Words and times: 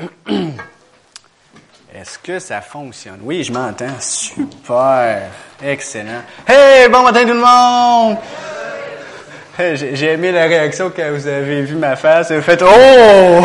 Est-ce 1.94 2.18
que 2.18 2.38
ça 2.38 2.60
fonctionne? 2.60 3.18
Oui, 3.22 3.42
je 3.44 3.52
m'entends. 3.52 3.98
Super. 3.98 5.22
Excellent. 5.62 6.22
Hey, 6.46 6.88
bon 6.88 7.02
matin 7.02 7.22
tout 7.22 7.34
le 7.34 7.40
monde! 7.40 8.16
J'ai 9.58 10.12
aimé 10.12 10.32
la 10.32 10.44
réaction 10.44 10.90
quand 10.94 11.10
vous 11.12 11.26
avez 11.26 11.62
vu 11.62 11.74
ma 11.74 11.96
face. 11.96 12.32
Vous 12.32 12.40
faites 12.40 12.62
Oh! 12.62 13.44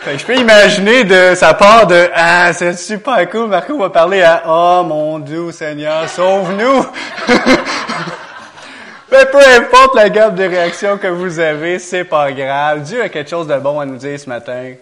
Fait 0.00 0.12
que 0.12 0.18
je 0.18 0.26
peux 0.26 0.36
imaginer 0.36 1.04
de 1.04 1.34
sa 1.34 1.54
part 1.54 1.86
de 1.86 2.10
Ah, 2.14 2.52
c'est 2.52 2.74
super 2.76 3.26
cool. 3.30 3.48
Marco 3.48 3.78
va 3.78 3.88
parler 3.88 4.20
à 4.20 4.42
Oh 4.46 4.82
mon 4.86 5.18
Dieu 5.20 5.50
Seigneur, 5.52 6.06
sauve-nous! 6.10 6.84
Peu 9.34 9.44
importe 9.44 9.96
la 9.96 10.10
gamme 10.10 10.36
de 10.36 10.44
réactions 10.44 10.96
que 10.96 11.08
vous 11.08 11.40
avez, 11.40 11.80
c'est 11.80 12.04
pas 12.04 12.30
grave. 12.30 12.82
Dieu 12.82 13.02
a 13.02 13.08
quelque 13.08 13.28
chose 13.28 13.48
de 13.48 13.58
bon 13.58 13.80
à 13.80 13.84
nous 13.84 13.96
dire 13.96 14.20
ce 14.20 14.28
matin. 14.28 14.74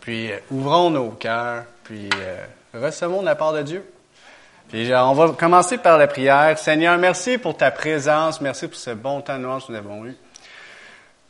Puis 0.00 0.32
euh, 0.32 0.38
ouvrons 0.50 0.90
nos 0.90 1.10
cœurs, 1.10 1.62
puis 1.84 2.10
euh, 2.18 2.44
recevons 2.74 3.22
la 3.22 3.36
part 3.36 3.52
de 3.52 3.62
Dieu. 3.62 3.88
Puis 4.70 4.90
euh, 4.90 5.04
on 5.04 5.12
va 5.12 5.28
commencer 5.38 5.78
par 5.78 5.98
la 5.98 6.08
prière. 6.08 6.58
Seigneur, 6.58 6.98
merci 6.98 7.38
pour 7.38 7.56
ta 7.56 7.70
présence, 7.70 8.40
merci 8.40 8.66
pour 8.66 8.76
ce 8.76 8.90
bon 8.90 9.20
temps 9.20 9.36
de 9.36 9.42
noir 9.42 9.64
que 9.64 9.70
nous 9.70 9.78
avons 9.78 10.04
eu. 10.04 10.16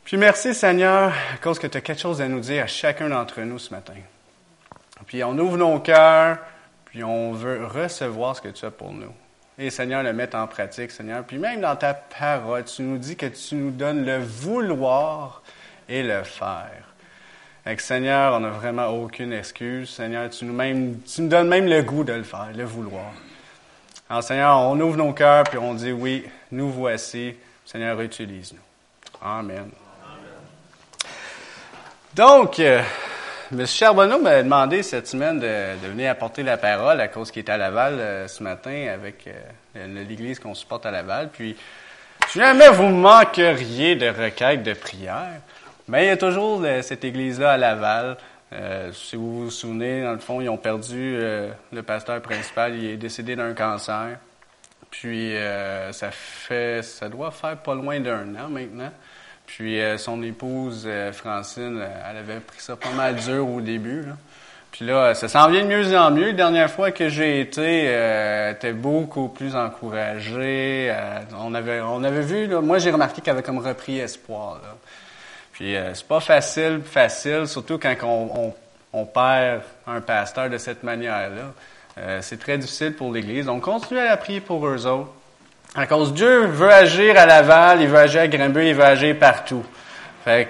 Puis 0.03 0.17
merci 0.17 0.55
Seigneur, 0.55 1.09
à 1.11 1.37
cause 1.39 1.59
que 1.59 1.67
tu 1.67 1.77
as 1.77 1.81
quelque 1.81 2.01
chose 2.01 2.23
à 2.23 2.27
nous 2.27 2.39
dire 2.39 2.63
à 2.63 2.67
chacun 2.67 3.09
d'entre 3.09 3.39
nous 3.41 3.59
ce 3.59 3.71
matin. 3.71 3.93
Puis 5.05 5.23
on 5.23 5.37
ouvre 5.37 5.57
nos 5.57 5.77
cœurs, 5.79 6.39
puis 6.85 7.03
on 7.03 7.33
veut 7.33 7.67
recevoir 7.67 8.35
ce 8.35 8.41
que 8.41 8.49
tu 8.49 8.65
as 8.65 8.71
pour 8.71 8.93
nous. 8.93 9.13
Et 9.59 9.71
Seigneur, 9.71 10.03
le 10.03 10.13
mettre 10.13 10.37
en 10.37 10.45
pratique, 10.45 10.91
Seigneur. 10.91 11.23
Puis 11.23 11.39
même 11.39 11.61
dans 11.61 11.75
ta 11.75 11.95
parole, 11.95 12.63
tu 12.63 12.83
nous 12.83 12.99
dis 12.99 13.15
que 13.15 13.25
tu 13.25 13.55
nous 13.55 13.71
donnes 13.71 14.05
le 14.05 14.19
vouloir 14.19 15.41
et 15.89 16.03
le 16.03 16.23
faire. 16.23 16.83
Avec 17.65 17.81
Seigneur, 17.81 18.35
on 18.35 18.41
n'a 18.41 18.49
vraiment 18.49 18.87
aucune 18.87 19.33
excuse. 19.33 19.89
Seigneur, 19.89 20.29
tu 20.29 20.45
nous, 20.45 20.53
même, 20.53 20.99
tu 21.01 21.23
nous 21.23 21.27
donnes 21.27 21.47
même 21.47 21.65
le 21.65 21.81
goût 21.81 22.03
de 22.03 22.13
le 22.13 22.23
faire, 22.23 22.49
le 22.55 22.63
vouloir. 22.65 23.11
Alors 24.09 24.23
Seigneur, 24.23 24.59
on 24.59 24.79
ouvre 24.79 24.95
nos 24.95 25.11
cœurs 25.11 25.43
puis 25.43 25.57
on 25.57 25.73
dit 25.73 25.91
oui, 25.91 26.25
nous 26.51 26.71
voici. 26.71 27.35
Seigneur, 27.65 27.99
utilise-nous. 27.99 28.61
Amen. 29.21 29.69
Donc, 32.15 32.59
euh, 32.59 32.81
M. 33.51 33.65
Charbonneau 33.65 34.19
m'a 34.19 34.43
demandé 34.43 34.83
cette 34.83 35.07
semaine 35.07 35.39
de, 35.39 35.87
venir 35.87 36.11
apporter 36.11 36.43
la 36.43 36.57
parole 36.57 36.99
à 36.99 37.07
cause 37.07 37.31
qu'il 37.31 37.41
était 37.41 37.53
à 37.53 37.57
Laval 37.57 37.93
euh, 37.99 38.27
ce 38.27 38.43
matin 38.43 38.87
avec 38.93 39.27
euh, 39.27 39.87
l'église 40.05 40.39
qu'on 40.39 40.53
supporte 40.53 40.85
à 40.85 40.91
Laval. 40.91 41.29
Puis, 41.31 41.55
si 42.27 42.39
jamais 42.39 42.69
vous 42.69 42.89
manqueriez 42.89 43.95
de 43.95 44.07
requêtes 44.07 44.63
de 44.63 44.73
prière, 44.73 45.39
mais 45.87 46.05
il 46.05 46.07
y 46.07 46.11
a 46.11 46.17
toujours 46.17 46.59
de, 46.59 46.81
cette 46.81 47.05
église-là 47.05 47.53
à 47.53 47.57
Laval. 47.57 48.17
Euh, 48.53 48.91
si 48.93 49.15
vous 49.15 49.45
vous 49.45 49.51
souvenez, 49.51 50.03
dans 50.03 50.13
le 50.13 50.19
fond, 50.19 50.41
ils 50.41 50.49
ont 50.49 50.57
perdu 50.57 51.17
euh, 51.17 51.49
le 51.71 51.83
pasteur 51.83 52.21
principal. 52.21 52.75
Il 52.75 52.85
est 52.85 52.97
décédé 52.97 53.35
d'un 53.35 53.53
cancer. 53.53 54.17
Puis 54.89 55.35
euh, 55.35 55.91
ça 55.91 56.11
fait, 56.11 56.81
ça 56.81 57.09
doit 57.09 57.31
faire 57.31 57.57
pas 57.57 57.75
loin 57.75 57.99
d'un 57.99 58.35
an 58.35 58.49
maintenant. 58.49 58.91
Puis 59.47 59.79
son 59.97 60.21
épouse 60.21 60.87
Francine, 61.13 61.81
elle 62.07 62.17
avait 62.17 62.39
pris 62.39 62.59
ça 62.59 62.75
pas 62.75 62.91
mal 62.91 63.15
dur 63.15 63.49
au 63.49 63.61
début. 63.61 64.03
Là. 64.03 64.13
Puis 64.77 64.85
là, 64.85 65.15
ça 65.15 65.27
s'en 65.27 65.49
vient 65.49 65.63
de 65.63 65.67
mieux 65.67 65.97
en 65.97 66.11
mieux. 66.11 66.27
La 66.27 66.33
dernière 66.33 66.69
fois 66.69 66.91
que 66.91 67.09
j'ai 67.09 67.41
été, 67.41 67.85
euh, 67.87 68.51
était 68.51 68.73
beaucoup 68.73 69.27
plus 69.27 69.55
encouragée. 69.55 70.89
Euh, 70.91 71.19
on 71.39 71.55
avait, 71.55 71.81
on 71.81 72.03
avait 72.03 72.21
vu, 72.21 72.45
là, 72.45 72.61
moi 72.61 72.77
j'ai 72.77 72.91
remarqué 72.91 73.21
qu'elle 73.21 73.33
avait 73.33 73.41
comme 73.41 73.57
repris 73.57 73.97
espoir. 73.97 74.59
Là. 74.61 74.75
Puis 75.53 75.75
euh, 75.75 75.95
c'est 75.95 76.07
pas 76.07 76.19
facile, 76.19 76.81
facile, 76.85 77.47
surtout 77.47 77.79
quand 77.79 77.95
on, 78.03 78.29
on, 78.35 78.53
on, 78.93 79.05
perd 79.05 79.61
un 79.87 79.99
pasteur 79.99 80.47
de 80.47 80.59
cette 80.59 80.83
manière-là. 80.83 81.53
Euh, 81.97 82.19
c'est 82.21 82.37
très 82.37 82.59
difficile 82.59 82.93
pour 82.93 83.11
l'Église. 83.11 83.47
Donc 83.47 83.63
continuez 83.63 84.01
à 84.01 84.09
la 84.11 84.17
prier 84.17 84.41
pour 84.41 84.67
eux 84.67 84.85
autres. 84.85 85.11
À 85.75 85.85
cause 85.85 86.13
Dieu 86.13 86.45
veut 86.47 86.71
agir 86.71 87.17
à 87.17 87.25
Laval, 87.25 87.81
il 87.81 87.87
veut 87.87 87.99
agir 87.99 88.21
à 88.21 88.27
Grimby, 88.27 88.67
il 88.67 88.73
veut 88.73 88.83
agir 88.83 89.15
partout. 89.17 89.63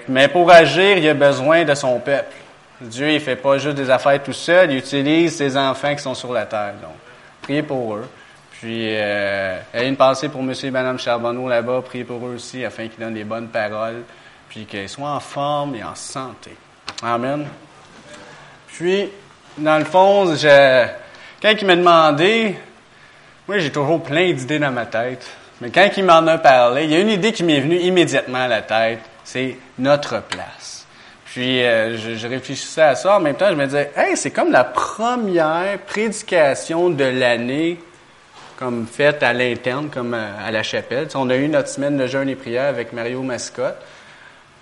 Mais 0.08 0.28
pour 0.28 0.50
agir, 0.50 0.98
il 0.98 1.08
a 1.08 1.14
besoin 1.14 1.64
de 1.64 1.76
son 1.76 2.00
peuple. 2.00 2.36
Dieu, 2.82 3.12
il 3.12 3.20
fait 3.20 3.36
pas 3.36 3.58
juste 3.58 3.76
des 3.76 3.90
affaires 3.90 4.22
tout 4.22 4.34
seul, 4.34 4.72
il 4.72 4.78
utilise 4.78 5.36
ses 5.36 5.58
enfants 5.58 5.96
qui 5.96 6.02
sont 6.02 6.14
sur 6.14 6.32
la 6.32 6.46
terre. 6.46 6.74
Donc, 6.82 6.96
priez 7.42 7.64
pour 7.64 7.96
eux. 7.96 8.08
Puis, 8.52 8.88
euh, 8.90 9.60
ayez 9.74 9.88
une 9.88 9.96
pensée 9.96 10.30
pour 10.30 10.42
M. 10.42 10.54
et 10.64 10.72
Mme 10.72 10.98
Charbonneau 10.98 11.48
là-bas, 11.48 11.82
priez 11.86 12.04
pour 12.04 12.26
eux 12.26 12.36
aussi, 12.36 12.66
afin 12.66 12.88
qu'ils 12.88 13.00
donnent 13.00 13.14
des 13.14 13.24
bonnes 13.24 13.50
paroles, 13.50 14.04
puis 14.50 14.66
qu'ils 14.66 14.90
soient 14.90 15.10
en 15.10 15.20
forme 15.20 15.76
et 15.76 15.84
en 15.84 15.94
santé. 15.94 16.56
Amen. 17.04 17.48
Puis, 18.68 19.10
dans 19.58 19.78
le 19.78 19.86
fond, 19.86 20.34
quand 21.42 21.54
il 21.62 21.68
m'a 21.68 21.76
demandé, 21.76 22.56
moi, 23.48 23.60
j'ai 23.60 23.72
toujours 23.72 24.04
plein 24.04 24.34
d'idées 24.34 24.60
dans 24.60 24.72
ma 24.72 24.86
tête, 24.86 25.26
mais 25.62 25.70
quand 25.70 25.90
il 25.96 26.04
m'en 26.04 26.26
a 26.28 26.38
parlé, 26.38 26.84
il 26.84 26.92
y 26.92 26.96
a 26.96 27.00
une 27.00 27.10
idée 27.10 27.32
qui 27.32 27.44
m'est 27.44 27.62
venue 27.62 27.78
immédiatement 27.78 28.40
à 28.40 28.48
la 28.48 28.62
tête, 28.62 29.00
c'est 29.24 29.58
notre 29.80 30.22
place. 30.22 30.86
Puis 31.26 31.64
euh, 31.64 31.98
je, 31.98 32.28
réfléchissais 32.28 32.82
à 32.82 32.96
ça. 32.96 33.18
En 33.18 33.20
même 33.20 33.36
temps, 33.36 33.50
je 33.50 33.56
me 33.56 33.66
disais, 33.66 33.92
hey, 33.96 34.18
c'est 34.18 34.32
comme 34.32 34.52
la 34.52 34.64
première 34.64 35.80
prédication 35.80 36.90
de 36.90 37.04
l'année, 37.04 37.80
comme 38.58 38.88
faite 38.88 39.24
à 39.24 39.34
l'interne, 39.34 39.90
comme 39.90 40.14
à, 40.14 40.46
à, 40.46 40.52
la 40.52 40.64
chapelle. 40.64 41.08
on 41.16 41.30
a 41.30 41.36
eu 41.36 41.48
notre 41.48 41.70
semaine 41.70 41.98
de 41.98 42.08
jeûne 42.08 42.28
et 42.28 42.36
prière 42.36 42.66
avec 42.66 42.92
Mario 42.92 43.22
Mascotte. 43.22 43.78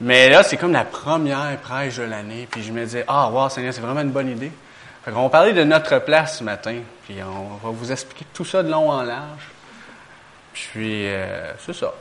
Mais 0.02 0.30
là, 0.30 0.44
c'est 0.44 0.58
comme 0.58 0.74
la 0.74 0.84
première 0.84 1.58
prêche 1.62 1.98
de 1.98 2.04
l'année. 2.04 2.48
Puis 2.52 2.62
je 2.62 2.72
me 2.72 2.84
disais, 2.84 3.06
ah, 3.08 3.30
wow, 3.32 3.50
Seigneur, 3.50 3.74
c'est 3.74 3.82
vraiment 3.82 4.02
une 4.02 4.12
bonne 4.12 4.30
idée. 4.30 4.52
On 5.08 5.24
va 5.24 5.30
parler 5.30 5.54
de 5.54 5.64
notre 5.64 6.00
place 6.00 6.40
ce 6.40 6.44
matin. 6.44 6.80
Puis 7.06 7.18
on 7.24 7.58
va 7.58 7.70
vous 7.70 7.92
expliquer 7.92 8.26
tout 8.34 8.46
ça 8.46 8.64
de 8.64 8.72
long 8.72 8.90
en 8.90 9.04
large. 9.04 9.50
Puis, 10.54 11.08
euh, 11.08 11.52
c'est 11.66 11.74
ça. 11.74 11.94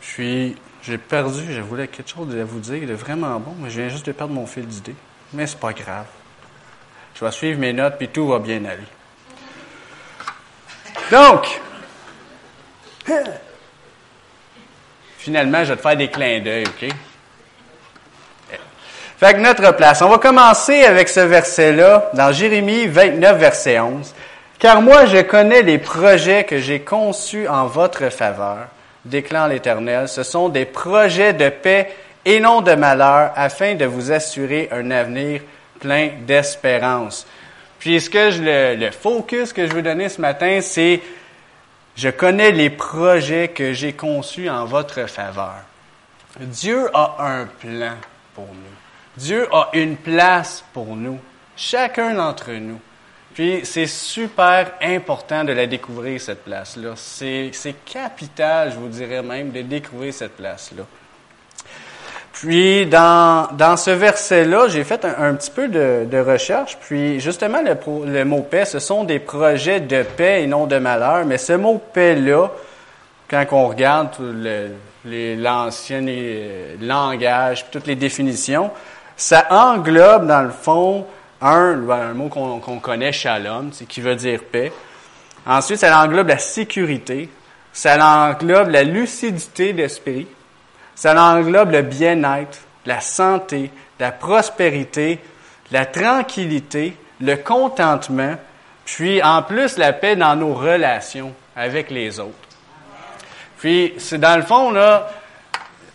Puis, 0.00 0.54
j'ai 0.82 0.98
perdu, 0.98 1.52
je 1.52 1.60
voulais 1.62 1.88
quelque 1.88 2.10
chose 2.10 2.36
à 2.36 2.44
vous 2.44 2.60
dire 2.60 2.86
de 2.86 2.92
vraiment 2.92 3.40
bon, 3.40 3.54
mais 3.58 3.70
je 3.70 3.80
viens 3.80 3.88
juste 3.88 4.06
de 4.06 4.12
perdre 4.12 4.34
mon 4.34 4.46
fil 4.46 4.66
d'idée. 4.66 4.94
Mais 5.32 5.46
c'est 5.46 5.58
pas 5.58 5.72
grave. 5.72 6.06
Je 7.14 7.24
vais 7.24 7.30
suivre 7.30 7.58
mes 7.58 7.72
notes, 7.72 7.96
puis 7.96 8.08
tout 8.08 8.28
va 8.28 8.38
bien 8.38 8.62
aller. 8.64 8.84
Donc, 11.10 11.60
finalement, 15.18 15.64
je 15.64 15.70
vais 15.70 15.76
te 15.76 15.82
faire 15.82 15.96
des 15.96 16.10
clins 16.10 16.40
d'œil, 16.40 16.64
OK? 16.66 16.88
Fait 19.18 19.34
que 19.34 19.40
notre 19.40 19.74
place. 19.74 20.00
On 20.02 20.08
va 20.08 20.18
commencer 20.18 20.84
avec 20.84 21.08
ce 21.08 21.20
verset-là, 21.20 22.10
dans 22.14 22.32
Jérémie 22.32 22.86
29, 22.86 23.38
verset 23.38 23.80
11. 23.80 24.14
Car 24.58 24.80
moi, 24.80 25.06
je 25.06 25.22
connais 25.22 25.62
les 25.62 25.78
projets 25.78 26.44
que 26.44 26.58
j'ai 26.58 26.80
conçus 26.80 27.48
en 27.48 27.66
votre 27.66 28.10
faveur 28.10 28.68
déclare 29.08 29.48
l'Éternel, 29.48 30.08
ce 30.08 30.22
sont 30.22 30.48
des 30.48 30.64
projets 30.64 31.32
de 31.32 31.48
paix 31.48 31.94
et 32.24 32.40
non 32.40 32.60
de 32.60 32.74
malheur, 32.74 33.32
afin 33.36 33.74
de 33.74 33.84
vous 33.84 34.12
assurer 34.12 34.68
un 34.70 34.90
avenir 34.90 35.40
plein 35.80 36.10
d'espérance. 36.26 37.26
Puis 37.78 38.00
ce 38.00 38.10
que 38.10 38.40
le, 38.40 38.76
le 38.76 38.90
focus 38.90 39.52
que 39.52 39.66
je 39.66 39.72
veux 39.72 39.82
donner 39.82 40.08
ce 40.08 40.20
matin, 40.20 40.60
c'est 40.60 41.00
je 41.96 42.08
connais 42.10 42.52
les 42.52 42.70
projets 42.70 43.48
que 43.48 43.72
j'ai 43.72 43.92
conçus 43.92 44.48
en 44.48 44.64
votre 44.64 45.08
faveur. 45.08 45.56
Dieu 46.38 46.88
a 46.94 47.16
un 47.18 47.46
plan 47.46 47.94
pour 48.34 48.46
nous. 48.46 48.77
Dieu 49.18 49.48
a 49.52 49.70
une 49.72 49.96
place 49.96 50.64
pour 50.72 50.94
nous, 50.94 51.18
chacun 51.56 52.14
d'entre 52.14 52.52
nous. 52.52 52.78
Puis 53.34 53.60
c'est 53.64 53.86
super 53.86 54.72
important 54.80 55.44
de 55.44 55.52
la 55.52 55.66
découvrir, 55.66 56.20
cette 56.20 56.44
place-là. 56.44 56.94
C'est 56.96 57.52
capital, 57.84 58.72
je 58.72 58.76
vous 58.78 58.88
dirais 58.88 59.22
même, 59.22 59.50
de 59.50 59.62
découvrir 59.62 60.14
cette 60.14 60.36
place-là. 60.36 60.84
Puis 62.32 62.86
dans, 62.86 63.76
ce 63.76 63.90
verset-là, 63.90 64.68
j'ai 64.68 64.84
fait 64.84 65.04
un, 65.04 65.34
petit 65.34 65.50
peu 65.50 65.66
de, 65.66 66.18
recherche. 66.20 66.78
Puis 66.80 67.18
justement, 67.18 67.60
le, 67.60 67.76
le, 68.06 68.24
mot 68.24 68.42
paix, 68.42 68.64
ce 68.64 68.78
sont 68.78 69.02
des 69.02 69.18
projets 69.18 69.80
de 69.80 70.04
paix 70.04 70.42
et 70.42 70.46
non 70.46 70.66
de 70.66 70.78
malheur. 70.78 71.24
Mais 71.26 71.38
ce 71.38 71.54
mot 71.54 71.82
paix-là, 71.92 72.50
quand 73.28 73.44
on 73.50 73.66
regarde 73.66 74.10
l'ancien 75.04 76.06
langage, 76.80 77.66
toutes 77.72 77.88
les 77.88 77.96
définitions, 77.96 78.70
ça 79.18 79.46
englobe 79.50 80.26
dans 80.26 80.42
le 80.42 80.50
fond 80.50 81.04
un, 81.42 81.88
un 81.90 82.14
mot 82.14 82.28
qu'on 82.28 82.60
qu 82.60 82.80
connaît, 82.80 83.12
shalom, 83.12 83.70
qui 83.70 84.00
veut 84.00 84.14
dire 84.14 84.40
paix. 84.50 84.72
Ensuite, 85.44 85.80
ça 85.80 86.02
englobe 86.02 86.28
la 86.28 86.38
sécurité. 86.38 87.28
Ça 87.72 87.98
englobe 88.30 88.70
la 88.70 88.84
lucidité 88.84 89.72
d'esprit. 89.72 90.26
Ça 90.94 91.20
englobe 91.20 91.72
le 91.72 91.82
bien-être, 91.82 92.58
la 92.86 93.00
santé, 93.00 93.70
la 93.98 94.12
prospérité, 94.12 95.18
la 95.70 95.84
tranquillité, 95.84 96.96
le 97.20 97.36
contentement, 97.36 98.36
puis 98.84 99.22
en 99.22 99.42
plus 99.42 99.76
la 99.76 99.92
paix 99.92 100.16
dans 100.16 100.36
nos 100.36 100.54
relations 100.54 101.32
avec 101.56 101.90
les 101.90 102.20
autres. 102.20 102.34
Puis, 103.58 103.94
c'est 103.98 104.18
dans 104.18 104.36
le 104.36 104.42
fond, 104.42 104.70
là, 104.70 105.10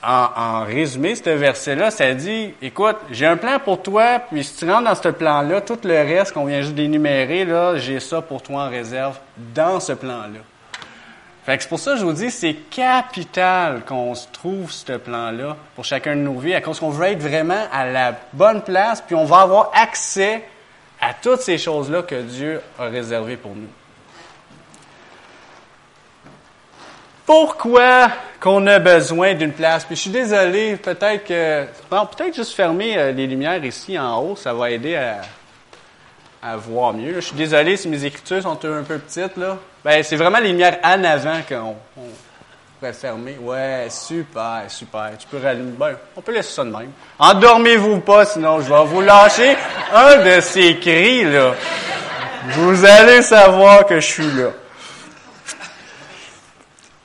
en, 0.05 0.65
résumé, 0.65 1.15
ce 1.15 1.29
verset-là, 1.29 1.89
ça 1.89 2.13
dit, 2.13 2.53
écoute, 2.61 2.97
j'ai 3.09 3.25
un 3.25 3.37
plan 3.37 3.57
pour 3.63 3.81
toi, 3.81 4.19
puis 4.19 4.43
si 4.43 4.55
tu 4.57 4.69
rentres 4.69 4.89
dans 4.89 4.95
ce 4.95 5.09
plan-là, 5.09 5.61
tout 5.61 5.79
le 5.83 5.93
reste 5.93 6.33
qu'on 6.33 6.45
vient 6.45 6.61
juste 6.61 6.75
d'énumérer, 6.75 7.45
là, 7.45 7.77
j'ai 7.77 7.99
ça 7.99 8.21
pour 8.21 8.41
toi 8.41 8.63
en 8.65 8.69
réserve 8.69 9.17
dans 9.37 9.79
ce 9.79 9.93
plan-là. 9.93 10.39
Fait 11.45 11.57
que 11.57 11.63
c'est 11.63 11.69
pour 11.69 11.79
ça 11.79 11.93
que 11.93 11.99
je 11.99 12.05
vous 12.05 12.13
dis, 12.13 12.31
c'est 12.31 12.53
capital 12.53 13.83
qu'on 13.85 14.15
se 14.15 14.27
trouve 14.31 14.71
ce 14.71 14.93
plan-là 14.93 15.57
pour 15.75 15.83
chacun 15.83 16.15
de 16.15 16.21
nos 16.21 16.39
vies, 16.39 16.53
à 16.53 16.61
cause 16.61 16.79
qu'on 16.79 16.89
veut 16.89 17.07
être 17.07 17.21
vraiment 17.21 17.67
à 17.71 17.85
la 17.85 18.15
bonne 18.33 18.61
place, 18.61 19.01
puis 19.01 19.15
on 19.15 19.25
va 19.25 19.41
avoir 19.41 19.71
accès 19.73 20.43
à 21.01 21.13
toutes 21.13 21.41
ces 21.41 21.57
choses-là 21.57 22.01
que 22.03 22.21
Dieu 22.21 22.61
a 22.79 22.85
réservées 22.85 23.37
pour 23.37 23.55
nous. 23.55 23.67
Pourquoi 27.35 28.11
qu'on 28.39 28.67
a 28.67 28.77
besoin 28.77 29.33
d'une 29.33 29.53
place? 29.53 29.85
Puis 29.85 29.95
je 29.95 30.01
suis 30.01 30.11
désolé, 30.11 30.75
peut-être 30.75 31.25
que... 31.25 31.65
Bon, 31.89 32.05
peut-être 32.05 32.35
juste 32.35 32.53
fermer 32.53 32.95
euh, 32.95 33.11
les 33.11 33.25
lumières 33.25 33.65
ici 33.65 33.97
en 33.97 34.19
haut, 34.19 34.35
ça 34.35 34.53
va 34.53 34.69
aider 34.69 34.95
à, 34.95 35.21
à 36.43 36.55
voir 36.55 36.93
mieux. 36.93 37.15
Je 37.15 37.21
suis 37.21 37.35
désolé 37.35 37.75
si 37.75 37.87
mes 37.87 38.05
écritures 38.05 38.43
sont 38.43 38.63
un 38.65 38.83
peu 38.83 38.99
petites, 38.99 39.35
là. 39.35 39.57
Ben, 39.83 40.03
c'est 40.03 40.15
vraiment 40.15 40.37
les 40.37 40.49
lumières 40.49 40.77
en 40.83 41.03
avant 41.03 41.39
qu'on 41.49 41.75
on 41.97 42.05
pourrait 42.79 42.93
fermer. 42.93 43.35
Ouais, 43.41 43.87
super, 43.89 44.65
super. 44.67 45.09
Tu 45.17 45.25
peux 45.25 45.39
rallumer. 45.43 45.71
Ben, 45.71 45.95
on 46.15 46.21
peut 46.21 46.33
laisser 46.33 46.53
ça 46.53 46.63
de 46.63 46.69
même. 46.69 46.91
Endormez-vous 47.17 48.01
pas, 48.01 48.25
sinon 48.25 48.61
je 48.61 48.71
vais 48.71 48.85
vous 48.85 49.01
lâcher 49.01 49.57
un 49.91 50.17
de 50.17 50.39
ces 50.39 50.77
cris, 50.77 51.23
là. 51.23 51.55
Vous 52.49 52.85
allez 52.85 53.23
savoir 53.23 53.87
que 53.87 53.99
je 53.99 54.05
suis 54.05 54.31
là. 54.33 54.49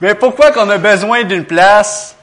Mais 0.01 0.15
pourquoi 0.15 0.53
qu'on 0.53 0.69
a 0.71 0.79
besoin 0.79 1.25
d'une 1.25 1.45
place? 1.45 2.17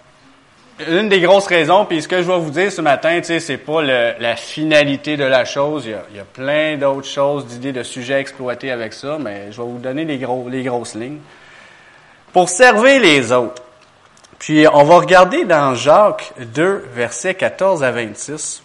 Une 0.88 1.07
des 1.07 1.22
grosses 1.22 1.48
raisons, 1.48 1.86
puis 1.86 2.01
ce 2.01 2.07
que 2.07 2.18
je 2.22 2.27
vais 2.27 2.38
vous 2.38 2.50
dire 2.50 2.72
ce 2.72 2.81
matin, 2.81 3.18
tu 3.19 3.27
sais, 3.27 3.39
c'est 3.39 3.57
pas 3.57 3.81
la 3.81 4.36
finalité 4.36 5.16
de 5.16 5.24
la 5.24 5.45
chose. 5.45 5.86
Il 5.86 6.18
y 6.18 6.19
a, 6.19 6.25
plein 6.25 6.77
d'autres 6.77 7.07
choses, 7.07 7.45
d'idées, 7.45 7.72
de 7.72 7.83
sujets 7.83 8.19
exploités 8.19 8.72
avec 8.72 8.94
ça, 8.94 9.18
mais 9.19 9.51
je 9.51 9.57
vais 9.62 9.68
vous 9.68 9.77
donner 9.77 10.04
les, 10.04 10.18
gros, 10.18 10.48
les 10.50 10.63
grosses 10.63 10.95
lignes. 10.95 11.19
Pour 12.33 12.50
servir 12.50 13.00
les 13.00 13.31
autres. 13.31 13.63
Puis 14.39 14.66
on 14.68 14.83
va 14.83 14.98
regarder 14.98 15.45
dans 15.45 15.75
Jacques 15.75 16.33
2, 16.38 16.89
versets 16.94 17.36
14 17.36 17.83
à 17.83 17.92
26. 17.92 18.62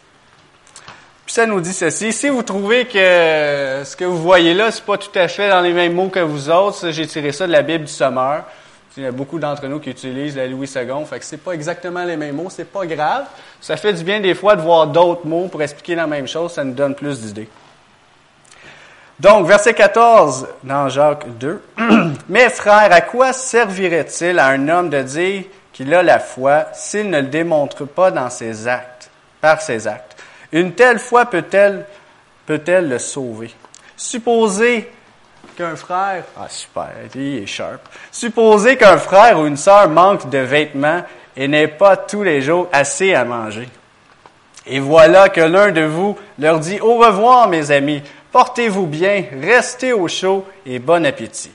Puis 1.24 1.34
ça 1.34 1.46
nous 1.46 1.60
dit 1.60 1.72
ceci. 1.72 2.12
Si 2.12 2.28
vous 2.28 2.42
trouvez 2.42 2.86
que 2.86 3.82
ce 3.84 3.94
que 3.94 4.04
vous 4.04 4.20
voyez 4.20 4.52
là, 4.52 4.72
c'est 4.72 4.84
pas 4.84 4.98
tout 4.98 5.16
à 5.16 5.28
fait 5.28 5.48
dans 5.48 5.60
les 5.60 5.72
mêmes 5.72 5.94
mots 5.94 6.08
que 6.08 6.18
vous 6.18 6.50
autres, 6.50 6.90
j'ai 6.90 7.06
tiré 7.06 7.30
ça 7.30 7.46
de 7.46 7.52
la 7.52 7.62
Bible 7.62 7.84
du 7.84 7.92
Sommeur. 7.92 8.42
Il 8.96 9.04
y 9.04 9.06
a 9.06 9.12
beaucoup 9.12 9.38
d'entre 9.38 9.66
nous 9.66 9.78
qui 9.78 9.90
utilisent 9.90 10.36
la 10.36 10.48
Louis 10.48 10.66
II, 10.66 11.04
fait 11.06 11.20
que 11.20 11.24
c'est 11.24 11.36
pas 11.36 11.52
exactement 11.52 12.02
les 12.04 12.16
mêmes 12.16 12.34
mots, 12.34 12.50
c'est 12.50 12.64
pas 12.64 12.84
grave. 12.86 13.24
Ça 13.60 13.76
fait 13.76 13.92
du 13.92 14.02
bien 14.02 14.18
des 14.20 14.34
fois 14.34 14.56
de 14.56 14.62
voir 14.62 14.88
d'autres 14.88 15.26
mots 15.26 15.46
pour 15.46 15.62
expliquer 15.62 15.94
la 15.94 16.08
même 16.08 16.26
chose, 16.26 16.52
ça 16.52 16.64
nous 16.64 16.74
donne 16.74 16.96
plus 16.96 17.20
d'idées. 17.20 17.48
Donc, 19.20 19.46
verset 19.46 19.74
14 19.74 20.48
dans 20.64 20.88
Jacques 20.88 21.38
2. 21.38 21.62
Mes 22.28 22.48
frères, 22.48 22.90
à 22.90 23.00
quoi 23.02 23.32
servirait-il 23.32 24.38
à 24.38 24.46
un 24.46 24.68
homme 24.68 24.90
de 24.90 25.02
dire 25.02 25.44
qu'il 25.72 25.94
a 25.94 26.02
la 26.02 26.18
foi 26.18 26.66
s'il 26.72 27.10
ne 27.10 27.20
le 27.20 27.26
démontre 27.28 27.84
pas 27.84 28.10
dans 28.10 28.30
ses 28.30 28.66
actes, 28.66 29.10
par 29.40 29.60
ses 29.60 29.86
actes? 29.86 30.16
Une 30.50 30.72
telle 30.72 30.98
foi 30.98 31.26
peut-elle, 31.26 31.86
peut-elle 32.44 32.88
le 32.88 32.98
sauver? 32.98 33.54
Supposez 33.96 34.90
qu'un 35.60 35.76
frère, 35.76 36.24
ah 36.38 36.48
super, 36.48 36.90
il 37.14 37.42
est 37.42 37.46
sharp. 37.46 37.80
Supposez 38.10 38.78
qu'un 38.78 38.96
frère 38.96 39.38
ou 39.38 39.46
une 39.46 39.58
sœur 39.58 39.90
manque 39.90 40.30
de 40.30 40.38
vêtements 40.38 41.02
et 41.36 41.48
n'ait 41.48 41.68
pas 41.68 41.98
tous 41.98 42.22
les 42.22 42.40
jours 42.40 42.68
assez 42.72 43.12
à 43.12 43.26
manger. 43.26 43.68
Et 44.66 44.80
voilà 44.80 45.28
que 45.28 45.42
l'un 45.42 45.70
de 45.70 45.82
vous 45.82 46.16
leur 46.38 46.60
dit 46.60 46.80
au 46.80 46.96
revoir 46.96 47.48
mes 47.48 47.70
amis, 47.70 48.02
portez-vous 48.32 48.86
bien, 48.86 49.24
restez 49.42 49.92
au 49.92 50.08
chaud 50.08 50.46
et 50.64 50.78
bon 50.78 51.04
appétit. 51.04 51.52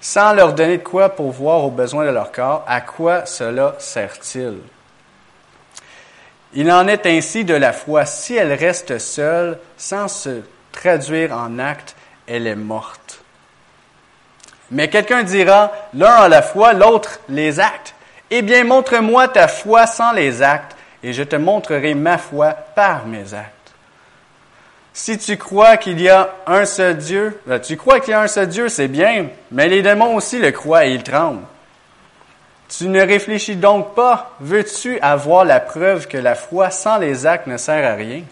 Sans 0.00 0.32
leur 0.32 0.52
donner 0.52 0.78
de 0.78 0.82
quoi 0.82 1.10
pour 1.10 1.30
voir 1.30 1.64
aux 1.64 1.70
besoins 1.70 2.04
de 2.04 2.10
leur 2.10 2.32
corps, 2.32 2.64
à 2.66 2.80
quoi 2.80 3.26
cela 3.26 3.76
sert-il? 3.78 4.58
Il 6.52 6.70
en 6.72 6.88
est 6.88 7.06
ainsi 7.06 7.44
de 7.44 7.54
la 7.54 7.72
foi. 7.72 8.06
Si 8.06 8.34
elle 8.34 8.54
reste 8.54 8.98
seule, 8.98 9.58
sans 9.76 10.08
se 10.08 10.40
traduire 10.72 11.32
en 11.32 11.58
acte, 11.60 11.94
elle 12.26 12.46
est 12.46 12.56
morte. 12.56 13.05
Mais 14.70 14.88
quelqu'un 14.88 15.22
dira, 15.22 15.72
l'un 15.94 16.12
a 16.12 16.28
la 16.28 16.42
foi, 16.42 16.72
l'autre 16.72 17.20
les 17.28 17.60
actes. 17.60 17.94
Eh 18.30 18.42
bien, 18.42 18.64
montre-moi 18.64 19.28
ta 19.28 19.46
foi 19.46 19.86
sans 19.86 20.12
les 20.12 20.42
actes, 20.42 20.76
et 21.02 21.12
je 21.12 21.22
te 21.22 21.36
montrerai 21.36 21.94
ma 21.94 22.18
foi 22.18 22.50
par 22.74 23.06
mes 23.06 23.34
actes. 23.34 23.52
Si 24.92 25.18
tu 25.18 25.36
crois 25.36 25.76
qu'il 25.76 26.00
y 26.00 26.08
a 26.08 26.30
un 26.46 26.64
seul 26.64 26.96
Dieu, 26.96 27.38
ben, 27.46 27.60
tu 27.60 27.76
crois 27.76 28.00
qu'il 28.00 28.12
y 28.12 28.14
a 28.14 28.22
un 28.22 28.28
seul 28.28 28.48
Dieu, 28.48 28.68
c'est 28.68 28.88
bien, 28.88 29.26
mais 29.52 29.68
les 29.68 29.82
démons 29.82 30.16
aussi 30.16 30.38
le 30.38 30.50
croient 30.50 30.86
et 30.86 30.92
ils 30.92 31.02
tremblent. 31.02 31.44
Tu 32.68 32.88
ne 32.88 33.00
réfléchis 33.00 33.56
donc 33.56 33.94
pas, 33.94 34.32
veux-tu 34.40 34.98
avoir 35.00 35.44
la 35.44 35.60
preuve 35.60 36.08
que 36.08 36.16
la 36.16 36.34
foi 36.34 36.70
sans 36.70 36.96
les 36.96 37.26
actes 37.26 37.46
ne 37.46 37.58
sert 37.58 37.88
à 37.88 37.94
rien? 37.94 38.22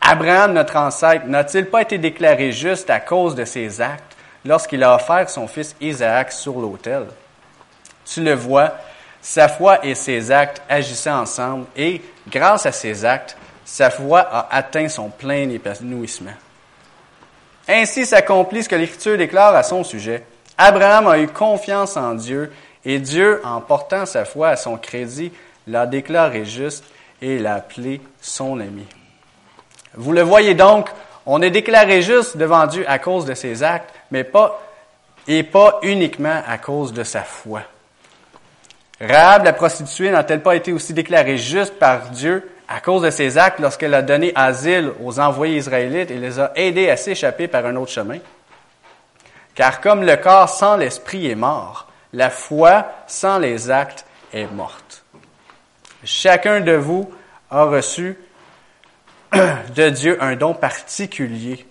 Abraham, 0.00 0.52
notre 0.52 0.76
ancêtre, 0.76 1.26
n'a-t-il 1.26 1.66
pas 1.66 1.82
été 1.82 1.96
déclaré 1.96 2.52
juste 2.52 2.90
à 2.90 3.00
cause 3.00 3.34
de 3.34 3.44
ses 3.44 3.80
actes? 3.80 4.11
Lorsqu'il 4.44 4.82
a 4.82 4.94
offert 4.94 5.28
son 5.30 5.46
fils 5.46 5.74
Isaac 5.80 6.32
sur 6.32 6.60
l'autel. 6.60 7.06
Tu 8.04 8.22
le 8.22 8.34
vois, 8.34 8.74
sa 9.20 9.48
foi 9.48 9.84
et 9.84 9.94
ses 9.94 10.30
actes 10.30 10.62
agissaient 10.68 11.10
ensemble 11.10 11.66
et, 11.76 12.02
grâce 12.28 12.66
à 12.66 12.72
ses 12.72 13.04
actes, 13.04 13.36
sa 13.64 13.90
foi 13.90 14.20
a 14.20 14.54
atteint 14.54 14.88
son 14.88 15.08
plein 15.08 15.48
épanouissement. 15.48 16.32
Ainsi 17.68 18.06
s'accomplit 18.06 18.64
ce 18.64 18.68
que 18.68 18.74
l'Écriture 18.74 19.16
déclare 19.16 19.54
à 19.54 19.62
son 19.62 19.84
sujet. 19.84 20.24
Abraham 20.58 21.06
a 21.06 21.18
eu 21.18 21.28
confiance 21.28 21.96
en 21.96 22.14
Dieu 22.14 22.52
et 22.84 22.98
Dieu, 22.98 23.40
en 23.44 23.60
portant 23.60 24.06
sa 24.06 24.24
foi 24.24 24.48
à 24.48 24.56
son 24.56 24.76
crédit, 24.76 25.32
l'a 25.68 25.86
déclaré 25.86 26.44
juste 26.44 26.84
et 27.20 27.38
l'a 27.38 27.54
appelé 27.54 28.00
son 28.20 28.58
ami. 28.58 28.86
Vous 29.94 30.12
le 30.12 30.22
voyez 30.22 30.54
donc, 30.54 30.88
on 31.26 31.42
est 31.42 31.50
déclaré 31.50 32.02
juste 32.02 32.36
devant 32.36 32.66
Dieu 32.66 32.84
à 32.88 32.98
cause 32.98 33.24
de 33.24 33.34
ses 33.34 33.62
actes, 33.62 33.94
mais 34.10 34.24
pas, 34.24 34.60
et 35.28 35.42
pas 35.42 35.78
uniquement 35.82 36.42
à 36.46 36.58
cause 36.58 36.92
de 36.92 37.04
sa 37.04 37.22
foi. 37.22 37.62
Rahab, 39.00 39.44
la 39.44 39.52
prostituée, 39.52 40.10
n'a-t-elle 40.10 40.42
pas 40.42 40.54
été 40.54 40.72
aussi 40.72 40.94
déclarée 40.94 41.38
juste 41.38 41.78
par 41.78 42.10
Dieu 42.10 42.48
à 42.68 42.80
cause 42.80 43.02
de 43.02 43.10
ses 43.10 43.36
actes 43.36 43.58
lorsqu'elle 43.58 43.94
a 43.94 44.02
donné 44.02 44.32
asile 44.34 44.92
aux 45.02 45.18
envoyés 45.18 45.56
israélites 45.56 46.10
et 46.10 46.18
les 46.18 46.38
a 46.38 46.52
aidés 46.54 46.88
à 46.88 46.96
s'échapper 46.96 47.48
par 47.48 47.66
un 47.66 47.76
autre 47.76 47.90
chemin? 47.90 48.18
Car 49.54 49.80
comme 49.80 50.04
le 50.04 50.16
corps 50.16 50.48
sans 50.48 50.76
l'esprit 50.76 51.28
est 51.28 51.34
mort, 51.34 51.88
la 52.12 52.30
foi 52.30 52.86
sans 53.06 53.38
les 53.38 53.70
actes 53.70 54.06
est 54.32 54.46
morte. 54.46 55.04
Chacun 56.04 56.60
de 56.60 56.72
vous 56.72 57.10
a 57.50 57.64
reçu 57.64 58.16
de 59.74 59.88
Dieu 59.90 60.18
un 60.20 60.36
don 60.36 60.54
particulier, 60.54 61.64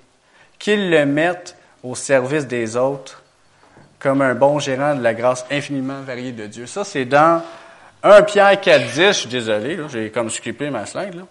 qu'il 0.60 0.90
le 0.90 1.06
mette 1.06 1.56
au 1.84 1.96
service 1.96 2.48
des 2.48 2.76
autres 2.76 3.24
comme 4.00 4.22
un 4.22 4.34
bon 4.34 4.60
gérant 4.60 4.96
de 4.96 5.04
la 5.04 5.14
grâce 5.14 5.46
infiniment 5.52 6.02
variée 6.02 6.32
de 6.32 6.48
Dieu. 6.48 6.66
Ça, 6.66 6.84
c'est 6.84 7.06
dans 7.06 7.44
1 8.04 8.24
Pierre 8.24 8.60
4, 8.60 8.86
10. 8.86 8.96
Je 8.96 9.12
suis 9.12 9.30
désolé, 9.30 9.78
j'ai 9.92 10.10
comme 10.10 10.30
skippé 10.30 10.70
ma 10.70 10.86
slide. 10.86 11.24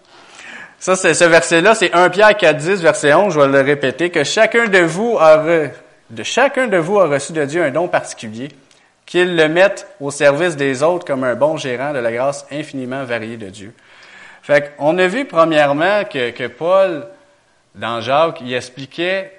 Ça, 0.79 0.95
c'est 0.95 1.13
ce 1.13 1.25
verset-là, 1.25 1.75
c'est 1.75 1.93
1 1.93 2.09
Pierre 2.09 2.35
4, 2.35 2.57
10, 2.57 2.81
verset 2.81 3.13
11. 3.13 3.33
Je 3.33 3.39
vais 3.39 3.47
le 3.47 3.61
répéter, 3.61 4.09
que 4.09 4.23
chacun 4.23 4.67
de 4.67 4.79
vous 4.79 5.17
a, 5.19 5.43
chacun 6.23 6.67
de 6.67 6.77
vous 6.77 6.99
a 6.99 7.07
reçu 7.07 7.33
de 7.33 7.43
Dieu 7.43 7.61
un 7.61 7.71
don 7.71 7.87
particulier, 7.87 8.47
qu'il 9.05 9.35
le 9.35 9.49
mette 9.49 9.87
au 9.99 10.09
service 10.09 10.55
des 10.55 10.81
autres 10.81 11.05
comme 11.05 11.25
un 11.25 11.35
bon 11.35 11.57
gérant 11.57 11.91
de 11.91 11.99
la 11.99 12.11
grâce 12.11 12.45
infiniment 12.51 13.03
variée 13.03 13.37
de 13.37 13.49
Dieu. 13.49 13.73
Fait 14.51 14.75
qu'on 14.75 14.97
a 14.97 15.07
vu 15.07 15.23
premièrement 15.23 16.03
que, 16.03 16.47
Paul, 16.47 17.07
dans 17.73 18.01
Jacques, 18.01 18.41
il 18.41 18.53
expliquait 18.53 19.31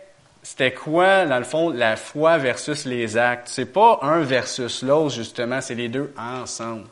c'était 0.42 0.72
quoi, 0.72 1.26
dans 1.26 1.36
le 1.36 1.44
fond, 1.44 1.68
la 1.68 1.96
foi 1.96 2.38
versus 2.38 2.86
les 2.86 3.18
actes. 3.18 3.48
C'est 3.48 3.70
pas 3.70 3.98
un 4.00 4.20
versus 4.20 4.82
l'autre, 4.82 5.14
justement, 5.14 5.60
c'est 5.60 5.74
les 5.74 5.90
deux 5.90 6.14
ensemble. 6.16 6.86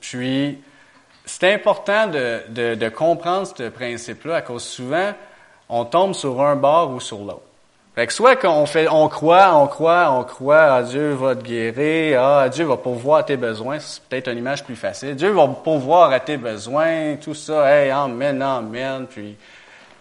Puis, 0.00 0.58
c'est 1.24 1.54
important 1.54 2.08
de, 2.08 2.42
de, 2.48 2.74
de, 2.74 2.88
comprendre 2.88 3.46
ce 3.46 3.68
principe-là, 3.68 4.34
à 4.34 4.42
cause 4.42 4.64
souvent, 4.64 5.12
on 5.68 5.84
tombe 5.84 6.14
sur 6.14 6.42
un 6.42 6.56
bord 6.56 6.90
ou 6.90 6.98
sur 6.98 7.18
l'autre. 7.18 7.46
Fait 7.94 8.08
que 8.08 8.12
soit 8.12 8.34
qu'on 8.34 8.66
fait, 8.66 8.88
on 8.88 9.08
croit, 9.08 9.54
on 9.54 9.68
croit, 9.68 10.10
on 10.10 10.24
croit, 10.24 10.62
ah, 10.62 10.82
Dieu 10.82 11.12
va 11.12 11.36
te 11.36 11.44
guérir, 11.44 12.20
ah, 12.20 12.48
Dieu 12.48 12.64
va 12.64 12.76
pourvoir 12.76 13.24
tes 13.24 13.36
besoins, 13.36 13.78
c'est 13.78 14.02
peut-être 14.02 14.32
une 14.32 14.38
image 14.38 14.64
plus 14.64 14.74
facile. 14.74 15.14
Dieu 15.14 15.30
va 15.30 15.46
pourvoir 15.46 16.10
à 16.10 16.18
tes 16.18 16.36
besoins, 16.36 17.14
tout 17.22 17.34
ça, 17.34 17.70
hey, 17.70 17.90
amen, 17.90 18.42
amen, 18.42 19.06
puis 19.08 19.36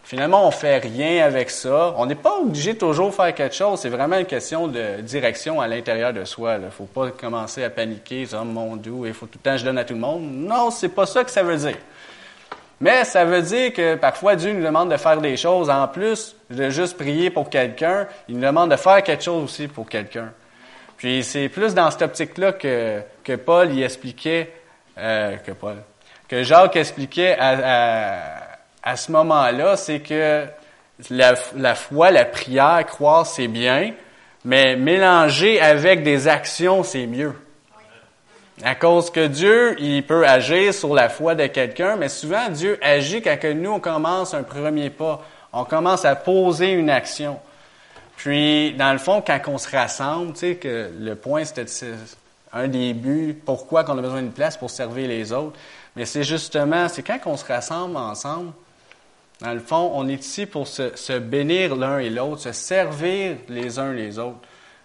finalement, 0.03 0.47
on 0.47 0.49
fait 0.49 0.79
rien 0.79 1.23
avec 1.23 1.51
ça. 1.51 1.93
On 1.95 2.07
n'est 2.07 2.15
pas 2.15 2.35
obligé 2.39 2.73
de 2.73 2.79
toujours 2.79 3.13
faire 3.13 3.33
quelque 3.33 3.55
chose. 3.55 3.79
C'est 3.79 3.89
vraiment 3.89 4.17
une 4.17 4.25
question 4.25 4.67
de 4.67 5.01
direction 5.01 5.61
à 5.61 5.67
l'intérieur 5.67 6.13
de 6.13 6.25
soi. 6.25 6.57
Il 6.63 6.71
faut 6.71 6.85
pas 6.85 7.11
commencer 7.11 7.63
à 7.63 7.69
paniquer, 7.69 8.27
oh 8.33 8.43
mon 8.43 8.75
Dieu, 8.75 8.93
il 9.05 9.13
faut 9.13 9.27
tout 9.27 9.37
le 9.43 9.51
temps 9.51 9.57
je 9.57 9.65
donne 9.65 9.77
à 9.77 9.83
tout 9.83 9.93
le 9.93 9.99
monde. 9.99 10.23
Non, 10.23 10.71
c'est 10.71 10.89
pas 10.89 11.05
ça 11.05 11.23
que 11.23 11.29
ça 11.29 11.43
veut 11.43 11.57
dire. 11.57 11.77
Mais 12.83 13.05
ça 13.05 13.23
veut 13.23 13.41
dire 13.41 13.71
que 13.71 13.95
parfois 13.95 14.35
Dieu 14.35 14.51
nous 14.51 14.61
demande 14.61 14.91
de 14.91 14.97
faire 14.97 15.21
des 15.21 15.37
choses 15.37 15.69
en 15.69 15.87
plus 15.87 16.35
de 16.49 16.69
juste 16.69 16.97
prier 16.97 17.29
pour 17.29 17.49
quelqu'un. 17.49 18.07
Il 18.27 18.35
nous 18.35 18.45
demande 18.45 18.71
de 18.71 18.75
faire 18.75 19.01
quelque 19.01 19.23
chose 19.23 19.41
aussi 19.41 19.69
pour 19.69 19.87
quelqu'un. 19.87 20.33
Puis 20.97 21.23
c'est 21.23 21.47
plus 21.47 21.73
dans 21.73 21.89
cette 21.91 22.01
optique-là 22.01 22.51
que, 22.51 22.99
que 23.23 23.37
Paul 23.37 23.71
y 23.71 23.83
expliquait, 23.83 24.51
euh, 24.97 25.37
que 25.37 25.53
Paul, 25.53 25.77
que 26.27 26.43
Jacques 26.43 26.75
expliquait 26.75 27.37
à, 27.39 28.41
à, 28.83 28.95
ce 28.97 29.13
moment-là, 29.13 29.77
c'est 29.77 30.01
que 30.01 30.43
la, 31.09 31.35
la, 31.55 31.75
foi, 31.75 32.11
la 32.11 32.25
prière, 32.25 32.85
croire, 32.85 33.25
c'est 33.25 33.47
bien, 33.47 33.93
mais 34.43 34.75
mélanger 34.75 35.61
avec 35.61 36.03
des 36.03 36.27
actions, 36.27 36.83
c'est 36.83 37.07
mieux. 37.07 37.33
À 38.61 38.75
cause 38.75 39.09
que 39.09 39.25
Dieu, 39.25 39.75
il 39.79 40.05
peut 40.05 40.27
agir 40.27 40.73
sur 40.73 40.93
la 40.93 41.09
foi 41.09 41.33
de 41.33 41.47
quelqu'un, 41.47 41.95
mais 41.95 42.09
souvent 42.09 42.49
Dieu 42.49 42.77
agit 42.83 43.21
quand 43.21 43.37
nous, 43.55 43.71
on 43.71 43.79
commence 43.79 44.33
un 44.33 44.43
premier 44.43 44.91
pas. 44.91 45.25
On 45.51 45.65
commence 45.65 46.05
à 46.05 46.15
poser 46.15 46.71
une 46.71 46.89
action. 46.89 47.39
Puis, 48.15 48.73
dans 48.73 48.93
le 48.93 48.99
fond, 48.99 49.23
quand 49.25 49.39
on 49.47 49.57
se 49.57 49.69
rassemble, 49.69 50.33
tu 50.33 50.39
sais, 50.39 50.55
que 50.55 50.91
le 50.99 51.15
point, 51.15 51.43
c'était 51.45 51.65
un 52.53 52.67
des 52.67 52.93
buts, 52.93 53.35
pourquoi 53.43 53.83
qu'on 53.83 53.97
a 53.97 54.01
besoin 54.01 54.21
d'une 54.21 54.31
place 54.31 54.55
pour 54.55 54.69
servir 54.69 55.07
les 55.07 55.31
autres. 55.31 55.57
Mais 55.95 56.05
c'est 56.05 56.23
justement, 56.23 56.87
c'est 56.89 57.03
quand 57.03 57.19
on 57.25 57.37
se 57.37 57.45
rassemble 57.45 57.97
ensemble, 57.97 58.51
dans 59.41 59.53
le 59.53 59.59
fond, 59.59 59.91
on 59.95 60.07
est 60.07 60.23
ici 60.23 60.45
pour 60.45 60.67
se 60.67 61.17
bénir 61.17 61.75
l'un 61.75 61.97
et 61.97 62.09
l'autre, 62.09 62.41
se 62.41 62.51
servir 62.51 63.37
les 63.49 63.79
uns 63.79 63.91
les 63.93 64.19
autres. 64.19 64.39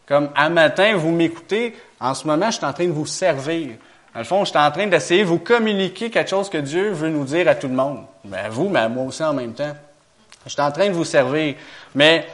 Comme 0.09 0.31
à 0.35 0.49
matin, 0.49 0.97
vous 0.97 1.11
m'écoutez, 1.11 1.77
en 2.01 2.15
ce 2.15 2.27
moment, 2.27 2.47
je 2.51 2.57
suis 2.57 2.65
en 2.65 2.73
train 2.73 2.87
de 2.87 2.93
vous 2.93 3.05
servir. 3.05 3.77
Dans 4.15 4.21
le 4.21 4.25
fond, 4.25 4.45
je 4.45 4.51
suis 4.51 4.59
en 4.59 4.71
train 4.71 4.87
d'essayer 4.87 5.21
de 5.21 5.29
vous 5.29 5.39
communiquer 5.39 6.11
quelque 6.11 6.31
chose 6.31 6.49
que 6.49 6.57
Dieu 6.59 6.91
veut 6.93 7.11
nous 7.11 7.25
dire 7.25 7.47
à 7.47 7.55
tout 7.55 7.69
le 7.69 7.75
monde. 7.75 8.07
Ben, 8.25 8.47
à 8.47 8.49
vous, 8.49 8.71
mais 8.71 8.81
à 8.81 8.89
moi 8.89 9.05
aussi 9.05 9.23
en 9.23 9.35
même 9.35 9.53
temps. 9.53 9.77
Je 10.47 10.51
suis 10.51 10.63
en 10.63 10.73
train 10.73 10.89
de 10.89 10.95
vous 10.95 11.05
servir. 11.05 11.57
Mais 11.95 12.27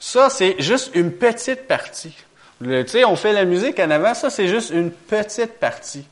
ça, 0.00 0.30
c'est 0.30 0.56
juste 0.58 0.92
une 0.94 1.12
petite 1.12 1.68
partie. 1.68 2.16
Tu 2.62 2.88
sais, 2.88 3.04
on 3.04 3.14
fait 3.14 3.34
la 3.34 3.44
musique 3.44 3.78
en 3.78 3.90
avant, 3.90 4.14
ça, 4.14 4.30
c'est 4.30 4.48
juste 4.48 4.70
une 4.70 4.90
petite 4.90 5.58
partie. 5.58 6.06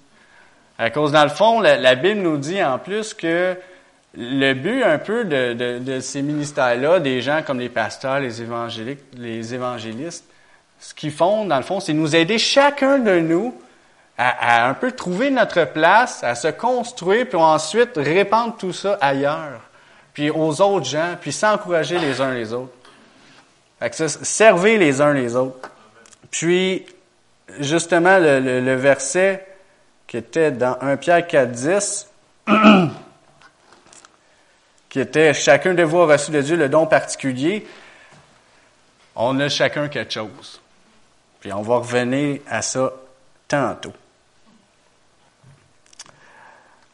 À 0.79 0.91
cause, 0.91 1.13
dans 1.13 1.25
le 1.25 1.31
fond, 1.31 1.61
la, 1.61 1.95
Bible 1.95 2.21
nous 2.21 2.37
dit 2.37 2.63
en 2.63 2.79
plus 2.79 3.15
que 3.15 3.57
le 4.15 4.53
but 4.53 4.83
un 4.83 4.99
peu 4.99 5.25
de, 5.25 5.79
de 5.79 6.01
ces 6.01 6.21
ministères-là, 6.21 7.01
des 7.01 7.23
gens 7.23 7.43
comme 7.47 7.59
les 7.59 7.69
pasteurs, 7.69 8.21
les 8.21 8.43
évangéliques, 8.43 9.01
les 9.17 9.55
évangélistes, 9.55 10.25
ce 10.81 10.95
qu'ils 10.95 11.13
font, 11.13 11.45
dans 11.45 11.59
le 11.59 11.63
fond, 11.63 11.79
c'est 11.79 11.93
nous 11.93 12.17
aider 12.17 12.39
chacun 12.39 12.99
de 12.99 13.21
nous 13.21 13.55
à, 14.17 14.69
un 14.69 14.75
peu 14.75 14.93
trouver 14.93 15.31
notre 15.31 15.65
place, 15.65 16.25
à 16.25 16.35
se 16.35 16.49
construire, 16.49 17.27
puis 17.27 17.39
ensuite 17.39 17.93
répandre 17.97 18.57
tout 18.57 18.73
ça 18.73 18.99
ailleurs, 19.01 19.61
puis 20.13 20.31
aux 20.31 20.61
autres 20.61 20.87
gens, 20.87 21.17
puis 21.21 21.33
s'encourager 21.33 21.99
les 21.99 22.21
uns 22.21 22.35
les 22.35 22.53
autres. 22.53 22.75
Fait 23.79 23.89
que 23.89 23.97
ça, 23.97 24.09
servez 24.09 24.77
les 24.77 25.01
uns 25.01 25.15
les 25.15 25.37
autres. 25.37 25.71
Puis, 26.31 26.85
justement, 27.61 28.19
le, 28.19 28.75
verset 28.75 29.47
qui 30.07 30.19
était 30.19 30.51
dans 30.51 30.77
1 30.83 30.97
Pierre 30.99 31.27
4, 31.27 31.51
10, 31.51 32.11
qui 34.91 35.01
était 35.01 35.33
chacun 35.33 35.73
de 35.73 35.83
vous 35.83 36.01
a 36.01 36.07
reçu 36.07 36.31
de 36.31 36.43
Dieu 36.43 36.57
le 36.57 36.69
don 36.69 36.87
particulier, 36.87 37.67
on 39.17 39.41
a 39.41 39.49
chacun 39.49 39.89
quelque 39.89 40.13
chose. 40.13 40.61
Puis 41.41 41.53
on 41.53 41.63
va 41.63 41.77
revenir 41.79 42.41
à 42.47 42.63
ça 42.63 42.93
tantôt. 43.49 43.95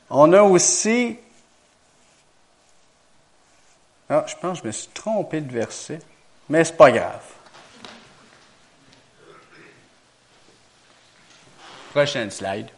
On 0.09 0.33
a 0.33 0.43
aussi. 0.43 1.19
Ah, 4.09 4.25
je 4.29 4.37
pense 4.37 4.59
que 4.59 4.63
je 4.63 4.67
me 4.69 4.73
suis 4.73 4.89
trompé 4.89 5.41
de 5.41 5.53
verset, 5.53 5.99
mais 6.49 6.63
c'est 6.63 6.77
pas 6.77 6.93
grave. 6.93 7.25
Prochaine 11.91 12.31
slide. 12.31 12.71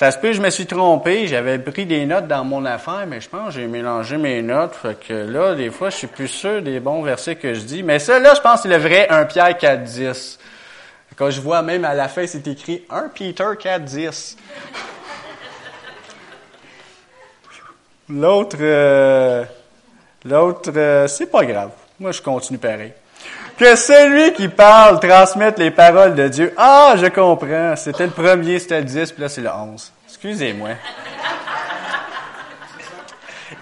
Ça 0.00 0.10
se 0.10 0.16
peut, 0.16 0.32
je 0.32 0.40
me 0.40 0.48
suis 0.48 0.64
trompé, 0.64 1.26
j'avais 1.26 1.58
pris 1.58 1.84
des 1.84 2.06
notes 2.06 2.26
dans 2.26 2.42
mon 2.42 2.64
affaire, 2.64 3.04
mais 3.06 3.20
je 3.20 3.28
pense 3.28 3.48
que 3.48 3.60
j'ai 3.60 3.66
mélangé 3.66 4.16
mes 4.16 4.40
notes. 4.40 4.74
Fait 4.74 4.98
que 4.98 5.12
là, 5.12 5.54
des 5.54 5.68
fois, 5.68 5.90
je 5.90 5.96
suis 5.96 6.06
plus 6.06 6.26
sûr 6.26 6.62
des 6.62 6.80
bons 6.80 7.02
versets 7.02 7.36
que 7.36 7.52
je 7.52 7.60
dis. 7.60 7.82
Mais 7.82 7.98
ça, 7.98 8.18
là, 8.18 8.32
je 8.34 8.40
pense 8.40 8.62
que 8.62 8.68
c'est 8.70 8.74
le 8.74 8.82
vrai 8.82 9.10
1 9.10 9.26
Pierre 9.26 9.58
4, 9.58 9.84
10. 9.84 10.38
Quand 11.16 11.28
je 11.28 11.42
vois 11.42 11.60
même 11.60 11.84
à 11.84 11.92
la 11.92 12.08
fin, 12.08 12.26
c'est 12.26 12.46
écrit 12.46 12.82
1 12.88 13.10
Peter 13.14 13.44
4, 13.60 13.84
10. 13.84 14.38
L'autre, 18.08 18.56
euh, 18.58 19.44
l'autre, 20.24 20.72
euh, 20.74 21.08
c'est 21.08 21.30
pas 21.30 21.44
grave. 21.44 21.72
Moi, 21.98 22.12
je 22.12 22.22
continue 22.22 22.58
pareil. 22.58 22.94
Que 23.60 23.76
celui 23.76 24.32
qui 24.32 24.48
parle 24.48 25.00
transmette 25.00 25.58
les 25.58 25.70
paroles 25.70 26.14
de 26.14 26.28
Dieu. 26.28 26.54
Ah, 26.56 26.94
je 26.96 27.08
comprends. 27.08 27.76
C'était 27.76 28.06
le 28.06 28.10
premier, 28.10 28.58
c'était 28.58 28.78
le 28.78 28.84
10, 28.84 29.12
puis 29.12 29.20
là, 29.20 29.28
c'est 29.28 29.42
le 29.42 29.50
11. 29.50 29.92
Excusez-moi. 30.08 30.70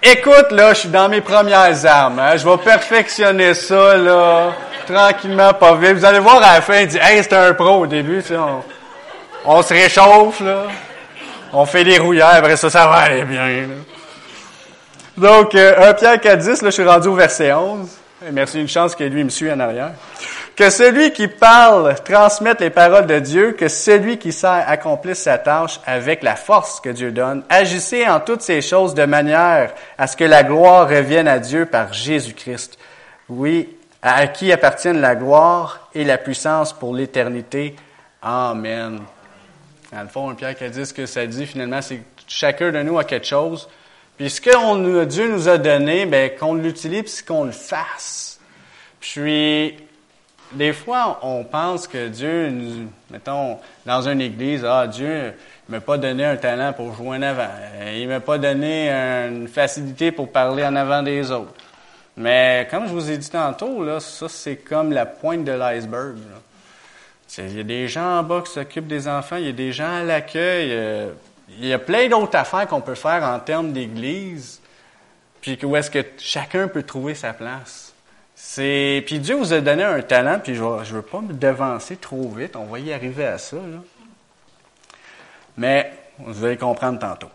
Écoute, 0.01 0.51
là, 0.51 0.73
je 0.73 0.79
suis 0.79 0.89
dans 0.89 1.09
mes 1.09 1.19
premières 1.19 1.85
armes. 1.85 2.17
Hein. 2.17 2.37
Je 2.37 2.47
vais 2.47 2.57
perfectionner 2.59 3.53
ça, 3.53 3.97
là, 3.97 4.53
tranquillement, 4.87 5.53
pas 5.53 5.75
vite. 5.75 5.97
Vous 5.97 6.05
allez 6.05 6.19
voir 6.19 6.37
à 6.37 6.53
la 6.53 6.61
fin, 6.61 6.79
il 6.79 6.87
dit, 6.87 6.97
hey, 7.01 7.21
c'est 7.21 7.33
un 7.33 7.53
pro 7.53 7.81
au 7.81 7.85
début, 7.85 8.21
tu 8.21 8.29
sais, 8.29 8.37
on, 9.43 9.61
se 9.61 9.73
réchauffe, 9.73 10.39
là. 10.39 10.67
On 11.51 11.65
fait 11.65 11.83
des 11.83 11.97
rouillères, 11.97 12.35
après 12.35 12.55
ça, 12.55 12.69
ça 12.69 12.87
va 12.87 12.95
aller 12.99 13.25
bien, 13.25 13.67
Donc, 15.17 15.55
euh, 15.55 15.89
1 15.89 15.93
Pierre 15.95 16.21
4, 16.21 16.37
10, 16.37 16.61
là, 16.61 16.69
je 16.69 16.69
suis 16.69 16.85
rendu 16.85 17.09
au 17.09 17.15
verset 17.15 17.51
11. 17.51 17.98
Merci, 18.31 18.59
une 18.59 18.67
chance 18.67 18.95
que 18.95 19.03
lui 19.05 19.23
me 19.23 19.29
suit 19.29 19.49
en 19.49 19.59
arrière. 19.61 19.93
Que 20.55 20.69
celui 20.69 21.13
qui 21.13 21.29
parle 21.29 21.95
transmette 22.03 22.59
les 22.59 22.69
paroles 22.69 23.05
de 23.05 23.17
Dieu, 23.19 23.53
que 23.53 23.69
celui 23.69 24.17
qui 24.17 24.33
sert 24.33 24.65
accomplisse 24.67 25.19
sa 25.19 25.37
tâche 25.37 25.79
avec 25.85 26.21
la 26.21 26.35
force 26.35 26.81
que 26.81 26.89
Dieu 26.89 27.13
donne. 27.13 27.43
Agissez 27.47 28.05
en 28.05 28.19
toutes 28.19 28.41
ces 28.41 28.61
choses 28.61 28.93
de 28.93 29.05
manière 29.05 29.73
à 29.97 30.05
ce 30.05 30.17
que 30.17 30.25
la 30.25 30.43
gloire 30.43 30.89
revienne 30.89 31.29
à 31.29 31.39
Dieu 31.39 31.65
par 31.65 31.93
Jésus-Christ. 31.93 32.77
Oui, 33.29 33.69
à 34.01 34.27
qui 34.27 34.51
appartiennent 34.51 34.99
la 34.99 35.15
gloire 35.15 35.89
et 35.95 36.03
la 36.03 36.17
puissance 36.17 36.73
pour 36.73 36.93
l'éternité. 36.93 37.77
Amen. 38.21 38.99
Dans 39.93 40.01
le 40.01 40.07
fond, 40.09 40.35
Pierre 40.35 40.55
qui 40.55 40.69
dit 40.69 40.85
ce 40.85 40.93
que 40.93 41.05
ça 41.05 41.25
dit 41.25 41.45
finalement, 41.45 41.81
c'est 41.81 42.01
chacun 42.27 42.71
de 42.71 42.81
nous 42.81 42.99
a 42.99 43.05
quelque 43.05 43.27
chose 43.27 43.69
puis 44.19 44.29
ce 44.29 44.41
que 44.41 45.05
Dieu 45.05 45.31
nous 45.31 45.47
a 45.47 45.57
donné, 45.57 46.05
ben, 46.05 46.29
qu'on 46.37 46.53
l'utilise 46.53 47.21
et 47.21 47.25
qu'on 47.25 47.45
le 47.45 47.53
fasse. 47.53 48.37
Puis, 48.99 49.77
des 50.51 50.73
fois, 50.73 51.21
on 51.23 51.45
pense 51.45 51.87
que 51.87 52.09
Dieu, 52.09 52.49
nous, 52.49 52.89
mettons, 53.09 53.59
dans 53.85 54.09
une 54.09 54.19
église, 54.19 54.65
ah, 54.65 54.87
Dieu 54.87 55.33
ne 55.69 55.73
m'a 55.73 55.79
pas 55.79 55.97
donné 55.97 56.25
un 56.25 56.35
talent 56.35 56.73
pour 56.73 56.93
jouer 56.93 57.15
en 57.15 57.21
avant. 57.21 57.47
Il 57.95 58.09
m'a 58.09 58.19
pas 58.19 58.37
donné 58.37 58.89
une 58.89 59.47
facilité 59.47 60.11
pour 60.11 60.29
parler 60.29 60.65
en 60.65 60.75
avant 60.75 61.01
des 61.01 61.31
autres. 61.31 61.53
Mais 62.17 62.67
comme 62.69 62.87
je 62.87 62.91
vous 62.91 63.09
ai 63.09 63.17
dit 63.17 63.29
tantôt, 63.29 63.85
là, 63.85 64.01
ça, 64.01 64.27
c'est 64.27 64.57
comme 64.57 64.91
la 64.91 65.05
pointe 65.05 65.45
de 65.45 65.53
l'iceberg. 65.53 66.17
Il 67.37 67.55
y 67.55 67.59
a 67.61 67.63
des 67.63 67.87
gens 67.87 68.19
en 68.19 68.23
bas 68.23 68.41
qui 68.45 68.51
s'occupent 68.51 68.87
des 68.87 69.07
enfants, 69.07 69.37
il 69.37 69.45
y 69.45 69.49
a 69.49 69.53
des 69.53 69.71
gens 69.71 69.99
à 69.99 70.03
l'accueil. 70.03 70.71
Euh, 70.73 71.11
il 71.57 71.67
y 71.67 71.73
a 71.73 71.79
plein 71.79 72.07
d'autres 72.07 72.37
affaires 72.37 72.67
qu'on 72.67 72.81
peut 72.81 72.95
faire 72.95 73.23
en 73.23 73.39
termes 73.39 73.73
d'église, 73.73 74.61
puis 75.41 75.57
où 75.63 75.75
est-ce 75.75 75.89
que 75.89 76.03
chacun 76.17 76.67
peut 76.67 76.83
trouver 76.83 77.15
sa 77.15 77.33
place. 77.33 77.93
C'est 78.35 79.03
puis 79.05 79.19
Dieu 79.19 79.35
vous 79.35 79.53
a 79.53 79.59
donné 79.59 79.83
un 79.83 80.01
talent, 80.01 80.39
puis 80.41 80.55
je 80.55 80.63
ne 80.63 80.83
veux 80.83 81.01
pas 81.01 81.21
me 81.21 81.33
devancer 81.33 81.97
trop 81.97 82.29
vite, 82.29 82.55
on 82.55 82.65
va 82.65 82.79
y 82.79 82.93
arriver 82.93 83.25
à 83.25 83.37
ça. 83.37 83.57
Mais 85.57 85.91
vous 86.19 86.45
allez 86.45 86.57
comprendre 86.57 86.99
tantôt. 86.99 87.29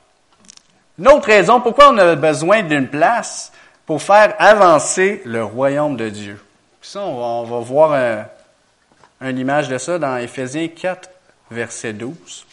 Une 0.98 1.08
autre 1.08 1.26
raison 1.26 1.60
pourquoi 1.60 1.92
on 1.92 1.98
a 1.98 2.14
besoin 2.14 2.62
d'une 2.62 2.88
place 2.88 3.52
pour 3.84 4.00
faire 4.00 4.34
avancer 4.38 5.20
le 5.24 5.44
royaume 5.44 5.96
de 5.96 6.08
Dieu. 6.08 6.42
ça, 6.80 7.00
on 7.00 7.44
va, 7.44 7.58
voir 7.58 8.26
une 9.20 9.38
image 9.38 9.68
de 9.68 9.76
ça 9.76 9.98
dans 9.98 10.16
Éphésiens 10.16 10.68
4, 10.68 11.10
verset 11.50 11.92
12 11.92 12.46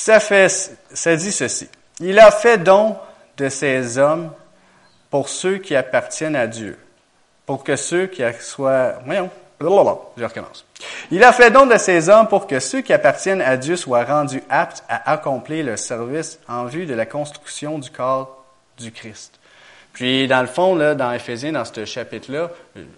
ça 0.00 0.18
fait, 0.18 0.48
ça 0.92 1.16
dit 1.16 1.32
ceci. 1.32 1.68
Il 2.00 2.18
a 2.18 2.30
fait 2.30 2.58
don 2.58 2.96
de 3.36 3.48
ces 3.48 3.98
hommes 3.98 4.32
pour 5.10 5.28
ceux 5.28 5.58
qui 5.58 5.76
appartiennent 5.76 6.36
à 6.36 6.46
Dieu, 6.46 6.78
pour 7.44 7.64
que 7.64 7.76
ceux 7.76 8.06
qui 8.06 8.22
soient, 8.40 8.94
voyons, 9.04 9.28
je 9.60 10.24
recommence. 10.24 10.64
Il 11.10 11.22
a 11.22 11.32
fait 11.32 11.50
don 11.50 11.66
de 11.66 11.76
ces 11.76 12.08
hommes 12.08 12.28
pour 12.28 12.46
que 12.46 12.60
ceux 12.60 12.80
qui 12.80 12.94
appartiennent 12.94 13.42
à 13.42 13.58
Dieu 13.58 13.76
soient 13.76 14.04
rendus 14.04 14.42
aptes 14.48 14.82
à 14.88 15.12
accomplir 15.12 15.66
le 15.66 15.76
service 15.76 16.38
en 16.48 16.64
vue 16.64 16.86
de 16.86 16.94
la 16.94 17.04
construction 17.04 17.78
du 17.78 17.90
corps 17.90 18.44
du 18.78 18.92
Christ. 18.92 19.38
Puis, 19.92 20.28
dans 20.28 20.40
le 20.40 20.46
fond, 20.46 20.74
là, 20.76 20.94
dans 20.94 21.12
Éphésiens, 21.12 21.52
dans 21.52 21.64
ce 21.64 21.84
chapitre-là, 21.84 22.50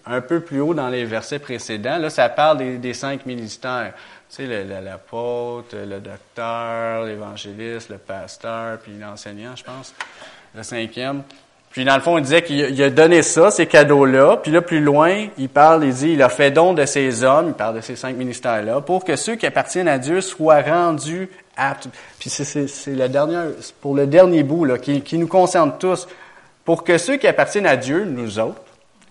un 0.07 0.21
peu 0.21 0.41
plus 0.41 0.61
haut 0.61 0.75
dans 0.75 0.89
les 0.89 1.05
versets 1.05 1.39
précédents, 1.39 1.99
là, 1.99 2.11
ça 2.11 2.29
parle 2.29 2.79
des, 2.79 2.95
cinq 2.95 3.27
ministères. 3.27 3.95
Sais, 4.33 4.47
l'apôtre, 4.47 5.77
le, 5.77 5.85
le, 5.85 6.01
docteur, 6.01 7.05
l'évangéliste, 7.05 7.91
le 7.91 7.99
pasteur, 7.99 8.79
puis 8.79 8.93
l'enseignant, 8.99 9.55
je 9.55 9.63
pense, 9.63 9.93
le 10.55 10.63
cinquième. 10.63 11.23
Puis 11.69 11.85
dans 11.85 11.97
le 11.97 12.01
fond, 12.01 12.17
il 12.17 12.25
disait 12.25 12.43
qu'il 12.43 12.83
a 12.83 12.89
donné 12.89 13.23
ça, 13.23 13.51
ces 13.51 13.67
cadeaux-là. 13.67 14.39
Puis 14.39 14.51
là, 14.51 14.63
plus 14.63 14.81
loin, 14.81 15.27
il 15.37 15.51
parle, 15.51 15.85
il 15.85 15.93
dit, 15.93 16.13
il 16.13 16.23
a 16.23 16.31
fait 16.31 16.51
don 16.51 16.73
de 16.73 16.87
ces 16.87 17.25
hommes, 17.25 17.49
il 17.49 17.53
parle 17.53 17.77
de 17.77 17.83
ces 17.83 17.95
cinq 17.95 18.17
ministères-là, 18.17 18.81
pour 18.81 19.05
que 19.05 19.17
ceux 19.17 19.37
qui 19.37 19.45
appartiennent 19.45 19.87
à 19.87 19.99
Dieu 19.99 20.23
soient 20.23 20.63
rendus 20.63 21.29
aptes. 21.55 21.89
Puis 22.19 22.31
c'est 22.31 22.67
le 22.87 23.09
dernier, 23.09 23.53
pour 23.83 23.95
le 23.95 24.07
dernier 24.07 24.45
bout, 24.45 24.65
là, 24.65 24.79
qui, 24.79 25.03
qui 25.03 25.19
nous 25.19 25.29
concerne 25.29 25.77
tous. 25.79 26.09
Pour 26.65 26.85
que 26.85 26.97
ceux 26.97 27.19
qui 27.19 27.27
appartiennent 27.27 27.67
à 27.67 27.77
Dieu, 27.77 28.07
nous 28.07 28.39
autres, 28.39 28.63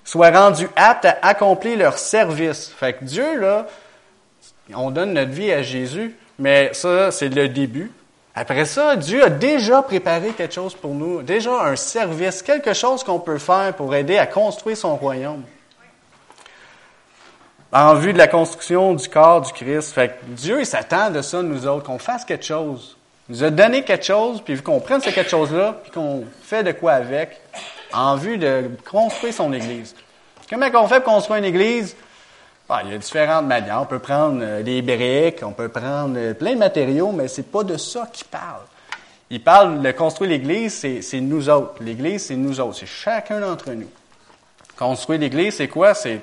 soient 0.03 0.31
rendus 0.31 0.67
aptes 0.75 1.05
à 1.05 1.19
accomplir 1.21 1.77
leur 1.77 1.99
service. 1.99 2.73
Fait 2.75 2.93
que 2.93 3.03
Dieu, 3.05 3.39
là, 3.39 3.67
on 4.73 4.91
donne 4.91 5.13
notre 5.13 5.31
vie 5.31 5.51
à 5.51 5.61
Jésus, 5.61 6.15
mais 6.39 6.69
ça, 6.73 7.11
c'est 7.11 7.29
le 7.29 7.49
début. 7.49 7.91
Après 8.33 8.65
ça, 8.65 8.95
Dieu 8.95 9.23
a 9.23 9.29
déjà 9.29 9.81
préparé 9.81 10.29
quelque 10.29 10.53
chose 10.53 10.73
pour 10.73 10.93
nous, 10.93 11.21
déjà 11.21 11.51
un 11.63 11.75
service, 11.75 12.41
quelque 12.41 12.73
chose 12.73 13.03
qu'on 13.03 13.19
peut 13.19 13.37
faire 13.37 13.73
pour 13.75 13.93
aider 13.93 14.17
à 14.17 14.25
construire 14.25 14.77
son 14.77 14.95
royaume. 14.95 15.43
En 17.73 17.95
vue 17.95 18.13
de 18.13 18.17
la 18.17 18.27
construction 18.27 18.93
du 18.93 19.07
corps 19.07 19.41
du 19.41 19.51
Christ. 19.53 19.93
Fait 19.93 20.09
que 20.09 20.13
Dieu, 20.27 20.63
s'attend 20.65 21.09
de 21.09 21.21
ça, 21.21 21.41
nous 21.41 21.67
autres, 21.67 21.85
qu'on 21.85 21.99
fasse 21.99 22.25
quelque 22.25 22.43
chose. 22.43 22.97
Il 23.29 23.35
nous 23.35 23.43
a 23.43 23.49
donné 23.49 23.83
quelque 23.83 24.03
chose, 24.03 24.41
puis 24.41 24.61
qu'on 24.61 24.79
prenne 24.79 25.01
ce 25.01 25.09
quelque 25.09 25.29
chose-là, 25.29 25.79
puis 25.83 25.91
qu'on 25.91 26.25
fait 26.43 26.63
de 26.63 26.73
quoi 26.73 26.93
avec, 26.93 27.39
en 27.93 28.15
vue 28.15 28.37
de 28.37 28.69
construire 28.89 29.33
son 29.33 29.53
Église. 29.53 29.95
Comment 30.49 30.67
on 30.73 30.87
fait 30.87 30.99
pour 30.99 31.13
construire 31.13 31.39
une 31.39 31.45
Église? 31.45 31.95
Ah, 32.69 32.81
il 32.85 32.91
y 32.91 32.95
a 32.95 32.97
différentes 32.97 33.47
manières. 33.47 33.81
On 33.81 33.85
peut 33.85 33.99
prendre 33.99 34.39
euh, 34.41 34.63
des 34.63 34.81
briques, 34.81 35.41
on 35.43 35.51
peut 35.51 35.67
prendre 35.67 36.15
euh, 36.17 36.33
plein 36.33 36.53
de 36.53 36.59
matériaux, 36.59 37.11
mais 37.11 37.27
c'est 37.27 37.51
pas 37.51 37.63
de 37.63 37.75
ça 37.75 38.07
qu'il 38.13 38.27
parle. 38.27 38.61
Il 39.29 39.41
parle 39.41 39.81
de 39.81 39.91
construire 39.91 40.31
l'Église, 40.31 40.73
c'est 41.01 41.21
nous 41.21 41.49
autres. 41.49 41.75
L'Église, 41.81 42.25
c'est 42.25 42.35
nous 42.35 42.59
autres. 42.59 42.79
C'est 42.79 42.85
chacun 42.85 43.39
d'entre 43.39 43.71
nous. 43.71 43.89
Construire 44.77 45.21
l'Église, 45.21 45.55
c'est 45.55 45.69
quoi? 45.69 45.93
C'est, 45.93 46.21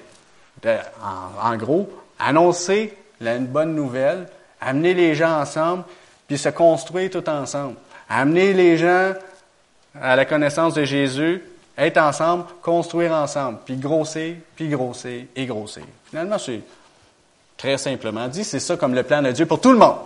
en, 1.43 1.57
gros, 1.57 1.89
annoncer 2.19 2.95
une 3.21 3.47
bonne 3.47 3.75
nouvelle, 3.75 4.27
amener 4.61 4.93
les 4.93 5.15
gens 5.15 5.41
ensemble, 5.41 5.85
puis 6.27 6.37
se 6.37 6.51
construire 6.51 7.09
tout 7.09 7.27
ensemble. 7.31 7.77
Amener 8.11 8.53
les 8.53 8.77
gens 8.77 9.15
à 9.99 10.15
la 10.15 10.27
connaissance 10.27 10.75
de 10.75 10.85
Jésus, 10.85 11.43
être 11.79 11.99
ensemble, 11.99 12.45
construire 12.61 13.13
ensemble, 13.13 13.59
puis 13.65 13.77
grossir, 13.77 14.35
puis 14.57 14.69
grossir 14.69 15.25
et 15.35 15.47
grossir. 15.47 15.85
Finalement, 16.11 16.39
c'est 16.39 16.61
très 17.57 17.79
simplement 17.79 18.27
dit, 18.27 18.45
c'est 18.45 18.61
ça 18.61 18.77
comme 18.77 18.95
le 18.95 19.05
plan 19.05 19.23
de 19.23 19.31
Dieu 19.31 19.47
pour 19.47 19.61
tout 19.61 19.73
le 19.73 19.79
monde. 19.79 19.99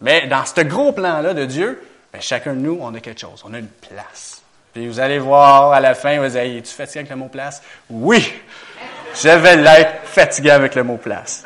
Mais 0.00 0.26
dans 0.26 0.44
ce 0.44 0.60
gros 0.62 0.92
plan-là 0.92 1.34
de 1.34 1.44
Dieu, 1.44 1.80
ben, 2.12 2.20
chacun 2.20 2.54
de 2.54 2.60
nous, 2.60 2.78
on 2.80 2.92
a 2.94 3.00
quelque 3.00 3.20
chose, 3.20 3.42
on 3.44 3.54
a 3.54 3.58
une 3.58 3.68
place. 3.68 4.42
Puis 4.72 4.88
vous 4.88 5.00
allez 5.00 5.18
voir 5.18 5.72
à 5.72 5.80
la 5.80 5.94
fin, 5.94 6.18
vous 6.18 6.36
allez, 6.36 6.58
es-tu 6.58 6.72
fatigué 6.72 6.98
avec 6.98 7.10
le 7.10 7.16
mot 7.16 7.28
place? 7.28 7.62
Oui! 7.88 8.32
Je 9.14 9.28
vais 9.28 9.56
l'être 9.56 10.04
fatigué 10.04 10.50
avec 10.50 10.74
le 10.74 10.82
mot 10.82 10.98
place. 10.98 11.44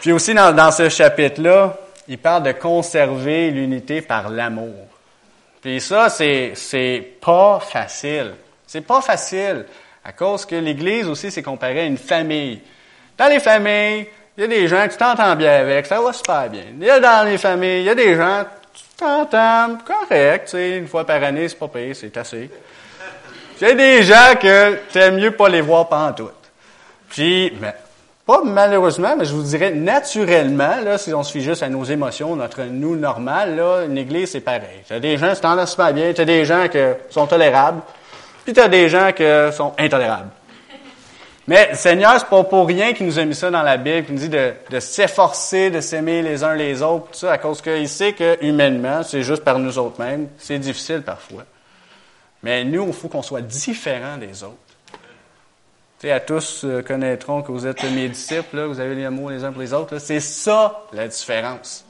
Puis 0.00 0.12
aussi, 0.12 0.34
dans, 0.34 0.52
dans 0.54 0.70
ce 0.70 0.88
chapitre-là, 0.88 1.76
il 2.08 2.18
parle 2.18 2.42
de 2.42 2.52
conserver 2.52 3.50
l'unité 3.50 4.02
par 4.02 4.28
l'amour. 4.28 4.86
Puis 5.60 5.80
ça, 5.80 6.08
c'est, 6.08 6.52
c'est 6.54 7.04
pas 7.20 7.60
facile. 7.60 8.34
C'est 8.66 8.82
pas 8.82 9.00
facile. 9.00 9.66
À 10.04 10.12
cause 10.12 10.46
que 10.46 10.56
l'Église 10.56 11.08
aussi, 11.08 11.30
c'est 11.30 11.42
comparé 11.42 11.80
à 11.80 11.84
une 11.84 11.98
famille. 11.98 12.60
Dans 13.16 13.28
les 13.28 13.40
familles, 13.40 14.06
il 14.36 14.42
y 14.42 14.44
a 14.44 14.46
des 14.46 14.68
gens 14.68 14.86
que 14.86 14.92
tu 14.92 14.98
t'entends 14.98 15.34
bien 15.34 15.52
avec, 15.60 15.86
ça 15.86 16.00
va 16.00 16.12
super 16.12 16.48
bien. 16.48 16.62
Il 16.80 16.86
y 16.86 16.90
a 16.90 17.00
dans 17.00 17.26
les 17.26 17.38
familles, 17.38 17.80
il 17.80 17.84
y 17.84 17.90
a 17.90 17.94
des 17.94 18.14
gens, 18.14 18.44
tu 18.72 18.84
t'entends 18.96 19.78
correct, 19.84 20.44
tu 20.44 20.50
sais, 20.52 20.78
une 20.78 20.86
fois 20.86 21.04
par 21.04 21.22
année, 21.24 21.48
c'est 21.48 21.58
pas 21.58 21.66
payé, 21.66 21.92
c'est 21.94 22.16
assez. 22.16 22.48
Il 23.60 23.66
y 23.66 23.70
a 23.70 23.74
des 23.74 24.04
gens 24.04 24.34
que 24.40 24.78
tu 24.92 24.98
aimes 24.98 25.16
mieux 25.16 25.32
pas 25.32 25.48
les 25.48 25.60
voir 25.60 25.88
tout. 26.14 26.30
Puis, 27.08 27.52
mais, 27.60 27.74
pas 28.28 28.42
malheureusement, 28.44 29.16
mais 29.16 29.24
je 29.24 29.32
vous 29.32 29.42
dirais 29.42 29.70
naturellement, 29.70 30.76
là, 30.84 30.98
si 30.98 31.14
on 31.14 31.22
se 31.22 31.32
fie 31.32 31.40
juste 31.40 31.62
à 31.62 31.70
nos 31.70 31.82
émotions, 31.84 32.36
notre 32.36 32.62
nous 32.64 32.94
normal, 32.94 33.56
là, 33.56 33.84
une 33.86 33.96
église, 33.96 34.32
c'est 34.32 34.42
pareil. 34.42 34.82
Tu 34.86 34.92
as 34.92 35.00
des 35.00 35.16
gens 35.16 35.32
qui 35.34 35.40
t'entendent 35.40 35.66
super 35.66 35.94
bien, 35.94 36.12
tu 36.12 36.20
as 36.20 36.26
des 36.26 36.44
gens 36.44 36.68
qui 36.68 36.76
sont 37.08 37.26
tolérables, 37.26 37.80
puis 38.44 38.52
tu 38.52 38.60
as 38.60 38.68
des 38.68 38.90
gens 38.90 39.12
qui 39.12 39.24
sont 39.52 39.72
intolérables. 39.78 40.28
Mais 41.46 41.70
le 41.70 41.76
Seigneur, 41.76 42.16
c'est 42.18 42.28
pas 42.28 42.44
pour 42.44 42.66
rien 42.66 42.92
qu'il 42.92 43.06
nous 43.06 43.18
a 43.18 43.24
mis 43.24 43.34
ça 43.34 43.50
dans 43.50 43.62
la 43.62 43.78
Bible, 43.78 44.04
qu'il 44.04 44.16
nous 44.16 44.20
dit 44.20 44.28
de, 44.28 44.78
s'efforcer, 44.78 45.70
de 45.70 45.80
s'aimer 45.80 46.20
les 46.20 46.44
uns 46.44 46.54
les 46.54 46.82
autres, 46.82 47.06
tout 47.06 47.18
ça, 47.20 47.32
à 47.32 47.38
cause 47.38 47.62
qu'il 47.62 47.88
sait 47.88 48.12
que 48.12 48.36
humainement, 48.44 49.04
c'est 49.04 49.22
juste 49.22 49.42
par 49.42 49.58
nous 49.58 49.78
autres 49.78 49.98
mêmes, 49.98 50.28
c'est 50.36 50.58
difficile 50.58 51.00
parfois. 51.00 51.44
Mais 52.42 52.62
nous, 52.62 52.88
il 52.88 52.92
faut 52.92 53.08
qu'on 53.08 53.22
soit 53.22 53.40
différents 53.40 54.18
des 54.18 54.44
autres. 54.44 54.67
Tu 56.00 56.08
à 56.10 56.20
tous 56.20 56.64
euh, 56.64 56.80
connaîtront 56.80 57.42
que 57.42 57.50
vous 57.50 57.66
êtes 57.66 57.82
mes 57.82 58.08
disciples, 58.08 58.62
vous 58.66 58.78
avez 58.78 58.94
les 58.94 59.08
les 59.08 59.44
uns 59.44 59.50
pour 59.50 59.60
les 59.60 59.72
autres. 59.72 59.98
C'est 59.98 60.20
ça 60.20 60.84
la 60.92 61.08
différence. 61.08 61.84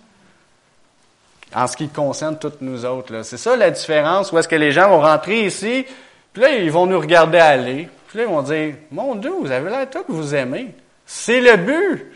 En 1.55 1.67
ce 1.67 1.77
qui 1.77 1.89
concerne 1.89 2.39
toutes 2.39 2.63
nous 2.63 2.87
autres. 2.87 3.23
C'est 3.23 3.37
ça 3.37 3.55
la 3.55 3.71
différence 3.71 4.33
où 4.33 4.39
est-ce 4.39 4.49
que 4.49 4.57
les 4.57 4.73
gens 4.73 4.89
vont 4.89 5.01
rentrer 5.01 5.45
ici, 5.45 5.85
puis 6.33 6.43
là, 6.43 6.51
ils 6.51 6.71
vont 6.71 6.87
nous 6.87 6.99
regarder 6.99 7.39
aller. 7.39 7.89
Puis 8.09 8.19
là, 8.19 8.25
ils 8.25 8.31
vont 8.31 8.43
dire, 8.43 8.75
mon 8.91 9.15
Dieu, 9.15 9.33
vous 9.41 9.51
avez 9.51 9.69
l'air 9.69 9.91
tout 9.91 10.03
que 10.03 10.13
vous 10.13 10.35
aimez. 10.35 10.75
C'est 11.05 11.41
le 11.43 11.57
but. 11.57 12.07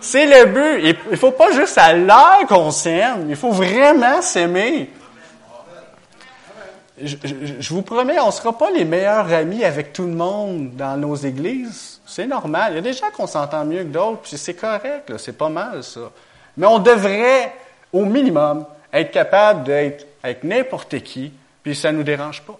C'est 0.00 0.26
le 0.26 0.46
but. 0.46 0.96
Il 1.06 1.10
ne 1.10 1.16
faut 1.16 1.32
pas 1.32 1.52
juste 1.52 1.76
à 1.76 1.92
l'air 1.92 2.46
qu'on 2.48 2.70
s'aime. 2.70 3.26
Il 3.28 3.36
faut 3.36 3.52
vraiment 3.52 4.22
s'aimer 4.22 4.90
je, 7.00 7.72
vous 7.72 7.82
promets, 7.82 8.20
on 8.20 8.26
ne 8.26 8.32
sera 8.32 8.56
pas 8.56 8.70
les 8.70 8.84
meilleurs 8.84 9.32
amis 9.32 9.64
avec 9.64 9.92
tout 9.92 10.04
le 10.04 10.12
monde 10.12 10.76
dans 10.76 10.96
nos 10.96 11.14
églises. 11.14 12.00
C'est 12.06 12.26
normal. 12.26 12.72
Il 12.72 12.76
y 12.76 12.78
a 12.78 12.82
des 12.82 12.92
gens 12.92 13.10
qu'on 13.16 13.26
s'entend 13.26 13.64
mieux 13.64 13.84
que 13.84 13.88
d'autres, 13.88 14.18
puis 14.18 14.36
c'est 14.36 14.54
correct, 14.54 15.12
c'est 15.16 15.36
pas 15.36 15.48
mal 15.48 15.82
ça. 15.82 16.10
Mais 16.56 16.66
on 16.66 16.78
devrait, 16.78 17.54
au 17.92 18.04
minimum, 18.04 18.66
être 18.92 19.10
capable 19.10 19.64
d'être 19.64 20.06
avec 20.22 20.44
n'importe 20.44 21.00
qui, 21.00 21.32
puis 21.62 21.74
ça 21.74 21.92
ne 21.92 21.98
nous 21.98 22.02
dérange 22.04 22.42
pas. 22.42 22.58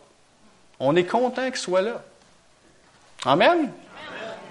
On 0.80 0.96
est 0.96 1.04
content 1.04 1.46
qu'il 1.46 1.56
soit 1.56 1.82
là. 1.82 2.02
Amen? 3.24 3.70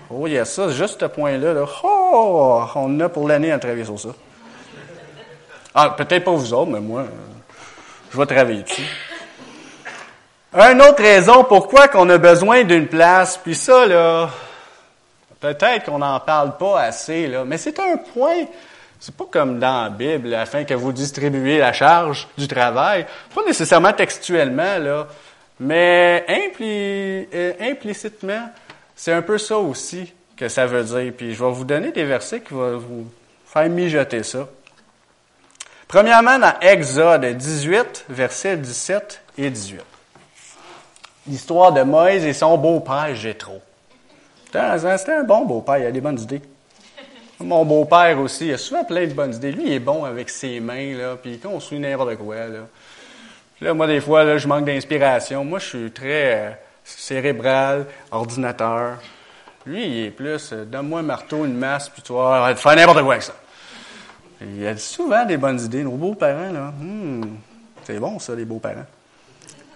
Oh, 0.09 0.27
il 0.27 0.33
y 0.33 0.37
a 0.37 0.45
ça, 0.45 0.69
juste 0.69 0.99
ce 0.99 1.05
point-là. 1.05 1.53
Là. 1.53 1.65
Oh, 1.83 2.63
on 2.75 2.99
a 2.99 3.09
pour 3.09 3.27
l'année 3.27 3.51
à 3.51 3.59
travailler 3.59 3.85
sur 3.85 3.99
ça. 3.99 4.09
Ah, 5.73 5.89
peut-être 5.89 6.25
pas 6.25 6.31
vous 6.31 6.53
autres, 6.53 6.69
mais 6.69 6.81
moi, 6.81 7.05
je 8.11 8.17
vais 8.17 8.25
travailler 8.25 8.61
dessus. 8.61 8.85
Une 10.53 10.81
autre 10.81 11.01
raison 11.01 11.45
pourquoi 11.45 11.87
qu'on 11.87 12.09
a 12.09 12.17
besoin 12.17 12.65
d'une 12.65 12.87
place, 12.87 13.37
puis 13.37 13.55
ça, 13.55 13.85
là, 13.85 14.29
peut-être 15.39 15.85
qu'on 15.85 15.99
n'en 15.99 16.19
parle 16.19 16.57
pas 16.57 16.81
assez, 16.81 17.27
là, 17.27 17.45
mais 17.45 17.57
c'est 17.57 17.79
un 17.79 17.95
point. 17.95 18.43
C'est 18.99 19.15
pas 19.15 19.27
comme 19.31 19.59
dans 19.59 19.83
la 19.83 19.89
Bible, 19.89 20.33
afin 20.33 20.65
que 20.65 20.73
vous 20.73 20.91
distribuiez 20.91 21.57
la 21.57 21.71
charge 21.71 22.27
du 22.37 22.49
travail. 22.49 23.05
Pas 23.33 23.43
nécessairement 23.45 23.93
textuellement, 23.93 24.77
là, 24.77 25.07
mais 25.57 26.25
euh, 26.59 27.53
implicitement, 27.61 28.49
c'est 28.93 29.13
un 29.13 29.21
peu 29.21 29.37
ça 29.37 29.57
aussi 29.57 30.13
que 30.35 30.49
ça 30.49 30.65
veut 30.65 30.83
dire. 30.83 31.13
Puis 31.15 31.33
je 31.33 31.41
vais 31.41 31.51
vous 31.51 31.65
donner 31.65 31.93
des 31.93 32.03
versets 32.03 32.41
qui 32.41 32.53
vont 32.53 32.77
vous 32.77 33.07
faire 33.45 33.69
mijoter 33.69 34.23
ça. 34.23 34.49
Premièrement, 35.87 36.37
dans 36.37 36.59
Exode 36.59 37.25
18, 37.25 38.05
versets 38.09 38.57
17 38.57 39.21
et 39.37 39.49
18 39.49 39.90
l'histoire 41.27 41.71
de 41.71 41.83
Moïse 41.83 42.25
et 42.25 42.33
son 42.33 42.57
beau-père 42.57 43.13
Jétro. 43.15 43.61
C'était 44.45 45.13
un 45.13 45.23
bon 45.23 45.45
beau-père, 45.45 45.77
il 45.77 45.85
a 45.85 45.91
des 45.91 46.01
bonnes 46.01 46.19
idées. 46.19 46.41
Mon 47.39 47.65
beau-père 47.65 48.19
aussi, 48.19 48.47
il 48.47 48.53
a 48.53 48.57
souvent 48.57 48.83
plein 48.83 49.07
de 49.07 49.13
bonnes 49.13 49.33
idées. 49.33 49.51
Lui, 49.51 49.63
il 49.67 49.73
est 49.73 49.79
bon 49.79 50.03
avec 50.03 50.29
ses 50.29 50.59
mains, 50.59 50.95
là, 50.95 51.15
puis 51.15 51.33
il 51.33 51.39
construit 51.39 51.79
n'importe 51.79 52.17
quoi. 52.17 52.35
Là. 52.35 52.59
Là, 53.61 53.73
moi, 53.73 53.87
des 53.87 54.01
fois, 54.01 54.23
là, 54.23 54.37
je 54.37 54.47
manque 54.47 54.65
d'inspiration. 54.65 55.43
Moi, 55.45 55.59
je 55.59 55.65
suis 55.65 55.91
très 55.91 56.35
euh, 56.35 56.51
cérébral, 56.83 57.85
ordinateur. 58.11 58.97
Lui, 59.65 59.85
il 59.85 60.05
est 60.05 60.11
plus, 60.11 60.51
euh, 60.51 60.65
donne-moi 60.65 60.99
un 60.99 61.03
marteau, 61.03 61.45
une 61.45 61.57
masse, 61.57 61.89
puis 61.89 62.01
tu 62.01 62.13
vas 62.13 62.53
faire 62.55 62.75
n'importe 62.75 63.01
quoi 63.03 63.13
avec 63.13 63.23
ça. 63.23 63.33
Il 64.41 64.65
a 64.65 64.75
souvent 64.77 65.23
des 65.25 65.37
bonnes 65.37 65.59
idées. 65.59 65.83
Nos 65.83 65.91
beaux-parents, 65.91 66.51
là, 66.51 66.73
hmm, 66.79 67.37
c'est 67.83 67.99
bon, 67.99 68.19
ça, 68.19 68.35
les 68.35 68.45
beaux-parents. 68.45 68.85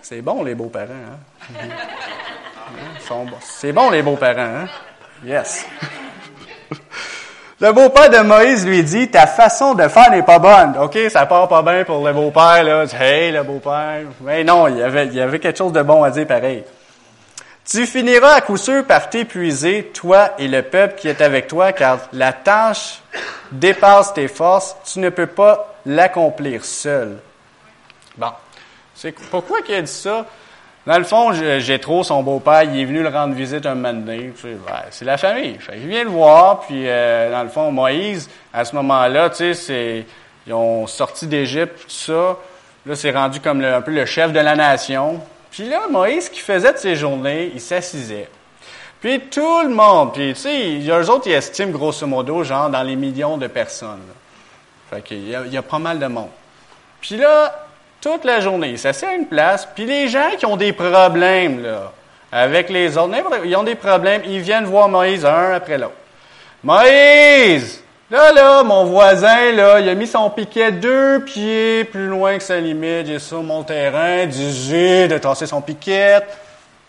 C'est 0.07 0.21
bon, 0.21 0.43
les 0.43 0.53
beaux-parents. 0.53 0.85
Hein? 1.49 1.65
C'est 3.41 3.71
bon, 3.71 3.89
les 3.89 4.03
beaux-parents. 4.03 4.39
Hein? 4.39 4.67
Yes. 5.25 5.65
Le 7.59 7.71
beau-père 7.71 8.11
de 8.11 8.19
Moïse 8.19 8.67
lui 8.67 8.83
dit, 8.83 9.09
ta 9.09 9.25
façon 9.25 9.73
de 9.73 9.87
faire 9.87 10.11
n'est 10.11 10.21
pas 10.21 10.37
bonne. 10.37 10.77
OK, 10.79 10.95
ça 11.09 11.25
part 11.25 11.47
pas 11.47 11.63
bien 11.63 11.83
pour 11.85 12.05
le 12.05 12.13
beau-père, 12.13 12.63
là. 12.63 12.83
Hey, 12.99 13.31
le 13.31 13.41
beau-père. 13.41 14.03
Mais 14.21 14.43
non, 14.43 14.67
il 14.67 14.77
y 14.77 14.83
avait, 14.83 15.07
il 15.07 15.15
y 15.15 15.21
avait 15.21 15.39
quelque 15.39 15.57
chose 15.57 15.73
de 15.73 15.81
bon 15.81 16.03
à 16.03 16.11
dire 16.11 16.27
pareil. 16.27 16.63
Tu 17.67 17.87
finiras 17.87 18.35
à 18.35 18.41
coup 18.41 18.57
sûr 18.57 18.85
par 18.85 19.09
t'épuiser, 19.09 19.85
toi 19.91 20.33
et 20.37 20.47
le 20.47 20.61
peuple 20.61 20.99
qui 20.99 21.07
est 21.07 21.21
avec 21.21 21.47
toi, 21.47 21.73
car 21.73 21.97
la 22.13 22.31
tâche 22.31 23.01
dépasse 23.51 24.13
tes 24.13 24.27
forces. 24.27 24.75
Tu 24.85 24.99
ne 24.99 25.09
peux 25.09 25.25
pas 25.25 25.73
l'accomplir 25.83 26.63
seul. 26.63 27.17
Bon. 28.15 28.29
Pourquoi 29.31 29.61
qu'il 29.61 29.75
a 29.75 29.81
dit 29.81 29.91
ça? 29.91 30.25
Dans 30.85 30.99
le 30.99 31.03
fond, 31.03 31.31
j'ai 31.33 31.79
trop 31.79 32.03
son 32.03 32.21
beau-père, 32.21 32.63
il 32.63 32.79
est 32.79 32.85
venu 32.85 33.01
le 33.01 33.09
rendre 33.09 33.33
visite 33.33 33.65
un 33.65 33.73
moment 33.73 33.93
donné. 33.93 34.31
c'est 34.91 35.05
la 35.05 35.17
famille. 35.17 35.57
Il 35.73 35.87
vient 35.87 36.03
le 36.03 36.11
voir, 36.11 36.59
puis 36.59 36.83
euh, 36.87 37.31
dans 37.31 37.41
le 37.41 37.49
fond, 37.49 37.71
Moïse, 37.71 38.29
à 38.53 38.65
ce 38.65 38.75
moment-là, 38.75 39.31
tu 39.31 39.55
sais, 39.55 40.05
ils 40.45 40.53
ont 40.53 40.85
sorti 40.85 41.25
d'Égypte, 41.25 41.85
tout 41.85 41.89
ça. 41.89 42.37
Là, 42.85 42.95
c'est 42.95 43.09
rendu 43.09 43.39
comme 43.39 43.63
un 43.63 43.81
peu 43.81 43.91
le 43.91 44.05
chef 44.05 44.31
de 44.31 44.39
la 44.39 44.55
nation. 44.55 45.19
Puis 45.49 45.67
là, 45.67 45.87
Moïse, 45.89 46.29
qui 46.29 46.39
faisait 46.39 46.73
de 46.73 46.77
ses 46.77 46.95
journées, 46.95 47.51
il 47.55 47.61
s'assisait. 47.61 48.29
Puis 49.01 49.21
tout 49.21 49.61
le 49.63 49.69
monde, 49.69 50.13
puis 50.13 50.33
tu 50.35 50.41
sais, 50.41 50.79
eux 50.87 51.09
autres, 51.09 51.27
ils 51.27 51.33
estiment 51.33 51.71
grosso 51.71 52.05
modo, 52.05 52.43
genre, 52.43 52.69
dans 52.69 52.83
les 52.83 52.95
millions 52.95 53.37
de 53.37 53.47
personnes. 53.47 54.01
Fait 54.91 55.01
qu'il 55.01 55.27
il 55.29 55.53
y 55.53 55.57
a 55.57 55.63
pas 55.63 55.79
mal 55.79 55.97
de 55.97 56.07
monde. 56.07 56.29
Puis 57.01 57.17
là, 57.17 57.64
toute 58.05 58.23
la 58.23 58.39
journée. 58.39 58.69
Il 58.69 58.77
s'assied 58.77 59.07
à 59.07 59.13
une 59.15 59.25
place, 59.25 59.67
puis 59.73 59.85
les 59.85 60.07
gens 60.07 60.29
qui 60.37 60.45
ont 60.45 60.57
des 60.57 60.73
problèmes, 60.73 61.63
là, 61.63 61.91
avec 62.31 62.69
les 62.69 62.97
autres, 62.99 63.15
ils 63.43 63.55
ont 63.55 63.63
des 63.63 63.73
problèmes, 63.73 64.21
ils 64.25 64.41
viennent 64.41 64.65
voir 64.65 64.87
Moïse 64.89 65.25
un 65.25 65.53
après 65.53 65.79
l'autre. 65.79 65.95
Moïse! 66.63 67.81
Là, 68.11 68.31
là, 68.31 68.61
mon 68.61 68.85
voisin, 68.85 69.51
là, 69.53 69.79
il 69.79 69.89
a 69.89 69.95
mis 69.95 70.05
son 70.05 70.29
piquet 70.29 70.71
deux 70.71 71.21
pieds 71.25 71.83
plus 71.85 72.05
loin 72.05 72.37
que 72.37 72.43
sa 72.43 72.59
limite. 72.59 73.07
J'ai 73.07 73.17
sur 73.17 73.41
mon 73.41 73.63
terrain, 73.63 74.27
dit 74.27 75.07
de 75.07 75.17
tasser 75.17 75.47
son 75.47 75.61
piquet, 75.61 76.19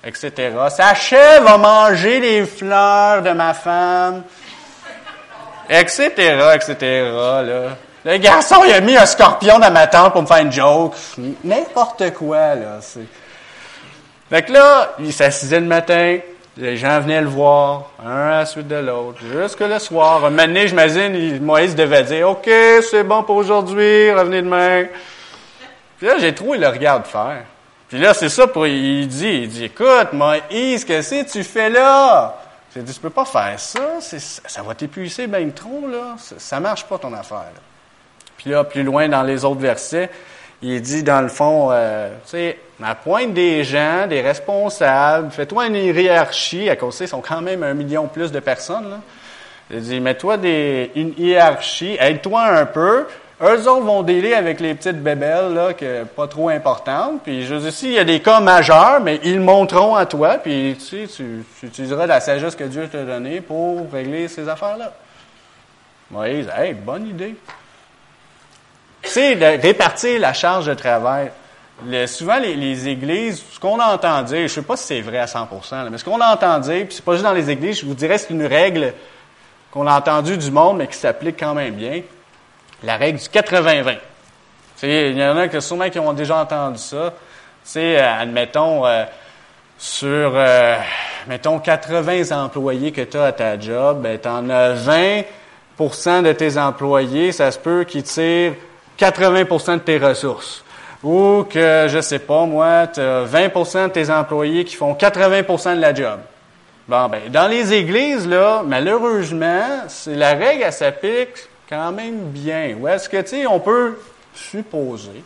etc. 0.04 0.52
Sa 0.68 0.94
chèvre 0.94 1.44
va 1.44 1.56
manger 1.56 2.20
les 2.20 2.44
fleurs 2.44 3.22
de 3.22 3.30
ma 3.30 3.54
femme, 3.54 4.22
etc., 5.70 6.10
etc., 6.54 6.76
là. 6.82 7.85
Le 8.06 8.18
garçon, 8.18 8.62
il 8.64 8.72
a 8.72 8.80
mis 8.80 8.96
un 8.96 9.04
scorpion 9.04 9.58
dans 9.58 9.72
ma 9.72 9.88
tente 9.88 10.12
pour 10.12 10.22
me 10.22 10.28
faire 10.28 10.36
une 10.36 10.52
joke. 10.52 10.94
N'importe 11.42 12.14
quoi, 12.14 12.54
là. 12.54 12.78
Fait 14.30 14.42
que 14.44 14.52
là, 14.52 14.94
il 15.00 15.12
s'assisait 15.12 15.58
le 15.58 15.66
matin, 15.66 16.18
les 16.56 16.76
gens 16.76 17.00
venaient 17.00 17.20
le 17.20 17.26
voir, 17.26 17.90
un 18.06 18.28
à 18.28 18.38
la 18.38 18.46
suite 18.46 18.68
de 18.68 18.76
l'autre, 18.76 19.18
jusque 19.32 19.58
le 19.58 19.80
soir. 19.80 20.24
Un 20.24 20.30
moment 20.30 20.46
donné, 20.46 20.68
j'imagine, 20.68 21.42
Moïse 21.42 21.74
devait 21.74 22.04
dire, 22.04 22.30
OK, 22.30 22.48
c'est 22.88 23.02
bon 23.02 23.24
pour 23.24 23.34
aujourd'hui, 23.34 24.12
revenez 24.12 24.42
demain. 24.42 24.84
Puis 25.98 26.06
là, 26.06 26.14
j'ai 26.20 26.32
trouvé 26.32 26.58
le 26.58 26.68
regarde 26.68 27.06
faire. 27.06 27.42
Puis 27.88 27.98
là, 27.98 28.14
c'est 28.14 28.28
ça 28.28 28.46
pour, 28.46 28.68
il 28.68 29.08
dit, 29.08 29.40
il 29.42 29.48
dit, 29.48 29.64
écoute, 29.64 30.12
Moïse, 30.12 30.84
qu'est-ce 30.84 31.10
que 31.10 31.28
tu 31.28 31.42
fais 31.42 31.70
là? 31.70 32.36
J'ai 32.72 32.82
dit, 32.82 32.94
tu 32.94 33.00
peux 33.00 33.10
pas 33.10 33.24
faire 33.24 33.58
ça, 33.58 33.98
ça 34.00 34.62
va 34.62 34.76
t'épuiser 34.76 35.26
bien 35.26 35.48
trop, 35.48 35.88
là. 35.90 36.14
Ça, 36.18 36.36
ça 36.38 36.60
marche 36.60 36.84
pas 36.84 36.98
ton 36.98 37.12
affaire, 37.12 37.50
là. 37.52 37.60
Là, 38.46 38.64
plus 38.64 38.84
loin 38.84 39.08
dans 39.08 39.22
les 39.22 39.44
autres 39.44 39.60
versets, 39.60 40.08
il 40.62 40.80
dit 40.80 41.02
dans 41.02 41.20
le 41.20 41.28
fond, 41.28 41.68
euh, 41.70 42.08
tu 42.24 42.30
sais, 42.30 42.58
pointe 43.02 43.34
des 43.34 43.64
gens, 43.64 44.06
des 44.06 44.20
responsables, 44.20 45.30
fais-toi 45.30 45.66
une 45.66 45.74
hiérarchie, 45.74 46.70
à 46.70 46.76
cause 46.76 46.98
ils 47.00 47.08
sont 47.08 47.20
quand 47.20 47.42
même 47.42 47.62
un 47.62 47.74
million 47.74 48.06
plus 48.06 48.32
de 48.32 48.40
personnes. 48.40 49.00
Il 49.70 49.80
dit, 49.80 50.00
mets-toi 50.00 50.36
une 50.94 51.12
hiérarchie, 51.18 51.96
aide-toi 51.98 52.42
un 52.42 52.66
peu. 52.66 53.06
Eux 53.42 53.68
autres 53.68 53.84
vont 53.84 54.02
délai 54.02 54.32
avec 54.34 54.60
les 54.60 54.74
petites 54.74 55.02
bébelles, 55.02 55.52
là, 55.52 55.74
que 55.74 56.04
pas 56.04 56.26
trop 56.26 56.48
importantes. 56.48 57.22
Puis 57.24 57.44
je 57.44 57.54
dis, 57.56 57.72
s'il 57.72 57.92
y 57.92 57.98
a 57.98 58.04
des 58.04 58.20
cas 58.20 58.40
majeurs, 58.40 59.00
mais 59.00 59.20
ils 59.24 59.40
montreront 59.40 59.96
à 59.96 60.06
toi, 60.06 60.38
puis 60.38 60.76
tu 60.78 61.06
sais, 61.06 61.12
tu, 61.12 61.44
tu 61.60 61.66
utiliseras 61.66 62.06
la 62.06 62.20
sagesse 62.20 62.54
que 62.54 62.64
Dieu 62.64 62.88
t'a 62.88 63.02
donnée 63.02 63.40
pour 63.40 63.90
régler 63.92 64.28
ces 64.28 64.48
affaires-là. 64.48 64.92
Moïse, 66.10 66.48
hey, 66.56 66.72
bonne 66.72 67.08
idée 67.08 67.34
c'est 69.16 69.56
répartir 69.56 70.20
la 70.20 70.34
charge 70.34 70.66
de 70.66 70.74
travail. 70.74 71.30
souvent, 72.06 72.38
les, 72.38 72.86
églises, 72.86 73.42
ce 73.50 73.58
qu'on 73.58 73.80
entend 73.80 74.20
dire, 74.22 74.36
je 74.36 74.42
ne 74.42 74.48
sais 74.48 74.62
pas 74.62 74.76
si 74.76 74.84
c'est 74.84 75.00
vrai 75.00 75.16
à 75.18 75.24
100% 75.24 75.88
mais 75.90 75.96
ce 75.96 76.04
qu'on 76.04 76.20
entend 76.20 76.58
dire, 76.58 76.84
puis 76.84 76.96
c'est 76.96 77.04
pas 77.04 77.12
juste 77.12 77.24
dans 77.24 77.32
les 77.32 77.48
églises, 77.48 77.80
je 77.80 77.86
vous 77.86 77.94
dirais 77.94 78.18
c'est 78.18 78.28
une 78.28 78.44
règle 78.44 78.92
qu'on 79.70 79.86
a 79.86 79.96
entendue 79.96 80.36
du 80.36 80.50
monde, 80.50 80.76
mais 80.76 80.86
qui 80.86 80.98
s'applique 80.98 81.38
quand 81.38 81.54
même 81.54 81.74
bien. 81.76 82.02
La 82.82 82.98
règle 82.98 83.18
du 83.18 83.24
80-20. 83.24 83.96
Il 84.82 85.16
y 85.16 85.24
en 85.24 85.38
a 85.38 85.48
qui 85.48 85.62
sûrement 85.62 85.88
qui 85.88 85.98
ont 85.98 86.12
déjà 86.12 86.36
entendu 86.36 86.78
ça. 86.78 87.14
C'est, 87.64 87.98
euh, 87.98 88.20
admettons, 88.20 88.84
euh, 88.84 89.04
sur, 89.78 90.08
euh, 90.34 90.76
mettons, 91.26 91.58
80 91.58 92.32
employés 92.32 92.92
que 92.92 93.00
tu 93.00 93.16
as 93.16 93.24
à 93.24 93.32
ta 93.32 93.58
job, 93.58 94.02
ben, 94.02 94.18
tu 94.20 94.28
en 94.28 94.50
as 94.50 94.74
20% 94.74 96.20
de 96.22 96.32
tes 96.32 96.58
employés, 96.58 97.32
ça 97.32 97.50
se 97.50 97.58
peut 97.58 97.84
qu'ils 97.84 98.02
tirent 98.02 98.52
80% 98.98 99.74
de 99.74 99.78
tes 99.80 99.98
ressources. 99.98 100.64
Ou 101.02 101.44
que, 101.48 101.86
je 101.88 102.00
sais 102.00 102.18
pas, 102.18 102.46
moi, 102.46 102.86
tu 102.88 103.00
as 103.00 103.24
20% 103.24 103.88
de 103.88 103.92
tes 103.92 104.10
employés 104.10 104.64
qui 104.64 104.76
font 104.76 104.94
80% 104.94 105.76
de 105.76 105.80
la 105.80 105.94
job. 105.94 106.20
Bon, 106.88 107.08
ben, 107.08 107.20
dans 107.30 107.48
les 107.48 107.72
églises, 107.72 108.26
là, 108.26 108.62
malheureusement, 108.64 109.84
c'est 109.88 110.14
la 110.14 110.34
règle, 110.34 110.62
elle 110.64 110.72
s'applique 110.72 111.48
quand 111.68 111.92
même 111.92 112.30
bien. 112.30 112.76
Ou 112.80 112.88
est-ce 112.88 113.08
que, 113.08 113.20
tu 113.22 113.28
sais, 113.28 113.46
on 113.46 113.60
peut 113.60 113.98
supposer 114.34 115.22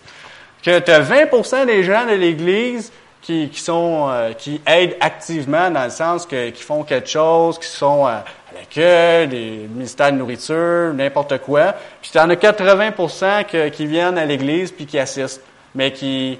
que 0.62 0.78
tu 0.78 0.90
as 0.90 1.00
20% 1.00 1.66
des 1.66 1.82
gens 1.82 2.06
de 2.06 2.14
l'Église 2.14 2.92
qui, 3.22 3.48
qui 3.48 3.60
sont 3.60 4.08
euh, 4.10 4.32
qui 4.32 4.60
aident 4.66 4.96
activement 5.00 5.70
dans 5.70 5.84
le 5.84 5.90
sens 5.90 6.26
que 6.26 6.50
qui 6.50 6.62
font 6.62 6.82
quelque 6.82 7.08
chose, 7.08 7.58
qui 7.58 7.66
sont 7.66 8.06
euh, 8.06 8.10
à 8.10 8.24
l'accueil, 8.54 9.28
des 9.28 9.68
ministères 9.68 10.12
de 10.12 10.18
nourriture, 10.18 10.92
n'importe 10.94 11.38
quoi. 11.38 11.74
Puis 12.00 12.10
en 12.18 12.28
as 12.30 12.34
80% 12.34 13.70
qui 13.70 13.86
viennent 13.86 14.18
à 14.18 14.24
l'église 14.24 14.72
puis 14.72 14.86
qui 14.86 14.98
assistent, 14.98 15.42
mais 15.74 15.92
qui 15.92 16.38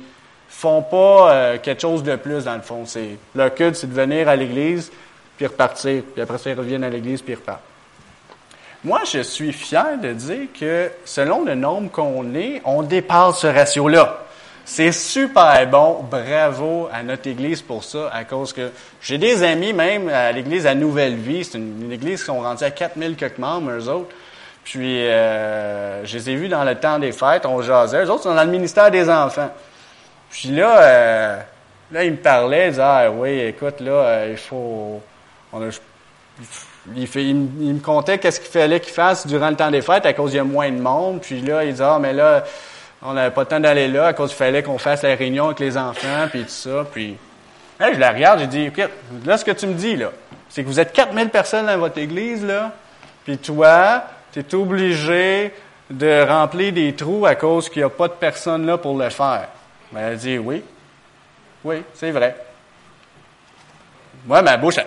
font 0.49 0.83
pas 0.83 1.33
euh, 1.33 1.59
quelque 1.59 1.83
chose 1.83 2.03
de 2.03 2.17
plus 2.17 2.45
dans 2.45 2.57
le 2.57 2.63
fond. 2.63 2.85
C'est 2.87 3.17
leur 3.35 3.55
culte, 3.55 3.77
c'est 3.77 3.89
de 3.89 3.95
venir 3.95 4.29
à 4.29 4.37
l'église 4.37 4.91
puis 5.37 5.47
repartir, 5.47 6.03
puis 6.13 6.23
après 6.23 6.39
ça 6.39 6.51
ils 6.51 6.59
reviennent 6.59 6.85
à 6.85 6.91
l'église 6.91 7.23
puis 7.23 7.35
repartent. 7.35 7.63
Moi, 8.83 9.01
je 9.11 9.21
suis 9.21 9.53
fier 9.53 9.99
de 10.03 10.15
dire 10.15 10.49
que 10.59 10.91
selon 11.05 11.45
le 11.45 11.55
nombre 11.55 11.91
qu'on 11.91 12.35
est, 12.35 12.63
on 12.65 12.83
dépasse 12.83 13.41
ce 13.41 13.47
ratio-là. 13.47 14.25
C'est 14.73 14.93
super 14.93 15.67
bon. 15.67 16.05
Bravo 16.09 16.89
à 16.93 17.03
notre 17.03 17.27
Église 17.29 17.61
pour 17.61 17.83
ça, 17.83 18.09
à 18.13 18.23
cause 18.23 18.53
que 18.53 18.71
j'ai 19.03 19.19
des 19.19 19.43
amis 19.43 19.73
même 19.73 20.09
à 20.09 20.31
l'Église 20.31 20.65
à 20.65 20.77
Nouvelle 20.77 21.17
Vie. 21.17 21.45
C'est 21.45 21.59
une, 21.59 21.91
Église 21.91 22.21
qui 22.21 22.27
sont 22.27 22.39
rendus 22.39 22.63
à 22.63 22.71
4000 22.71 23.17
quelques 23.17 23.39
membres, 23.39 23.73
eux 23.73 23.89
autres. 23.89 24.15
Puis, 24.63 25.09
euh, 25.09 26.07
je 26.07 26.17
les 26.17 26.31
ai 26.31 26.37
vus 26.37 26.47
dans 26.47 26.63
le 26.63 26.77
temps 26.77 27.01
des 27.01 27.11
fêtes, 27.11 27.47
on 27.47 27.61
jasait. 27.63 28.05
Eux 28.05 28.11
autres 28.13 28.23
sont 28.23 28.35
dans 28.35 28.45
le 28.45 28.51
ministère 28.51 28.93
des 28.93 29.11
enfants. 29.11 29.51
Puis 30.31 30.51
là, 30.51 30.81
euh, 30.81 31.37
là, 31.91 32.05
ils 32.05 32.13
me 32.13 32.19
parlaient, 32.19 32.69
ils 32.69 32.71
disaient, 32.71 32.83
ah 32.85 33.11
oui, 33.11 33.41
écoute, 33.41 33.81
là, 33.81 33.91
euh, 33.91 34.29
il 34.31 34.39
faut... 34.39 35.03
On 35.53 35.63
a, 35.63 35.71
il, 36.95 37.09
fait, 37.09 37.25
il, 37.25 37.35
me 37.35 37.81
comptait 37.81 38.19
qu'est-ce 38.19 38.39
qu'il 38.39 38.53
fallait 38.53 38.79
qu'il 38.79 38.93
fasse 38.93 39.27
durant 39.27 39.51
le 39.51 39.57
temps 39.57 39.73
des 39.73 39.83
fêtes 39.83 40.07
à 40.07 40.13
cause 40.13 40.31
qu'il 40.31 40.39
y 40.39 40.41
a 40.41 40.45
moins 40.45 40.71
de 40.71 40.81
monde. 40.81 41.23
Puis 41.23 41.41
là, 41.41 41.65
il 41.65 41.73
disait, 41.73 41.83
ah, 41.85 41.99
mais 42.01 42.13
là, 42.13 42.45
on 43.03 43.15
n'avait 43.15 43.31
pas 43.31 43.43
le 43.43 43.47
temps 43.47 43.61
d'aller 43.61 43.89
là 43.89 44.09
à 44.09 44.13
cause 44.13 44.31
qu'il 44.31 44.39
fallait 44.39 44.63
qu'on 44.63 44.79
fasse 44.79 45.03
la 45.03 45.15
réunion 45.15 45.47
avec 45.47 45.61
les 45.61 45.77
enfants, 45.77 46.27
puis 46.31 46.43
tout 46.43 46.49
ça. 46.49 46.85
Puis, 46.93 47.17
je 47.81 47.99
la 47.99 48.13
regarde, 48.13 48.41
j'ai 48.41 48.47
dit, 48.47 48.63
écoute, 48.67 48.91
là, 49.25 49.39
ce 49.39 49.45
que 49.45 49.53
tu 49.53 49.67
me 49.67 49.75
dis, 49.75 49.97
là, 49.97 50.11
c'est 50.49 50.63
que 50.63 50.69
vous 50.69 50.81
êtes 50.81 50.93
4000 50.93 51.31
personnes 51.31 51.67
dans 51.67 51.79
votre 51.79 51.99
église, 51.99 52.45
là, 52.45 52.73
puis 53.25 53.39
toi, 53.39 54.05
tu 54.33 54.41
es 54.41 54.55
obligé 54.55 55.55
de 55.89 56.27
remplir 56.29 56.73
des 56.73 56.95
trous 56.95 57.27
à 57.27 57.35
cause 57.35 57.69
qu'il 57.69 57.83
n'y 57.83 57.87
a 57.87 57.91
pas 57.91 58.09
de 58.09 58.13
personnes 58.13 58.67
là 58.67 58.79
pour 58.79 58.97
le 58.97 59.11
faire. 59.11 59.49
Ben, 59.93 60.01
elle 60.01 60.17
dit, 60.19 60.39
oui. 60.39 60.63
Oui, 61.65 61.83
c'est 61.95 62.11
vrai. 62.11 62.37
Moi, 64.25 64.41
ma 64.43 64.57
bouche, 64.57 64.79
elle... 64.79 64.87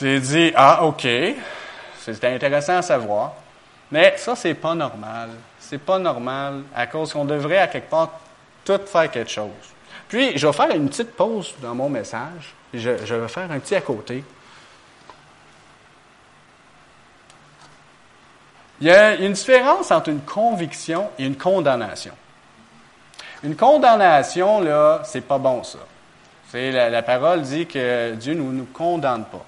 J'ai 0.00 0.20
dit, 0.20 0.52
ah, 0.54 0.84
OK. 0.84 1.06
C'était 1.98 2.28
intéressant 2.28 2.78
à 2.78 2.82
savoir. 2.82 3.32
Mais 3.94 4.14
ça, 4.16 4.34
c'est 4.34 4.54
pas 4.54 4.74
normal. 4.74 5.30
C'est 5.60 5.78
pas 5.78 6.00
normal 6.00 6.64
à 6.74 6.88
cause 6.88 7.12
qu'on 7.12 7.24
devrait, 7.24 7.58
à 7.58 7.68
quelque 7.68 7.88
part, 7.88 8.10
tout 8.64 8.80
faire 8.86 9.08
quelque 9.08 9.30
chose. 9.30 9.52
Puis, 10.08 10.36
je 10.36 10.48
vais 10.48 10.52
faire 10.52 10.74
une 10.74 10.88
petite 10.88 11.12
pause 11.12 11.54
dans 11.62 11.76
mon 11.76 11.88
message. 11.88 12.54
Je, 12.74 12.90
vais 12.90 13.28
faire 13.28 13.48
un 13.52 13.60
petit 13.60 13.76
à 13.76 13.80
côté. 13.80 14.24
Il 18.80 18.88
y 18.88 18.90
a 18.90 19.14
une 19.14 19.32
différence 19.32 19.92
entre 19.92 20.08
une 20.08 20.22
conviction 20.22 21.10
et 21.16 21.24
une 21.24 21.36
condamnation. 21.36 22.14
Une 23.44 23.54
condamnation, 23.54 24.60
là, 24.60 25.02
c'est 25.04 25.20
pas 25.20 25.38
bon, 25.38 25.62
ça. 25.62 25.78
La, 26.52 26.90
la, 26.90 27.02
parole 27.04 27.42
dit 27.42 27.66
que 27.68 28.14
Dieu 28.14 28.34
ne 28.34 28.40
nous, 28.40 28.50
nous 28.50 28.66
condamne 28.66 29.24
pas. 29.26 29.44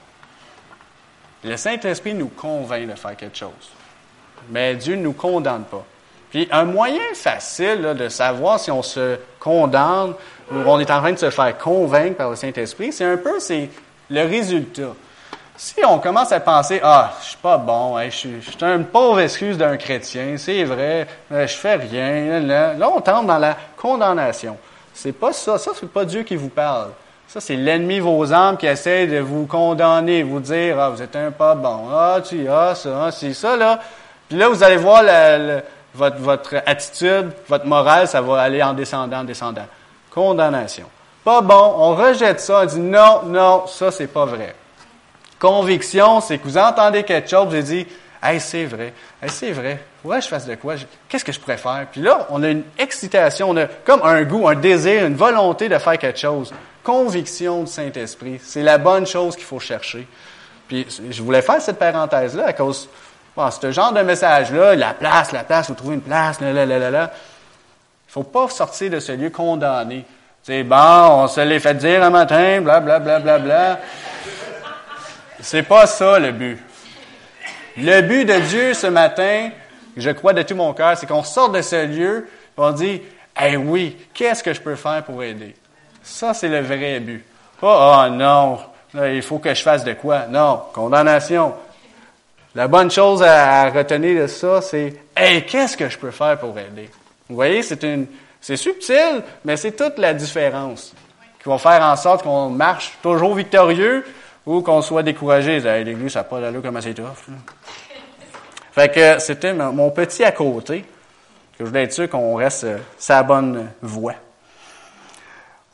Le 1.42 1.56
Saint-Esprit 1.56 2.14
nous 2.14 2.28
convainc 2.28 2.88
de 2.88 2.94
faire 2.94 3.16
quelque 3.16 3.36
chose. 3.36 3.75
Mais 4.50 4.74
Dieu 4.74 4.96
ne 4.96 5.02
nous 5.02 5.12
condamne 5.12 5.64
pas. 5.64 5.84
Puis 6.30 6.48
un 6.50 6.64
moyen 6.64 7.02
facile 7.14 7.94
de 7.98 8.08
savoir 8.08 8.58
si 8.58 8.70
on 8.70 8.82
se 8.82 9.16
condamne 9.38 10.14
ou 10.52 10.56
on 10.66 10.78
est 10.78 10.90
en 10.90 11.00
train 11.00 11.12
de 11.12 11.18
se 11.18 11.30
faire 11.30 11.56
convaincre 11.56 12.16
par 12.16 12.30
le 12.30 12.36
Saint-Esprit, 12.36 12.92
c'est 12.92 13.04
un 13.04 13.16
peu 13.16 13.38
c'est 13.40 13.70
le 14.10 14.22
résultat. 14.22 14.94
Si 15.56 15.76
on 15.88 15.98
commence 15.98 16.32
à 16.32 16.40
penser 16.40 16.80
ah 16.82 17.12
je 17.20 17.28
suis 17.28 17.36
pas 17.38 17.56
bon, 17.56 17.98
je, 18.04 18.10
suis, 18.10 18.42
je 18.42 18.66
une 18.66 18.84
pauvre 18.84 19.20
excuse 19.20 19.56
d'un 19.56 19.76
chrétien, 19.76 20.36
c'est 20.36 20.64
vrai, 20.64 21.06
je 21.30 21.46
fais 21.46 21.76
rien, 21.76 22.40
là, 22.40 22.74
là 22.74 22.90
on 22.94 23.00
tombe 23.00 23.26
dans 23.26 23.38
la 23.38 23.56
condamnation. 23.76 24.56
C'est 24.92 25.12
pas 25.12 25.32
ça, 25.32 25.58
ça 25.58 25.72
c'est 25.78 25.90
pas 25.90 26.04
Dieu 26.04 26.22
qui 26.22 26.36
vous 26.36 26.48
parle. 26.48 26.90
Ça, 27.28 27.40
c'est 27.40 27.56
l'ennemi 27.56 27.98
vos 27.98 28.32
âmes 28.32 28.56
qui 28.56 28.66
essaie 28.66 29.06
de 29.06 29.18
vous 29.18 29.46
condamner, 29.46 30.22
vous 30.22 30.38
dire, 30.38 30.78
ah, 30.78 30.90
vous 30.90 31.02
êtes 31.02 31.16
un 31.16 31.32
pas 31.32 31.56
bon, 31.56 31.88
ah, 31.92 32.20
tu, 32.26 32.46
ah, 32.48 32.74
ça, 32.74 33.10
c'est 33.10 33.34
ça, 33.34 33.56
là. 33.56 33.80
Puis 34.28 34.38
là, 34.38 34.48
vous 34.48 34.62
allez 34.62 34.76
voir 34.76 35.02
votre, 35.94 36.16
votre 36.18 36.56
attitude, 36.66 37.30
votre 37.48 37.66
morale, 37.66 38.08
ça 38.08 38.20
va 38.20 38.40
aller 38.40 38.62
en 38.62 38.72
descendant, 38.72 39.18
en 39.18 39.24
descendant. 39.24 39.66
Condamnation. 40.10 40.86
Pas 41.24 41.40
bon, 41.40 41.74
on 41.76 41.94
rejette 41.94 42.40
ça, 42.40 42.60
on 42.62 42.66
dit 42.66 42.80
non, 42.80 43.22
non, 43.26 43.66
ça, 43.66 43.90
c'est 43.90 44.06
pas 44.06 44.24
vrai. 44.24 44.54
Conviction, 45.38 46.20
c'est 46.20 46.38
que 46.38 46.44
vous 46.44 46.58
entendez 46.58 47.02
quelque 47.02 47.28
chose, 47.28 47.46
vous 47.48 47.54
avez 47.54 47.62
dit, 47.62 47.86
hey, 48.22 48.40
c'est 48.40 48.64
vrai, 48.64 48.92
hey, 49.22 49.28
c'est 49.28 49.52
vrai, 49.52 49.80
ouais, 50.04 50.20
je 50.20 50.28
fasse 50.28 50.46
de 50.46 50.54
quoi, 50.54 50.74
qu'est-ce 51.08 51.24
que 51.24 51.32
je 51.32 51.40
pourrais 51.40 51.58
faire? 51.58 51.86
Puis 51.90 52.00
là, 52.00 52.26
on 52.30 52.42
a 52.42 52.48
une 52.48 52.62
excitation, 52.78 53.50
on 53.50 53.56
a 53.56 53.66
comme 53.66 54.02
un 54.02 54.22
goût, 54.22 54.48
un 54.48 54.54
désir, 54.54 55.04
une 55.04 55.16
volonté 55.16 55.68
de 55.68 55.78
faire 55.78 55.98
quelque 55.98 56.18
chose 56.18 56.52
conviction 56.86 57.64
du 57.64 57.70
Saint-Esprit. 57.70 58.38
C'est 58.40 58.62
la 58.62 58.78
bonne 58.78 59.08
chose 59.08 59.34
qu'il 59.34 59.44
faut 59.44 59.58
chercher. 59.58 60.06
Puis 60.68 60.86
je 61.10 61.20
voulais 61.20 61.42
faire 61.42 61.60
cette 61.60 61.80
parenthèse-là 61.80 62.46
à 62.46 62.52
cause, 62.52 62.88
bon, 63.36 63.50
ce 63.50 63.70
genre 63.70 63.92
de 63.92 64.00
message-là, 64.00 64.74
la 64.74 64.94
place, 64.94 65.32
la 65.32 65.44
place, 65.44 65.68
vous 65.68 65.74
trouvez 65.74 65.94
une 65.96 66.00
place, 66.00 66.40
là, 66.40 66.52
là, 66.52 66.64
là, 66.64 66.78
là, 66.78 66.90
là. 66.90 67.10
Il 68.08 68.12
faut 68.12 68.22
pas 68.22 68.48
sortir 68.48 68.90
de 68.90 68.98
ce 68.98 69.12
lieu 69.12 69.30
condamné. 69.30 70.04
C'est 70.42 70.62
bon, 70.62 70.76
on 70.76 71.28
se 71.28 71.40
l'est 71.40 71.60
fait 71.60 71.74
dire 71.74 72.02
un 72.02 72.10
matin, 72.10 72.60
bla, 72.60 72.80
bla, 72.80 72.98
bla, 72.98 73.18
bla, 73.18 73.38
bla. 73.38 73.78
C'est 75.40 75.64
pas 75.64 75.86
ça 75.86 76.18
le 76.18 76.32
but. 76.32 76.58
Le 77.76 78.00
but 78.00 78.24
de 78.24 78.38
Dieu 78.40 78.72
ce 78.72 78.86
matin, 78.86 79.50
je 79.96 80.10
crois 80.10 80.32
de 80.32 80.42
tout 80.42 80.54
mon 80.54 80.72
cœur, 80.72 80.96
c'est 80.96 81.06
qu'on 81.06 81.24
sorte 81.24 81.54
de 81.54 81.62
ce 81.62 81.84
lieu 81.86 82.28
et 82.56 82.60
on 82.60 82.70
dit, 82.70 83.02
eh 83.42 83.56
oui, 83.56 83.96
qu'est-ce 84.14 84.42
que 84.42 84.54
je 84.54 84.60
peux 84.60 84.76
faire 84.76 85.02
pour 85.02 85.22
aider? 85.22 85.54
Ça, 86.02 86.32
c'est 86.32 86.48
le 86.48 86.60
vrai 86.60 87.00
but. 87.00 87.24
Pas, 87.60 88.06
oh 88.06 88.10
non, 88.10 88.58
il 88.94 89.22
faut 89.22 89.38
que 89.38 89.52
je 89.52 89.62
fasse 89.62 89.84
de 89.84 89.92
quoi. 89.92 90.26
Non, 90.28 90.62
condamnation. 90.72 91.54
La 92.56 92.68
bonne 92.68 92.90
chose 92.90 93.22
à, 93.22 93.68
retenir 93.68 94.22
de 94.22 94.26
ça, 94.26 94.62
c'est, 94.62 94.94
hey, 95.14 95.44
qu'est-ce 95.44 95.76
que 95.76 95.90
je 95.90 95.98
peux 95.98 96.10
faire 96.10 96.38
pour 96.38 96.58
aider? 96.58 96.88
Vous 97.28 97.34
voyez, 97.34 97.62
c'est 97.62 97.82
une, 97.82 98.06
c'est 98.40 98.56
subtil, 98.56 99.22
mais 99.44 99.58
c'est 99.58 99.72
toute 99.72 99.98
la 99.98 100.14
différence 100.14 100.94
qui 101.42 101.50
va 101.50 101.58
faire 101.58 101.82
en 101.82 101.94
sorte 101.96 102.22
qu'on 102.22 102.48
marche 102.48 102.96
toujours 103.02 103.34
victorieux 103.34 104.06
ou 104.46 104.62
qu'on 104.62 104.80
soit 104.80 105.02
découragé. 105.02 105.58
Hey, 105.58 105.84
L'Église, 105.84 106.14
ça 106.14 106.20
n'a 106.20 106.24
pas 106.24 106.40
d'allure 106.40 106.62
comme 106.62 106.80
c'est 106.80 106.94
tough. 106.94 107.26
Fait 108.72 108.88
que 108.90 109.18
c'était 109.18 109.52
mon 109.52 109.90
petit 109.90 110.24
à 110.24 110.32
côté, 110.32 110.80
que 111.58 111.58
je 111.58 111.64
voulais 111.64 111.82
être 111.82 111.92
sûr 111.92 112.08
qu'on 112.08 112.36
reste 112.36 112.64
euh, 112.64 112.78
sa 112.96 113.22
bonne 113.22 113.68
voie. 113.82 114.14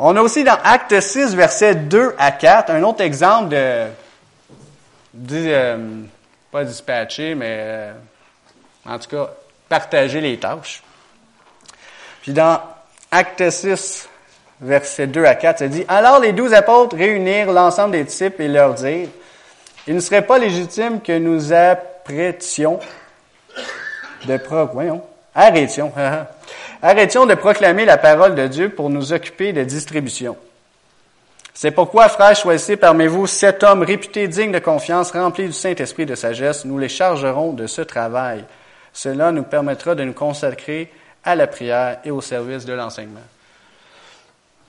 On 0.00 0.16
a 0.16 0.20
aussi 0.20 0.42
dans 0.42 0.58
Acte 0.64 0.98
6, 0.98 1.36
versets 1.36 1.76
2 1.76 2.16
à 2.18 2.32
4, 2.32 2.70
un 2.72 2.82
autre 2.82 3.02
exemple 3.02 3.50
de, 3.50 3.86
euh, 5.30 5.76
pas 6.52 6.64
dispatcher, 6.64 7.34
mais 7.34 7.56
euh, 7.60 7.92
en 8.86 8.98
tout 8.98 9.08
cas, 9.08 9.30
partager 9.70 10.20
les 10.20 10.38
tâches. 10.38 10.82
Puis 12.20 12.32
dans 12.32 12.60
Acte 13.10 13.48
6, 13.48 14.06
versets 14.60 15.06
2 15.06 15.24
à 15.24 15.34
4, 15.34 15.58
ça 15.60 15.68
dit, 15.68 15.84
Alors 15.88 16.20
les 16.20 16.34
douze 16.34 16.52
apôtres 16.52 16.94
réunirent 16.94 17.52
l'ensemble 17.52 17.92
des 17.92 18.04
disciples 18.04 18.42
et 18.42 18.48
leur 18.48 18.74
dirent, 18.74 19.08
il 19.86 19.94
ne 19.94 20.00
serait 20.00 20.26
pas 20.26 20.38
légitime 20.38 21.00
que 21.00 21.18
nous 21.18 21.54
apprêtions 21.54 22.78
de 24.26 24.36
pro... 24.36 24.66
Voyons, 24.66 25.02
de 27.26 27.34
proclamer 27.34 27.86
la 27.86 27.96
parole 27.96 28.34
de 28.34 28.46
Dieu 28.46 28.68
pour 28.68 28.90
nous 28.90 29.14
occuper 29.14 29.54
de 29.54 29.64
distribution. 29.64 30.36
C'est 31.54 31.70
pourquoi, 31.70 32.08
frères, 32.08 32.34
choisissez 32.34 32.76
parmi 32.76 33.06
vous 33.06 33.26
sept 33.26 33.62
hommes 33.62 33.82
réputés 33.82 34.26
dignes 34.26 34.52
de 34.52 34.58
confiance, 34.58 35.12
remplis 35.12 35.46
du 35.46 35.52
Saint-Esprit 35.52 36.06
de 36.06 36.14
sagesse. 36.14 36.64
Nous 36.64 36.78
les 36.78 36.88
chargerons 36.88 37.52
de 37.52 37.66
ce 37.66 37.82
travail. 37.82 38.44
Cela 38.92 39.32
nous 39.32 39.42
permettra 39.42 39.94
de 39.94 40.04
nous 40.04 40.14
consacrer 40.14 40.90
à 41.24 41.34
la 41.34 41.46
prière 41.46 41.98
et 42.04 42.10
au 42.10 42.20
service 42.20 42.64
de 42.64 42.72
l'enseignement. 42.72 43.20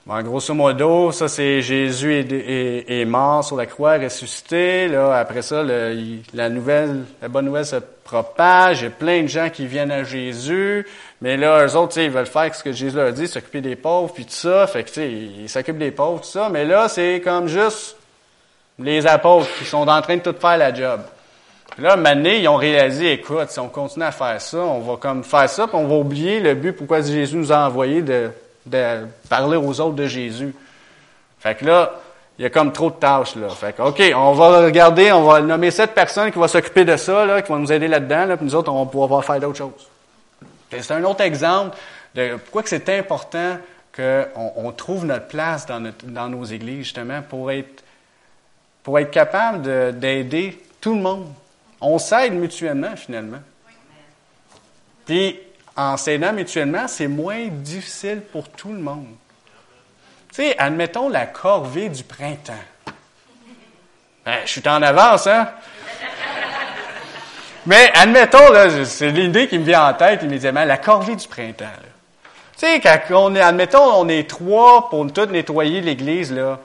Bon, 0.06 0.20
grosso 0.20 0.52
modo, 0.52 1.12
ça 1.12 1.28
c'est 1.28 1.62
Jésus 1.62 2.12
est, 2.12 3.04
mort 3.06 3.42
sur 3.42 3.56
la 3.56 3.64
croix, 3.64 3.96
ressuscité. 3.96 4.86
Là, 4.86 5.16
après 5.16 5.40
ça, 5.40 5.62
la 5.62 6.48
nouvelle, 6.50 7.04
la 7.22 7.28
bonne 7.28 7.46
nouvelle 7.46 7.64
se 7.64 7.76
propage. 7.76 8.82
Il 8.82 8.84
y 8.84 8.86
a 8.88 8.90
plein 8.90 9.22
de 9.22 9.28
gens 9.28 9.48
qui 9.48 9.66
viennent 9.66 9.90
à 9.90 10.04
Jésus, 10.04 10.86
mais 11.22 11.38
là, 11.38 11.64
eux 11.64 11.74
autres, 11.74 11.96
ils 11.96 12.10
veulent 12.10 12.26
faire 12.26 12.54
ce 12.54 12.62
que 12.62 12.70
Jésus 12.70 12.94
leur 12.94 13.14
dit, 13.14 13.26
s'occuper 13.26 13.62
des 13.62 13.76
pauvres, 13.76 14.12
puis 14.12 14.26
tout 14.26 14.32
ça. 14.32 14.66
Fait 14.66 14.84
que, 14.84 15.00
ils 15.00 15.48
s'occupent 15.48 15.78
des 15.78 15.90
pauvres, 15.90 16.20
tout 16.20 16.28
ça. 16.28 16.50
Mais 16.50 16.66
là, 16.66 16.86
c'est 16.90 17.22
comme 17.24 17.48
juste 17.48 17.96
les 18.78 19.06
apôtres 19.06 19.48
qui 19.58 19.64
sont 19.64 19.88
en 19.88 20.02
train 20.02 20.18
de 20.18 20.22
tout 20.22 20.38
faire 20.38 20.58
la 20.58 20.74
job. 20.74 21.00
Puis 21.70 21.82
là, 21.82 21.96
maintenant, 21.96 22.28
ils 22.28 22.46
ont 22.46 22.56
réalisé, 22.56 23.12
écoute, 23.12 23.48
si 23.48 23.58
on 23.58 23.68
continue 23.68 24.04
à 24.04 24.12
faire 24.12 24.38
ça, 24.38 24.58
on 24.58 24.80
va 24.80 24.96
comme 24.98 25.24
faire 25.24 25.48
ça, 25.48 25.66
puis 25.66 25.76
on 25.76 25.86
va 25.86 25.94
oublier 25.94 26.40
le 26.40 26.54
but 26.54 26.72
pourquoi 26.72 27.00
Jésus 27.00 27.38
nous 27.38 27.50
a 27.50 27.66
envoyé 27.66 28.02
de 28.02 28.30
de 28.66 29.06
parler 29.28 29.56
aux 29.56 29.80
autres 29.80 29.96
de 29.96 30.06
Jésus. 30.06 30.54
Fait 31.38 31.54
que 31.54 31.64
là, 31.64 31.92
il 32.38 32.42
y 32.42 32.46
a 32.46 32.50
comme 32.50 32.72
trop 32.72 32.90
de 32.90 32.96
tâches, 32.96 33.36
là. 33.36 33.48
Fait 33.50 33.74
que, 33.74 33.82
OK, 33.82 34.02
on 34.16 34.32
va 34.32 34.64
regarder, 34.64 35.12
on 35.12 35.22
va 35.22 35.40
nommer 35.40 35.70
cette 35.70 35.94
personne 35.94 36.32
qui 36.32 36.38
va 36.38 36.48
s'occuper 36.48 36.84
de 36.84 36.96
ça, 36.96 37.24
là, 37.24 37.42
qui 37.42 37.52
va 37.52 37.58
nous 37.58 37.72
aider 37.72 37.86
là-dedans, 37.86 38.26
là, 38.26 38.36
puis 38.36 38.46
nous 38.46 38.54
autres, 38.54 38.72
on 38.72 38.84
va 38.84 38.90
pouvoir 38.90 39.24
faire 39.24 39.38
d'autres 39.38 39.58
choses. 39.58 39.88
C'est 40.70 40.92
un 40.92 41.04
autre 41.04 41.20
exemple 41.20 41.76
de 42.14 42.36
pourquoi 42.36 42.62
que 42.62 42.68
c'est 42.68 42.88
important 42.98 43.58
qu'on 43.94 44.52
on 44.56 44.72
trouve 44.72 45.04
notre 45.04 45.28
place 45.28 45.66
dans, 45.66 45.78
notre, 45.78 46.04
dans 46.06 46.28
nos 46.28 46.44
églises, 46.44 46.84
justement, 46.84 47.22
pour 47.22 47.52
être, 47.52 47.84
pour 48.82 48.98
être 48.98 49.10
capable 49.10 49.98
d'aider 49.98 50.60
tout 50.80 50.94
le 50.94 51.00
monde. 51.00 51.28
On 51.80 51.98
s'aide 51.98 52.32
mutuellement, 52.32 52.96
finalement. 52.96 53.40
Puis, 55.06 55.38
en 55.76 55.96
mutuellement, 56.32 56.86
c'est 56.88 57.08
moins 57.08 57.46
difficile 57.48 58.22
pour 58.32 58.48
tout 58.48 58.72
le 58.72 58.78
monde. 58.78 59.08
Tu 60.28 60.42
sais, 60.42 60.58
admettons 60.58 61.08
la 61.08 61.26
corvée 61.26 61.88
du 61.88 62.04
printemps. 62.04 62.52
Ben, 64.24 64.38
je 64.44 64.50
suis 64.50 64.68
en 64.68 64.82
avance, 64.82 65.26
hein? 65.26 65.48
Mais 67.66 67.90
admettons, 67.94 68.50
là, 68.52 68.84
c'est 68.84 69.10
l'idée 69.10 69.48
qui 69.48 69.58
me 69.58 69.64
vient 69.64 69.88
en 69.88 69.94
tête 69.94 70.22
immédiatement, 70.22 70.64
la 70.64 70.76
corvée 70.76 71.16
du 71.16 71.26
printemps. 71.26 71.64
Tu 72.56 72.66
sais, 72.66 72.80
quand 72.80 72.98
on 73.10 73.34
est, 73.34 73.40
admettons, 73.40 74.00
on 74.00 74.08
est 74.08 74.28
trois 74.28 74.88
pour 74.88 75.10
tout 75.12 75.26
nettoyer 75.26 75.80
l'église, 75.80 76.32
là. 76.32 76.58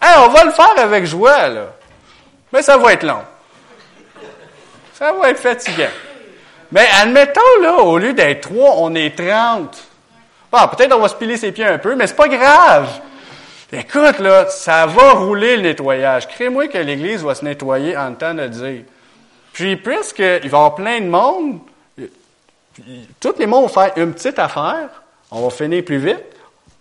Hein, 0.00 0.14
on 0.18 0.28
va 0.28 0.44
le 0.44 0.50
faire 0.50 0.78
avec 0.78 1.04
joie, 1.04 1.48
là. 1.48 1.66
Mais 2.52 2.62
ça 2.62 2.76
va 2.78 2.92
être 2.92 3.02
long. 3.02 3.22
Ça 4.94 5.12
va 5.12 5.30
être 5.30 5.40
fatigant. 5.40 5.90
Mais 6.72 6.86
admettons, 7.00 7.60
là, 7.62 7.78
au 7.82 7.98
lieu 7.98 8.12
d'être 8.12 8.48
trois, 8.48 8.74
on 8.76 8.94
est 8.94 9.16
trente. 9.16 9.76
Bon, 10.52 10.58
peut-être 10.68 10.94
on 10.96 11.00
va 11.00 11.08
se 11.08 11.14
piler 11.14 11.36
ses 11.36 11.52
pieds 11.52 11.66
un 11.66 11.78
peu, 11.78 11.94
mais 11.96 12.06
c'est 12.06 12.16
pas 12.16 12.28
grave. 12.28 13.00
Écoute, 13.72 14.18
là, 14.18 14.46
ça 14.48 14.86
va 14.86 15.12
rouler 15.12 15.56
le 15.56 15.62
nettoyage. 15.62 16.26
Crée-moi 16.28 16.68
que 16.68 16.78
l'Église 16.78 17.22
va 17.22 17.34
se 17.34 17.44
nettoyer 17.44 17.96
en 17.96 18.14
temps 18.14 18.34
de 18.34 18.48
dire. 18.48 18.82
Puis, 19.52 19.76
puisqu'il 19.76 20.24
va 20.24 20.38
y 20.38 20.46
avoir 20.46 20.74
plein 20.74 21.00
de 21.00 21.06
monde, 21.06 21.60
tous 23.20 23.34
les 23.38 23.46
mondes 23.46 23.62
vont 23.62 23.68
faire 23.68 23.92
une 23.96 24.12
petite 24.12 24.38
affaire, 24.38 24.88
on 25.30 25.42
va 25.42 25.50
finir 25.50 25.84
plus 25.84 25.98
vite. 25.98 26.24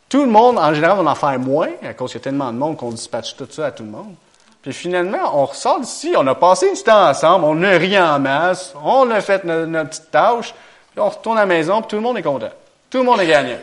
Tout 0.08 0.25
le 0.25 0.32
monde, 0.32 0.58
en 0.58 0.73
général, 0.73 1.04
va 1.04 1.12
en 1.12 1.15
faire 1.15 1.39
moins, 1.39 1.69
à 1.84 1.93
cause 1.93 2.12
qu'il 2.12 2.19
y 2.19 2.21
a 2.21 2.23
tellement 2.23 2.52
de 2.52 2.58
monde 2.58 2.78
qu'on 2.78 2.89
dispatche 2.89 3.36
tout 3.36 3.47
ça 3.52 3.67
à 3.67 3.71
tout 3.71 3.84
le 3.84 3.89
monde. 3.89 4.15
Puis 4.62 4.74
finalement, 4.74 5.32
on 5.34 5.45
ressort 5.45 5.80
d'ici, 5.80 6.13
on 6.17 6.28
a 6.28 6.36
passé 6.36 6.74
du 6.74 6.84
temps 6.84 7.10
ensemble, 7.10 7.45
on 7.45 7.63
a 7.63 7.78
ri 7.78 7.98
en 7.98 8.19
masse, 8.19 8.74
on 8.84 9.10
a 9.10 9.22
fait 9.22 9.45
notre, 9.45 9.89
petite 9.89 10.12
tâche, 10.12 10.54
puis 10.91 11.00
on 11.00 11.10
retourne 11.10 11.38
à 11.38 11.41
la 11.41 11.45
maison, 11.45 11.82
puis 11.82 11.89
tout 11.89 11.95
le 11.95 12.02
monde 12.02 12.17
est 12.17 12.24
content. 12.24 12.52
Tout 12.89 12.98
le 12.98 13.04
monde 13.06 13.22
est 13.22 13.28
gagnant. 13.28 13.60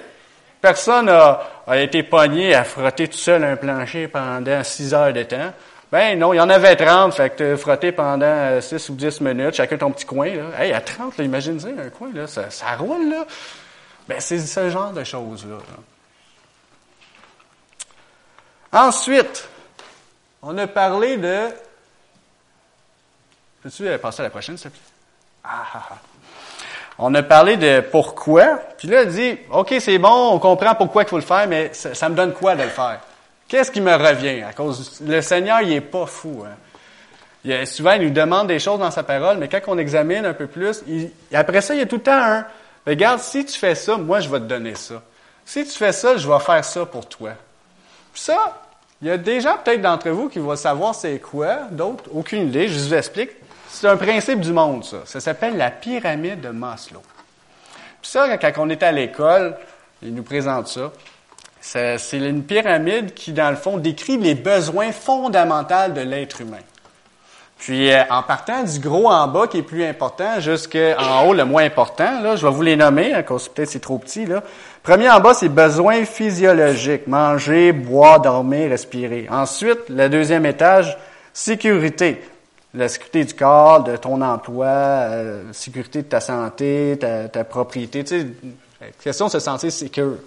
Personne 0.61 1.09
a, 1.09 1.43
été 1.77 2.03
pogné 2.03 2.55
à 2.55 2.65
frotter 2.65 3.09
tout 3.09 3.19
seul 3.19 3.45
un 3.45 3.57
plancher 3.57 4.09
pendant 4.09 4.65
six 4.65 4.95
heures 4.95 5.13
de 5.13 5.23
temps. 5.23 5.53
Ben 5.93 6.19
non, 6.19 6.33
il 6.33 6.39
y 6.39 6.41
en 6.41 6.49
avait 6.49 6.75
30, 6.75 7.15
fait 7.15 7.31
que 7.31 7.55
tu 7.55 7.61
frotté 7.61 7.93
pendant 7.93 8.61
6 8.61 8.89
ou 8.89 8.95
10 8.95 9.21
minutes, 9.21 9.55
chacun 9.55 9.77
ton 9.77 9.93
petit 9.93 10.05
coin. 10.05 10.29
Là. 10.29 10.45
Hey, 10.59 10.73
à 10.73 10.81
30, 10.81 11.19
imagine 11.19 11.61
ça, 11.61 11.69
un 11.69 11.91
coin, 11.91 12.11
là, 12.13 12.27
ça, 12.27 12.51
ça 12.51 12.75
roule. 12.77 13.09
Là. 13.09 13.25
Ben, 14.09 14.17
c'est 14.19 14.41
ce 14.41 14.71
genre 14.71 14.93
de 14.93 15.05
choses-là. 15.05 15.59
Ensuite, 18.73 19.49
on 20.43 20.57
a 20.59 20.67
parlé 20.67 21.17
de 21.17 21.51
Peux-tu 23.67 23.89
euh, 23.89 23.99
passer 23.99 24.21
à 24.21 24.23
la 24.23 24.31
prochaine, 24.31 24.57
s'il 24.57 24.71
te 24.71 24.77
plaît? 24.77 24.87
Ah, 25.43 25.65
ah, 25.75 25.83
ah. 25.91 25.99
On 27.01 27.13
a 27.17 27.23
parlé 27.25 27.57
de 27.57 27.81
pourquoi, 27.81 28.61
puis 28.79 28.87
là, 28.87 29.03
il 29.03 29.09
dit, 29.09 29.39
OK, 29.51 29.75
c'est 29.81 29.99
bon, 29.99 30.31
on 30.35 30.39
comprend 30.39 30.77
pourquoi 30.77 31.03
il 31.03 31.09
faut 31.09 31.17
le 31.17 31.23
faire, 31.23 31.49
mais 31.49 31.73
ça, 31.73 32.09
me 32.09 32.15
donne 32.15 32.33
quoi 32.33 32.55
de 32.55 32.63
le 32.63 32.69
faire? 32.69 33.01
Qu'est-ce 33.49 33.73
qui 33.73 33.81
me 33.81 33.93
revient? 33.93 34.43
À 34.43 34.53
cause, 34.53 35.01
le 35.05 35.21
Seigneur, 35.21 35.63
il 35.63 35.73
est 35.73 35.81
pas 35.81 36.07
fou. 36.07 36.45
Hein? 36.47 36.55
Il, 37.45 37.67
souvent, 37.67 37.95
il 37.95 38.03
nous 38.03 38.11
demande 38.11 38.47
des 38.47 38.61
choses 38.61 38.79
dans 38.79 38.93
sa 38.93 39.03
parole, 39.03 39.39
mais 39.39 39.49
quand 39.49 39.61
on 39.67 39.79
examine 39.79 40.25
un 40.25 40.35
peu 40.35 40.47
plus, 40.47 40.85
après 41.35 41.61
ça, 41.61 41.75
il 41.75 41.79
y 41.79 41.83
a 41.83 41.87
tout 41.87 41.97
le 41.97 42.03
temps 42.03 42.23
un, 42.23 42.47
regarde, 42.87 43.19
si 43.19 43.45
tu 43.45 43.59
fais 43.59 43.75
ça, 43.75 43.97
moi, 43.97 44.21
je 44.21 44.29
vais 44.29 44.39
te 44.39 44.45
donner 44.45 44.77
ça. 44.77 45.03
Si 45.45 45.65
tu 45.65 45.73
fais 45.77 45.91
ça, 45.91 46.17
je 46.17 46.31
vais 46.31 46.39
faire 46.39 46.65
ça 46.65 46.87
pour 46.87 47.09
toi. 47.09 47.33
Ça, 48.15 48.63
il 49.03 49.09
y 49.09 49.11
a 49.11 49.19
déjà 49.19 49.55
peut-être 49.55 49.83
d'entre 49.83 50.11
vous 50.11 50.29
qui 50.29 50.39
vont 50.39 50.57
savoir 50.57 50.95
c'est 50.95 51.19
quoi, 51.19 51.69
d'autres, 51.71 52.05
aucune 52.15 52.49
idée, 52.49 52.69
je 52.69 52.79
vous 52.79 52.95
explique. 52.95 53.31
C'est 53.69 53.89
un 53.89 53.97
principe 53.97 54.41
du 54.41 54.53
monde, 54.53 54.85
ça. 54.85 54.99
Ça 55.05 55.21
s'appelle 55.21 55.57
la 55.57 55.71
pyramide 55.71 56.41
de 56.41 56.49
Maslow. 56.49 57.03
Puis 58.01 58.11
ça, 58.11 58.39
quand 58.39 58.53
on 58.59 58.71
était 58.71 58.87
à 58.87 58.93
l'école, 58.93 59.57
il 60.03 60.15
nous 60.15 60.23
présente 60.23 60.69
ça. 60.69 60.93
C'est 61.61 61.99
une 62.13 62.45
pyramide 62.45 63.13
qui, 63.13 63.33
dans 63.33 63.51
le 63.51 63.57
fond, 63.57 63.77
décrit 63.77 64.17
les 64.17 64.35
besoins 64.35 64.93
fondamentaux 64.93 65.93
de 65.95 66.01
l'être 66.01 66.41
humain. 66.41 66.63
Puis, 67.59 67.91
euh, 67.91 68.03
en 68.11 68.23
partant 68.23 68.63
du 68.63 68.79
gros 68.79 69.09
en 69.09 69.27
bas, 69.29 69.47
qui 69.47 69.59
est 69.59 69.63
plus 69.63 69.85
important, 69.85 70.41
jusqu'en 70.41 71.27
haut, 71.27 71.33
le 71.33 71.45
moins 71.45 71.65
important, 71.65 72.21
là, 72.21 72.37
je 72.37 72.47
vais 72.47 72.53
vous 72.53 72.63
les 72.63 72.77
nommer, 72.77 73.15
cause 73.27 73.49
peut-être 73.49 73.71
c'est 73.71 73.81
trop 73.81 73.99
petit, 73.99 74.27
là. 74.27 74.43
Premier 74.83 75.11
en 75.11 75.19
bas, 75.19 75.35
c'est 75.35 75.49
besoins 75.49 76.05
physiologiques. 76.05 77.09
Manger, 77.09 77.73
boire, 77.73 78.21
dormir, 78.21 78.71
respirer. 78.71 79.27
Ensuite, 79.29 79.89
le 79.89 80.09
deuxième 80.09 80.47
étage, 80.47 80.97
sécurité. 81.33 82.23
La 82.73 82.89
sécurité 82.89 83.25
du 83.25 83.35
corps, 83.35 83.83
de 83.83 83.97
ton 83.97 84.21
emploi, 84.21 84.67
euh, 84.67 85.43
sécurité 85.53 86.03
de 86.03 86.07
ta 86.07 86.21
santé, 86.21 86.99
ta, 87.33 87.43
propriété. 87.43 88.05
Tu 88.05 88.21
sais, 88.21 88.27
question 89.03 89.27
de 89.27 89.33
se 89.33 89.41
sentir 89.41 89.73
sécure. 89.73 90.19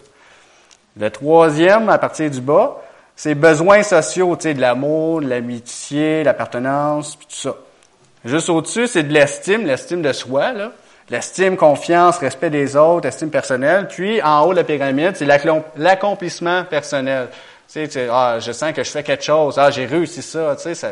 Le 0.99 1.09
troisième, 1.09 1.87
à 1.87 1.97
partir 1.97 2.29
du 2.29 2.41
bas, 2.41 2.81
c'est 3.19 3.35
besoins 3.35 3.83
sociaux, 3.83 4.33
tu 4.37 4.43
sais, 4.43 4.53
de 4.53 4.61
l'amour, 4.61 5.19
de 5.19 5.27
l'amitié, 5.27 6.23
l'appartenance, 6.23 7.17
puis 7.17 7.27
tout 7.27 7.35
ça. 7.35 7.55
Juste 8.23 8.49
au-dessus, 8.49 8.87
c'est 8.87 9.03
de 9.03 9.11
l'estime, 9.11 9.65
l'estime 9.65 10.01
de 10.01 10.13
soi, 10.13 10.53
là. 10.53 10.71
L'estime, 11.09 11.57
confiance, 11.57 12.17
respect 12.19 12.49
des 12.49 12.77
autres, 12.77 13.09
estime 13.09 13.29
personnelle. 13.29 13.89
Puis, 13.89 14.21
en 14.21 14.45
haut 14.45 14.51
de 14.51 14.59
la 14.59 14.63
pyramide, 14.63 15.17
c'est 15.17 15.25
l'accomplissement 15.75 16.63
personnel. 16.63 17.27
Tu 17.69 17.89
sais, 17.89 18.07
ah, 18.09 18.37
je 18.39 18.53
sens 18.53 18.71
que 18.71 18.85
je 18.85 18.89
fais 18.89 19.03
quelque 19.03 19.25
chose. 19.25 19.59
Ah, 19.59 19.69
j'ai 19.69 19.85
réussi 19.85 20.21
ça. 20.21 20.55
Tu 20.55 20.63
sais, 20.63 20.75
ça, 20.75 20.91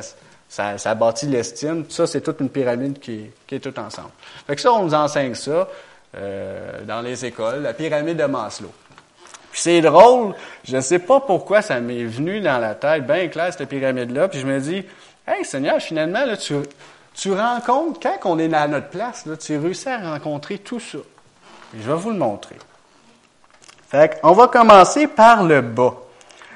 ça, 0.49 0.77
ça 0.77 0.95
bâtit 0.95 1.27
l'estime. 1.27 1.85
Ça, 1.87 2.07
c'est 2.07 2.19
toute 2.19 2.41
une 2.41 2.49
pyramide 2.49 2.99
qui, 2.99 3.31
qui 3.47 3.55
est 3.55 3.59
tout 3.59 3.79
ensemble. 3.79 4.09
Fait 4.45 4.55
que 4.57 4.61
ça, 4.61 4.73
on 4.73 4.83
nous 4.83 4.93
enseigne 4.93 5.33
ça 5.33 5.69
euh, 6.17 6.83
dans 6.85 6.99
les 6.99 7.23
écoles, 7.23 7.61
la 7.61 7.73
pyramide 7.73 8.17
de 8.17 8.25
Maslow. 8.25 8.73
Puis 9.57 9.63
c'est 9.63 9.81
drôle, 9.81 10.35
je 10.65 10.75
ne 10.75 10.81
sais 10.81 10.99
pas 10.99 11.19
pourquoi 11.19 11.63
ça 11.63 11.79
m'est 11.79 12.03
venu 12.03 12.41
dans 12.41 12.59
la 12.59 12.75
tête, 12.75 13.07
bien 13.07 13.27
clair, 13.27 13.51
cette 13.51 13.67
pyramide-là. 13.67 14.27
Puis 14.27 14.39
je 14.39 14.45
me 14.45 14.59
dis, 14.59 14.85
hey 15.27 15.43
Seigneur, 15.43 15.81
finalement, 15.81 16.23
là, 16.25 16.37
tu, 16.37 16.53
tu 17.15 17.33
rencontres, 17.33 17.99
quand 17.99 18.17
on 18.25 18.37
est 18.37 18.53
à 18.53 18.67
notre 18.67 18.89
place, 18.89 19.25
là, 19.25 19.35
tu 19.35 19.57
réussis 19.57 19.89
à 19.89 20.11
rencontrer 20.11 20.59
tout 20.59 20.79
ça. 20.79 20.99
je 21.73 21.89
vais 21.89 21.97
vous 21.97 22.11
le 22.11 22.19
montrer. 22.19 22.57
Fait 23.89 24.19
on 24.21 24.33
va 24.33 24.47
commencer 24.47 25.07
par 25.07 25.41
le 25.41 25.61
bas. 25.61 25.95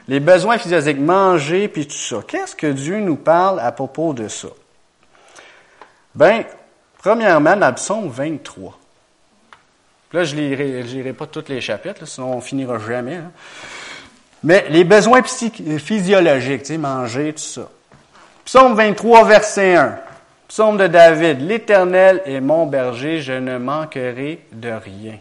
Les 0.08 0.20
besoins 0.20 0.60
physiologiques, 0.60 1.00
manger, 1.00 1.70
puis 1.70 1.88
tout 1.88 1.96
ça. 1.96 2.18
Qu'est-ce 2.28 2.56
que 2.56 2.68
Dieu 2.68 3.00
nous 3.00 3.16
parle 3.16 3.62
à 3.62 3.72
propos 3.72 4.14
de 4.14 4.28
ça? 4.28 4.50
Ben, 6.14 6.44
premièrement, 7.00 7.56
dans 7.56 7.74
psaume 7.74 8.10
23. 8.10 8.78
Là, 10.14 10.24
je 10.24 10.36
ne 10.36 10.82
lirai 10.82 11.14
pas 11.14 11.26
tous 11.26 11.46
les 11.48 11.62
chapitres, 11.62 12.06
sinon 12.06 12.34
on 12.34 12.42
finira 12.42 12.78
jamais. 12.80 13.16
Hein. 13.16 13.32
Mais 14.44 14.66
les 14.70 14.84
besoins 14.84 15.22
physiologiques, 15.24 16.64
tu 16.64 16.74
sais, 16.74 16.78
manger, 16.78 17.34
tout 17.34 17.40
ça. 17.40 17.70
Psaume 18.44 18.76
23, 18.76 19.26
verset 19.26 19.76
1. 19.76 20.00
Psaume 20.48 20.78
de 20.78 20.88
David, 20.88 21.40
L'Éternel 21.48 22.22
est 22.26 22.42
mon 22.42 22.66
berger, 22.66 23.22
je 23.22 23.34
ne 23.34 23.58
manquerai 23.58 24.42
de 24.52 24.72
rien. 24.72 25.18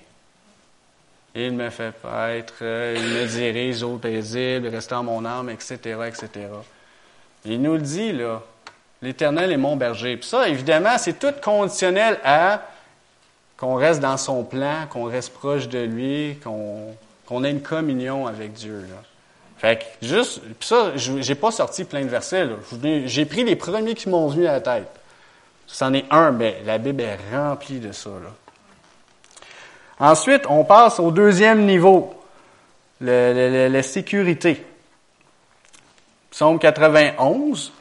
Il 1.36 1.52
me 1.52 1.70
fait 1.70 1.92
paître, 1.92 2.54
il 2.60 3.04
me 3.04 3.26
dirige 3.26 3.84
au 3.84 3.96
paisible, 3.96 4.66
restant 4.68 5.04
mon 5.04 5.24
âme, 5.24 5.50
etc., 5.50 5.76
etc. 6.08 6.46
Il 7.44 7.62
nous 7.62 7.74
le 7.74 7.80
dit, 7.80 8.10
là, 8.10 8.42
l'Éternel 9.00 9.52
est 9.52 9.56
mon 9.56 9.76
berger. 9.76 10.16
Puis 10.16 10.28
ça, 10.28 10.48
évidemment, 10.48 10.98
c'est 10.98 11.18
tout 11.18 11.34
conditionnel 11.40 12.18
à 12.24 12.62
qu'on 13.60 13.74
reste 13.74 14.00
dans 14.00 14.16
son 14.16 14.42
plan, 14.42 14.86
qu'on 14.88 15.04
reste 15.04 15.34
proche 15.34 15.68
de 15.68 15.80
lui, 15.80 16.38
qu'on 16.42 17.44
ait 17.44 17.50
une 17.50 17.60
communion 17.60 18.26
avec 18.26 18.54
Dieu. 18.54 18.86
Là. 18.88 18.96
Fait 19.58 19.78
que 19.78 20.06
juste, 20.06 20.40
puis 20.58 20.66
ça, 20.66 20.92
j'ai 20.96 21.34
pas 21.34 21.50
sorti 21.50 21.84
plein 21.84 22.02
de 22.02 22.08
versets. 22.08 22.48
J'ai 23.04 23.26
pris 23.26 23.44
les 23.44 23.56
premiers 23.56 23.94
qui 23.94 24.08
m'ont 24.08 24.28
venu 24.28 24.46
à 24.46 24.52
la 24.52 24.60
tête. 24.62 24.88
C'en 25.66 25.92
est 25.92 26.06
un, 26.10 26.32
mais 26.32 26.62
la 26.64 26.78
Bible 26.78 27.02
est 27.02 27.18
remplie 27.30 27.78
de 27.78 27.92
ça. 27.92 28.08
Là. 28.10 28.30
Ensuite, 30.10 30.44
on 30.48 30.64
passe 30.64 30.98
au 30.98 31.10
deuxième 31.10 31.66
niveau, 31.66 32.14
la 33.02 33.82
sécurité. 33.82 34.64
Psaume 36.30 36.58
91. 36.58 37.72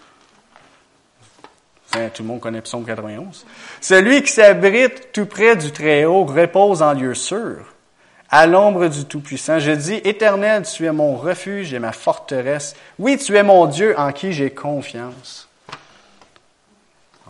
Tout 1.91 2.21
le 2.21 2.27
monde 2.27 2.39
connaît 2.39 2.61
Psaume 2.61 2.85
91. 2.85 3.45
Celui 3.81 4.21
qui 4.21 4.31
s'abrite 4.31 5.11
tout 5.11 5.25
près 5.25 5.55
du 5.55 5.71
Très-Haut 5.71 6.25
repose 6.25 6.83
en 6.83 6.93
lieu 6.93 7.15
sûr, 7.15 7.65
à 8.29 8.45
l'ombre 8.45 8.87
du 8.87 9.05
Tout-Puissant. 9.05 9.59
Je 9.59 9.71
dis, 9.71 9.95
Éternel, 10.03 10.63
tu 10.63 10.85
es 10.85 10.91
mon 10.91 11.15
refuge 11.15 11.73
et 11.73 11.79
ma 11.79 11.91
forteresse. 11.91 12.75
Oui, 12.99 13.17
tu 13.17 13.35
es 13.35 13.43
mon 13.43 13.65
Dieu 13.65 13.95
en 13.97 14.11
qui 14.11 14.33
j'ai 14.33 14.51
confiance. 14.51 15.49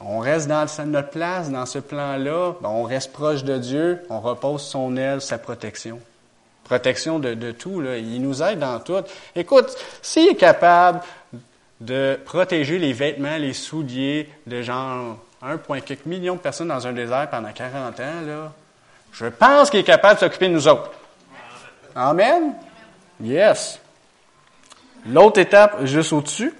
On 0.01 0.19
reste 0.19 0.47
dans 0.47 0.65
notre 0.85 1.09
place, 1.09 1.49
dans 1.49 1.65
ce 1.65 1.79
plan-là, 1.79 2.53
ben, 2.61 2.69
on 2.69 2.83
reste 2.83 3.11
proche 3.11 3.43
de 3.43 3.57
Dieu, 3.57 4.01
on 4.09 4.19
repose 4.19 4.61
son 4.61 4.95
aile, 4.95 5.21
sa 5.21 5.37
protection. 5.37 5.99
Protection 6.63 7.19
de, 7.19 7.33
de 7.33 7.51
tout, 7.51 7.81
là. 7.81 7.97
il 7.97 8.21
nous 8.21 8.41
aide 8.41 8.59
dans 8.59 8.79
tout. 8.79 9.01
Écoute, 9.35 9.75
s'il 10.01 10.29
est 10.29 10.35
capable 10.35 11.01
de 11.79 12.19
protéger 12.25 12.77
les 12.77 12.93
vêtements, 12.93 13.37
les 13.37 13.53
souliers 13.53 14.29
de 14.47 14.61
genre 14.61 15.17
1,4 15.43 15.99
million 16.05 16.35
de 16.35 16.39
personnes 16.39 16.67
dans 16.67 16.85
un 16.85 16.93
désert 16.93 17.29
pendant 17.29 17.51
40 17.51 17.99
ans, 17.99 18.21
là, 18.25 18.51
je 19.13 19.25
pense 19.25 19.69
qu'il 19.69 19.79
est 19.79 19.83
capable 19.83 20.15
de 20.15 20.19
s'occuper 20.19 20.49
de 20.49 20.53
nous 20.53 20.67
autres. 20.67 20.91
Amen? 21.95 22.53
Yes. 23.21 23.79
L'autre 25.07 25.39
étape, 25.39 25.85
juste 25.85 26.13
au-dessus, 26.13 26.53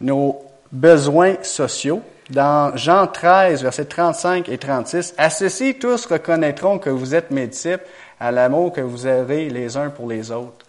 nos 0.00 0.42
besoins 0.72 1.42
sociaux. 1.42 2.02
Dans 2.28 2.76
Jean 2.76 3.06
13, 3.06 3.62
versets 3.62 3.84
35 3.84 4.48
et 4.48 4.58
36, 4.58 5.14
à 5.16 5.30
ceci 5.30 5.78
tous 5.78 6.06
reconnaîtront 6.06 6.78
que 6.78 6.90
vous 6.90 7.14
êtes 7.14 7.30
mes 7.30 7.46
disciples 7.46 7.86
à 8.18 8.32
l'amour 8.32 8.72
que 8.72 8.80
vous 8.80 9.06
avez 9.06 9.48
les 9.48 9.76
uns 9.76 9.90
pour 9.90 10.08
les 10.08 10.32
autres. 10.32 10.66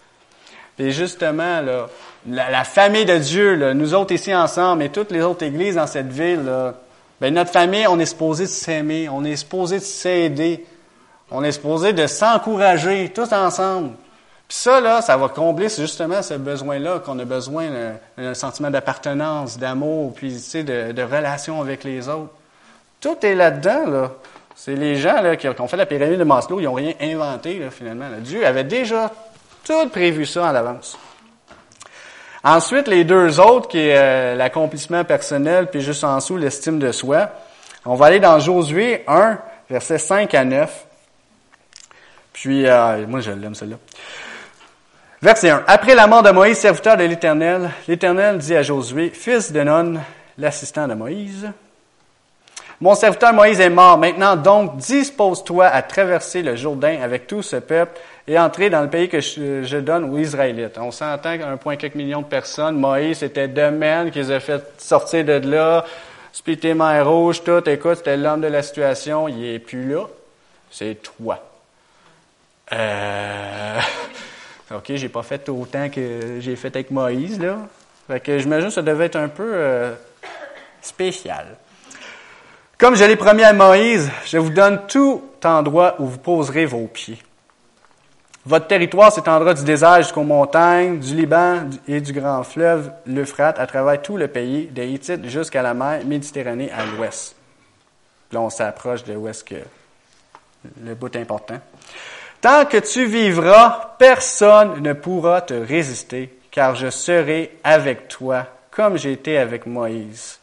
Et 0.77 0.91
justement, 0.91 1.61
là, 1.61 1.87
la, 2.27 2.63
famille 2.63 3.05
de 3.05 3.17
Dieu, 3.17 3.73
nous 3.73 3.93
autres 3.93 4.13
ici 4.13 4.33
ensemble 4.35 4.83
et 4.83 4.89
toutes 4.89 5.11
les 5.11 5.21
autres 5.21 5.43
églises 5.43 5.75
dans 5.75 5.87
cette 5.87 6.11
ville, 6.11 6.43
là, 6.45 6.73
ben 7.19 7.33
notre 7.33 7.51
famille, 7.51 7.87
on 7.87 7.97
est 7.99 8.05
supposé 8.05 8.43
de 8.43 8.49
s'aimer, 8.49 9.09
on 9.09 9.23
est 9.23 9.37
supposé 9.37 9.79
de 9.79 9.83
s'aider, 9.83 10.65
on 11.31 11.43
est 11.43 11.51
supposé 11.51 11.93
de 11.93 12.05
s'encourager 12.05 13.09
tous 13.09 13.31
ensemble. 13.33 13.91
Puis 14.47 14.57
ça, 14.57 14.79
là, 14.79 15.01
ça 15.01 15.17
va 15.17 15.27
combler 15.29 15.67
justement 15.69 16.21
ce 16.21 16.35
besoin-là 16.35 16.99
qu'on 16.99 17.17
a 17.19 17.25
besoin 17.25 17.69
d'un 18.17 18.33
sentiment 18.33 18.69
d'appartenance, 18.69 19.57
d'amour, 19.57 20.13
puis 20.13 20.33
tu 20.33 20.39
sais, 20.39 20.63
de, 20.63 20.91
de 20.91 21.01
relation 21.01 21.59
avec 21.59 21.83
les 21.83 22.07
autres. 22.07 22.31
Tout 23.01 23.17
est 23.23 23.35
là-dedans, 23.35 23.87
là. 23.87 24.11
C'est 24.55 24.75
les 24.75 24.95
gens 24.95 25.21
là, 25.21 25.35
qui, 25.35 25.47
ont 25.47 25.67
fait 25.67 25.77
la 25.77 25.85
pyramide 25.85 26.17
de 26.17 26.23
Maslow, 26.23 26.59
ils 26.59 26.63
n'ont 26.63 26.73
rien 26.73 26.93
inventé, 26.99 27.59
là, 27.59 27.69
finalement. 27.69 28.05
Dieu 28.21 28.45
avait 28.45 28.63
déjà 28.63 29.11
tout 29.63 29.89
prévu 29.89 30.25
ça 30.25 30.43
en 30.43 30.55
avance. 30.55 30.97
Ensuite, 32.49 32.87
les 32.87 33.03
deux 33.03 33.41
autres, 33.41 33.67
qui 33.67 33.77
est 33.77 33.97
euh, 33.97 34.35
l'accomplissement 34.35 35.03
personnel, 35.03 35.67
puis 35.69 35.81
juste 35.81 36.05
en 36.05 36.15
dessous, 36.15 36.37
l'estime 36.37 36.79
de 36.79 36.93
soi. 36.93 37.29
On 37.85 37.95
va 37.95 38.05
aller 38.05 38.21
dans 38.21 38.39
Josué 38.39 39.03
1, 39.05 39.37
versets 39.69 39.97
5 39.97 40.33
à 40.33 40.45
9. 40.45 40.85
Puis, 42.31 42.65
euh, 42.65 43.05
moi, 43.05 43.19
je 43.19 43.31
l'aime, 43.31 43.53
celle-là. 43.53 43.75
Verset 45.21 45.49
1. 45.49 45.65
Après 45.67 45.93
la 45.93 46.07
mort 46.07 46.23
de 46.23 46.31
Moïse, 46.31 46.57
serviteur 46.57 46.95
de 46.95 47.03
l'Éternel, 47.03 47.69
l'Éternel 47.85 48.37
dit 48.37 48.55
à 48.55 48.63
Josué, 48.63 49.09
fils 49.09 49.51
de 49.51 49.61
Non, 49.63 49.95
l'assistant 50.37 50.87
de 50.87 50.93
Moïse, 50.93 51.51
Mon 52.79 52.95
serviteur 52.95 53.33
Moïse 53.33 53.59
est 53.59 53.69
mort. 53.69 53.97
Maintenant 53.97 54.37
donc, 54.37 54.77
dispose-toi 54.77 55.65
à 55.65 55.81
traverser 55.81 56.43
le 56.43 56.55
Jourdain 56.55 57.01
avec 57.03 57.27
tout 57.27 57.41
ce 57.41 57.57
peuple 57.57 57.99
et 58.27 58.37
entrer 58.37 58.69
dans 58.69 58.81
le 58.81 58.89
pays 58.89 59.07
que 59.07 59.21
je, 59.21 59.77
donne 59.77 60.13
aux 60.13 60.17
Israélites. 60.17 60.77
On 60.77 60.91
s'entend 60.91 61.37
qu'un 61.37 61.55
point 61.55 61.77
quelques 61.77 61.95
millions 61.95 62.21
de 62.21 62.27
personnes, 62.27 62.77
Moïse, 62.77 63.19
c'était 63.19 63.47
deux 63.47 64.09
qu'ils 64.11 64.33
ont 64.33 64.39
fait 64.39 64.61
sortir 64.77 65.23
de 65.23 65.33
là. 65.49 65.85
puis 66.43 66.57
tes 66.57 66.73
mains 66.73 67.01
rouges, 67.03 67.41
tout, 67.43 67.67
écoute, 67.69 67.97
c'était 67.97 68.17
l'homme 68.17 68.41
de 68.41 68.47
la 68.47 68.61
situation, 68.61 69.29
il 69.29 69.45
est 69.45 69.59
plus 69.59 69.89
là. 69.89 70.03
C'est 70.69 71.01
toi. 71.01 71.41
Euh, 72.73 73.79
OK, 74.75 74.91
j'ai 74.95 75.09
pas 75.09 75.23
fait 75.23 75.47
autant 75.47 75.89
que 75.89 76.39
j'ai 76.39 76.57
fait 76.57 76.75
avec 76.75 76.91
Moïse, 76.91 77.39
là. 77.39 77.59
Fait 78.07 78.19
que 78.19 78.37
j'imagine 78.39 78.67
que 78.67 78.73
ça 78.73 78.81
devait 78.81 79.05
être 79.05 79.15
un 79.15 79.29
peu 79.29 79.49
euh, 79.53 79.93
spécial. 80.81 81.45
Comme 82.77 82.95
je 82.95 83.05
l'ai 83.05 83.15
promis 83.15 83.43
à 83.43 83.53
Moïse, 83.53 84.11
je 84.25 84.37
vous 84.37 84.49
donne 84.49 84.85
tout 84.87 85.23
endroit 85.43 85.95
où 85.99 86.05
vous 86.05 86.17
poserez 86.17 86.65
vos 86.65 86.87
pieds. 86.87 87.19
Votre 88.47 88.67
territoire 88.67 89.11
s'étendra 89.11 89.53
du 89.53 89.65
désert 89.65 89.97
jusqu'aux 89.97 90.23
montagnes, 90.23 90.99
du 90.99 91.13
Liban 91.13 91.65
et 91.85 91.99
du 91.99 92.13
grand 92.13 92.43
fleuve, 92.43 92.93
l'Euphrate, 93.05 93.59
à 93.59 93.67
travers 93.67 94.01
tout 94.01 94.15
le 94.15 94.29
pays, 94.29 94.67
des 94.67 94.87
Hittites 94.87 95.27
jusqu'à 95.27 95.61
la 95.61 95.73
mer 95.73 96.05
Méditerranée 96.05 96.71
à 96.71 96.85
l'ouest. 96.85 97.35
Là, 98.31 98.39
on 98.39 98.49
s'approche 98.49 99.03
de 99.03 99.27
est-ce 99.27 99.43
que 99.43 99.55
le 100.81 100.95
bout 100.95 101.13
important. 101.17 101.59
Tant 102.39 102.63
que 102.63 102.77
tu 102.77 103.05
vivras, 103.05 103.95
personne 103.99 104.81
ne 104.81 104.93
pourra 104.93 105.41
te 105.41 105.53
résister, 105.53 106.39
car 106.49 106.73
je 106.73 106.89
serai 106.89 107.59
avec 107.65 108.07
toi, 108.07 108.45
comme 108.71 108.97
j'ai 108.97 109.11
été 109.11 109.37
avec 109.37 109.65
Moïse. 109.65 110.39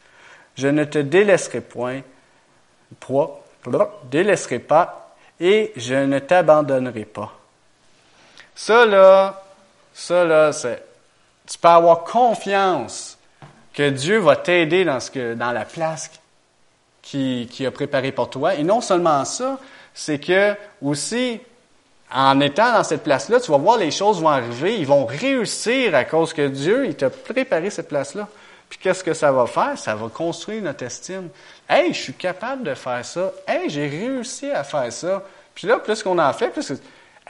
Je 0.57 0.69
ne 0.69 0.85
te 0.85 0.99
délaisserai 0.99 1.63
point, 1.63 2.03
point, 3.01 3.31
délaisserai 4.11 4.59
pas, 4.59 5.15
et 5.41 5.73
je 5.75 5.95
ne 5.95 6.19
t'abandonnerai 6.19 7.07
pas. 7.07 7.33
Ça, 8.55 8.87
là, 8.87 9.43
ça, 9.93 10.25
là, 10.25 10.53
c'est, 10.53 10.83
tu 11.47 11.59
peux 11.59 11.69
avoir 11.69 12.05
confiance 12.05 13.19
que 13.73 13.91
Dieu 13.91 14.19
va 14.19 14.37
t'aider 14.37 14.85
dans 14.85 14.99
dans 15.37 15.53
la 15.53 15.65
place 15.65 16.11
qui, 17.03 17.49
qui 17.51 17.67
a 17.67 17.71
préparée 17.71 18.13
pour 18.13 18.31
toi. 18.31 18.55
Et 18.55 18.63
non 18.63 18.81
seulement 18.81 19.25
ça, 19.25 19.59
c'est 19.93 20.19
que 20.19 20.55
aussi, 20.83 21.41
en 22.13 22.41
étant 22.41 22.73
dans 22.73 22.85
cette 22.85 23.03
place-là, 23.03 23.41
tu 23.41 23.51
vas 23.51 23.59
voir 23.59 23.77
les 23.77 23.91
choses 23.91 24.21
vont 24.21 24.29
arriver, 24.29 24.79
ils 24.79 24.87
vont 24.87 25.05
réussir 25.05 25.95
à 25.95 26.05
cause 26.05 26.33
que 26.33 26.47
Dieu, 26.47 26.87
il 26.87 26.95
t'a 26.95 27.11
préparé 27.11 27.71
cette 27.71 27.89
place-là. 27.89 28.29
Puis 28.69 28.79
qu'est-ce 28.79 29.05
que 29.05 29.15
ça 29.15 29.31
va 29.31 29.47
faire? 29.47 29.77
Ça 29.77 29.95
va 29.95 30.09
construire 30.09 30.63
notre 30.63 30.85
estime. 30.85 31.29
Hey, 31.69 31.93
je 31.93 32.01
suis 32.01 32.15
capable 32.15 32.65
de 32.65 32.75
faire 32.75 33.05
ça. 33.05 33.33
Hey, 33.47 33.69
j'ai 33.69 33.87
réussi 33.87 34.51
à 34.51 34.65
faire 34.65 34.93
ça. 34.93 35.23
Puis 35.55 35.67
là, 35.67 35.79
plus 35.79 36.03
qu'on 36.03 36.19
en 36.19 36.33
fait, 36.33 36.49
plus 36.49 36.73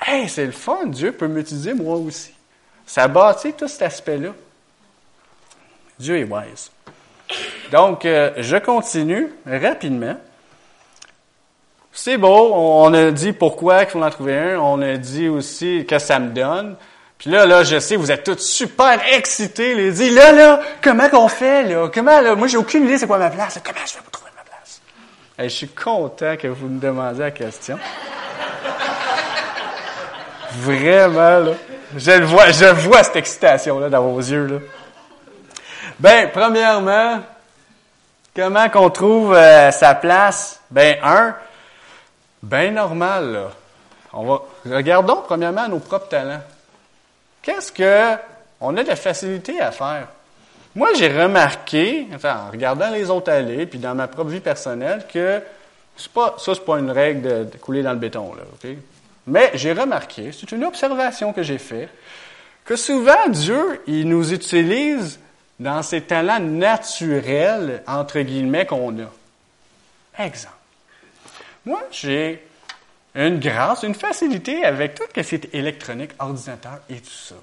Hey, 0.01 0.29
c'est 0.29 0.47
le 0.47 0.53
fun, 0.53 0.87
Dieu 0.87 1.13
peut 1.13 1.29
m'utiliser 1.29 1.75
moi 1.75 1.97
aussi. 1.97 2.33
Ça 2.87 3.09
bâtit 3.09 3.53
tout 3.53 3.69
cet 3.69 3.83
aspect-là. 3.83 4.31
Dieu 5.99 6.19
est 6.19 6.25
wise. 6.25 6.71
Donc, 7.71 8.05
euh, 8.05 8.33
je 8.37 8.57
continue 8.57 9.31
rapidement. 9.47 10.17
C'est 11.93 12.19
beau, 12.19 12.53
on 12.53 12.93
a 12.93 13.13
dit 13.13 13.33
pourquoi 13.33 13.85
qu'il 13.85 13.93
faut 13.93 14.03
en 14.03 14.11
trouver 14.11 14.37
un, 14.37 14.59
on 14.59 14.83
a 14.83 14.97
dit 14.97 15.29
aussi 15.29 15.87
que 15.89 15.99
ça 15.99 16.19
me 16.19 16.31
donne. 16.31 16.77
Puis 17.19 17.31
là, 17.31 17.47
là, 17.47 17.63
je 17.63 17.79
sais, 17.79 17.95
vous 17.97 18.11
êtes 18.11 18.25
tous 18.25 18.39
super 18.39 19.01
excités, 19.13 19.75
les 19.75 19.93
dit, 19.93 20.11
là, 20.11 20.33
là, 20.33 20.61
comment 20.83 21.09
qu'on 21.09 21.29
fait, 21.29 21.63
là? 21.63 21.89
Comment, 21.95 22.21
là? 22.21 22.35
Moi, 22.35 22.49
j'ai 22.49 22.57
aucune 22.57 22.85
idée 22.85 22.99
c'est 22.99 23.07
quoi 23.07 23.19
ma 23.19 23.31
place. 23.31 23.61
Comment 23.65 23.87
je 23.87 23.95
vais 23.95 24.01
vous 24.05 24.11
trouver 24.11 24.31
ma 24.37 24.43
place? 24.43 24.81
je 25.39 25.49
suis 25.49 25.69
content 25.69 26.37
que 26.37 26.49
vous 26.49 26.67
me 26.67 26.81
demandiez 26.81 27.23
la 27.23 27.31
question. 27.31 27.79
Vraiment, 30.57 31.39
là. 31.39 31.53
Je 31.97 32.11
le 32.11 32.27
vois, 32.27 32.51
je 32.51 32.67
vois 32.67 33.03
cette 33.03 33.17
excitation-là 33.17 33.89
dans 33.89 34.03
vos 34.03 34.19
yeux, 34.19 34.47
là. 34.47 34.59
Ben, 35.99 36.31
premièrement, 36.33 37.21
comment 38.35 38.69
qu'on 38.69 38.91
trouve 38.91 39.35
euh, 39.35 39.71
sa 39.71 39.95
place? 39.95 40.61
Ben, 40.71 40.97
un, 41.03 41.35
ben 42.43 42.75
normal, 42.75 43.33
là. 43.33 43.51
On 44.13 44.25
va, 44.25 44.43
regardons 44.67 45.23
premièrement 45.27 45.69
nos 45.69 45.81
propres 45.81 46.09
talents. 46.09 46.43
Qu'est-ce 47.43 47.73
que 47.73 48.21
on 48.61 48.77
a 48.77 48.83
de 48.83 48.89
la 48.89 48.97
facilité 48.97 49.61
à 49.61 49.73
faire? 49.73 50.09
Moi, 50.75 50.89
j'ai 50.97 51.09
remarqué, 51.09 52.09
en 52.25 52.51
regardant 52.51 52.91
les 52.91 53.11
autres 53.11 53.31
aller, 53.31 53.67
puis 53.67 53.79
dans 53.79 53.95
ma 53.95 54.09
propre 54.09 54.31
vie 54.31 54.41
personnelle, 54.41 55.07
que 55.13 55.41
c'est 55.97 56.11
pas, 56.11 56.35
ça, 56.39 56.55
c'est 56.55 56.65
pas 56.65 56.79
une 56.79 56.91
règle 56.91 57.23
de, 57.23 57.45
de, 57.45 57.57
couler 57.59 57.83
dans 57.83 57.93
le 57.93 57.99
béton, 57.99 58.35
là, 58.35 58.43
OK? 58.43 58.71
Mais 59.27 59.51
j'ai 59.55 59.73
remarqué, 59.73 60.31
c'est 60.33 60.53
une 60.53 60.65
observation 60.65 61.33
que 61.33 61.43
j'ai 61.43 61.59
faite, 61.59 61.91
que 62.65 62.77
souvent 62.77 63.29
Dieu, 63.29 63.83
il 63.87 64.09
nous 64.09 64.33
utilise 64.33 65.19
dans 65.59 65.83
ces 65.83 66.03
talents 66.03 66.41
naturels, 66.41 67.83
entre 67.87 68.21
guillemets, 68.21 68.67
qu'on 68.67 68.99
a. 69.01 70.23
Exemple. 70.23 70.55
Moi, 71.65 71.83
j'ai 71.91 72.43
une 73.15 73.39
grâce, 73.39 73.83
une 73.85 73.95
facilité 73.95 74.65
avec 74.65 74.95
tout 74.95 75.05
ce 75.15 75.21
qui 75.21 75.35
est 75.35 75.55
électronique, 75.55 76.11
ordinateur 76.19 76.81
et 76.91 76.97
tout 76.97 77.11
ça. 77.11 77.37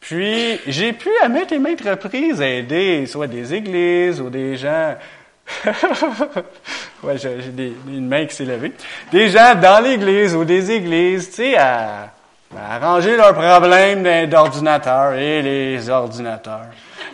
Puis, 0.00 0.60
j'ai 0.66 0.92
pu 0.92 1.08
à 1.22 1.28
maintes 1.28 1.52
et 1.52 1.58
maintes 1.58 1.80
reprises 1.80 2.40
aider 2.40 3.06
soit 3.06 3.26
des 3.26 3.54
églises 3.54 4.20
ou 4.20 4.30
des 4.30 4.56
gens 4.56 4.96
ouais, 7.04 7.18
j'ai 7.18 7.74
une 7.88 8.08
main 8.08 8.26
qui 8.26 8.34
s'est 8.34 8.44
levée. 8.44 8.72
Des 9.12 9.28
gens 9.28 9.54
dans 9.54 9.82
l'église 9.82 10.34
ou 10.34 10.44
des 10.44 10.70
églises, 10.70 11.28
tu 11.30 11.36
sais, 11.36 11.56
à, 11.56 12.10
arranger 12.70 13.16
leurs 13.16 13.34
problèmes 13.34 14.28
d'ordinateur 14.28 15.14
et 15.14 15.42
les 15.42 15.90
ordinateurs. 15.90 16.66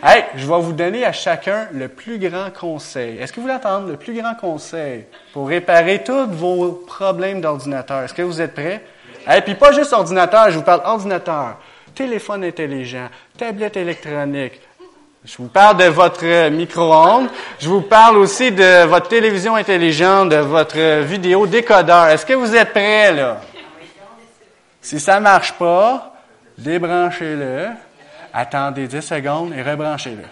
Hey, 0.03 0.23
je 0.35 0.47
vais 0.47 0.59
vous 0.59 0.73
donner 0.73 1.05
à 1.05 1.11
chacun 1.11 1.67
le 1.73 1.87
plus 1.87 2.17
grand 2.17 2.49
conseil. 2.51 3.17
Est-ce 3.19 3.31
que 3.31 3.37
vous 3.37 3.43
voulez 3.43 3.53
entendre 3.53 3.87
le 3.87 3.97
plus 3.97 4.19
grand 4.19 4.33
conseil 4.35 5.05
pour 5.33 5.47
réparer 5.47 6.03
tous 6.03 6.27
vos 6.27 6.71
problèmes 6.87 7.41
d'ordinateur? 7.41 8.03
Est-ce 8.03 8.13
que 8.13 8.23
vous 8.23 8.41
êtes 8.41 8.53
prêts? 8.53 8.81
Et 9.31 9.41
puis 9.41 9.55
pas 9.55 9.71
juste 9.71 9.93
ordinateur, 9.93 10.49
je 10.49 10.57
vous 10.57 10.63
parle 10.63 10.81
ordinateur, 10.85 11.57
téléphone 11.93 12.43
intelligent, 12.43 13.09
tablette 13.37 13.77
électronique, 13.77 14.59
je 15.23 15.37
vous 15.37 15.49
parle 15.49 15.77
de 15.77 15.83
votre 15.85 16.49
micro-ondes. 16.49 17.29
Je 17.59 17.69
vous 17.69 17.81
parle 17.81 18.17
aussi 18.17 18.51
de 18.51 18.85
votre 18.85 19.07
télévision 19.07 19.55
intelligente, 19.55 20.29
de 20.29 20.37
votre 20.37 21.01
vidéo 21.01 21.45
décodeur. 21.45 22.07
Est-ce 22.07 22.25
que 22.25 22.33
vous 22.33 22.55
êtes 22.55 22.71
prêts, 22.71 23.13
là? 23.13 23.39
Si 24.81 24.99
ça 24.99 25.19
marche 25.19 25.53
pas, 25.53 26.15
débranchez-le, 26.57 27.67
attendez 28.33 28.87
10 28.87 29.01
secondes 29.01 29.53
et 29.55 29.61
rebranchez-le. 29.61 30.23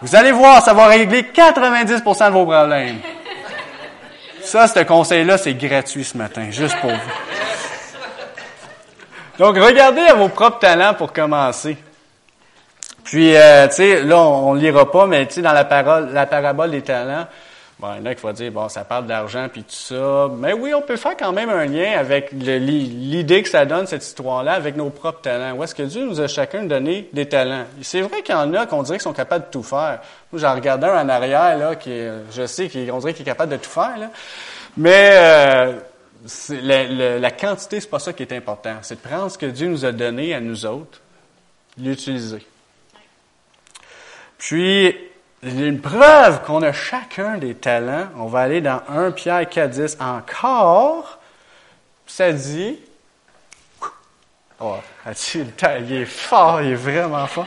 Vous 0.00 0.14
allez 0.14 0.30
voir, 0.30 0.62
ça 0.62 0.74
va 0.74 0.86
régler 0.86 1.22
90% 1.22 2.26
de 2.26 2.32
vos 2.32 2.46
problèmes. 2.46 3.00
Ça, 4.42 4.68
ce 4.68 4.78
conseil-là, 4.78 5.38
c'est 5.38 5.54
gratuit 5.54 6.04
ce 6.04 6.16
matin, 6.16 6.46
juste 6.50 6.76
pour 6.80 6.90
vous. 6.90 7.10
Donc, 9.40 9.56
regardez 9.56 10.02
à 10.02 10.14
vos 10.14 10.28
propres 10.28 10.60
talents 10.60 10.94
pour 10.94 11.12
commencer. 11.12 11.76
Puis, 13.10 13.34
euh, 13.34 13.66
tu 13.68 13.76
sais, 13.76 14.02
là, 14.02 14.18
on, 14.20 14.54
ne 14.54 14.60
lira 14.60 14.90
pas, 14.90 15.06
mais 15.06 15.26
tu 15.26 15.34
sais, 15.34 15.42
dans 15.42 15.54
la, 15.54 15.64
parole, 15.64 16.12
la 16.12 16.26
parabole 16.26 16.70
des 16.70 16.82
talents, 16.82 17.26
bon, 17.78 17.88
il 17.98 18.06
a 18.06 18.14
qui 18.14 18.20
vont 18.20 18.32
dire, 18.32 18.52
bon, 18.52 18.68
ça 18.68 18.84
parle 18.84 19.06
d'argent 19.06 19.48
puis 19.50 19.62
tout 19.62 19.74
ça. 19.74 20.28
Mais 20.36 20.52
oui, 20.52 20.74
on 20.74 20.82
peut 20.82 20.96
faire 20.96 21.16
quand 21.16 21.32
même 21.32 21.48
un 21.48 21.64
lien 21.64 21.98
avec 21.98 22.32
l'idée 22.32 23.42
que 23.42 23.48
ça 23.48 23.64
donne, 23.64 23.86
cette 23.86 24.04
histoire-là, 24.04 24.52
avec 24.52 24.76
nos 24.76 24.90
propres 24.90 25.22
talents. 25.22 25.56
Où 25.56 25.64
est-ce 25.64 25.74
que 25.74 25.84
Dieu 25.84 26.04
nous 26.04 26.20
a 26.20 26.28
chacun 26.28 26.64
donné 26.64 27.08
des 27.14 27.26
talents? 27.26 27.64
C'est 27.80 28.02
vrai 28.02 28.20
qu'il 28.20 28.34
y 28.34 28.38
en 28.38 28.52
a 28.52 28.66
qu'on 28.66 28.82
dirait 28.82 28.98
qu'ils 28.98 29.04
sont 29.04 29.14
capables 29.14 29.46
de 29.46 29.50
tout 29.52 29.62
faire. 29.62 30.00
Moi, 30.30 30.42
j'en 30.42 30.54
regardais 30.54 30.88
un 30.88 31.06
en 31.06 31.08
arrière, 31.08 31.56
là, 31.56 31.76
qui 31.76 31.90
je 32.30 32.44
sais 32.44 32.68
qu'on 32.68 32.98
dirait 32.98 33.14
qu'il 33.14 33.22
est 33.22 33.30
capable 33.30 33.52
de 33.52 33.56
tout 33.56 33.70
faire, 33.70 33.96
là. 33.98 34.10
Mais, 34.76 35.10
euh, 35.12 35.72
la, 36.50 37.18
la 37.18 37.30
quantité, 37.30 37.80
c'est 37.80 37.88
pas 37.88 38.00
ça 38.00 38.12
qui 38.12 38.22
est 38.22 38.32
important. 38.34 38.74
C'est 38.82 39.02
de 39.02 39.08
prendre 39.08 39.30
ce 39.30 39.38
que 39.38 39.46
Dieu 39.46 39.66
nous 39.66 39.86
a 39.86 39.92
donné 39.92 40.34
à 40.34 40.40
nous 40.40 40.66
autres, 40.66 41.00
l'utiliser. 41.78 42.44
Puis, 44.38 44.96
une 45.42 45.80
preuve 45.80 46.42
qu'on 46.44 46.62
a 46.62 46.72
chacun 46.72 47.38
des 47.38 47.54
talents. 47.54 48.06
On 48.18 48.26
va 48.26 48.40
aller 48.40 48.60
dans 48.60 48.80
1 48.88 49.12
Pierre 49.12 49.48
4, 49.48 49.70
10 49.70 49.98
encore. 50.00 51.18
Ça 52.06 52.32
dit, 52.32 52.78
oh, 54.60 54.76
il 55.04 55.92
est 55.92 56.04
fort, 56.04 56.62
il 56.62 56.72
est 56.72 56.74
vraiment 56.74 57.26
fort. 57.26 57.46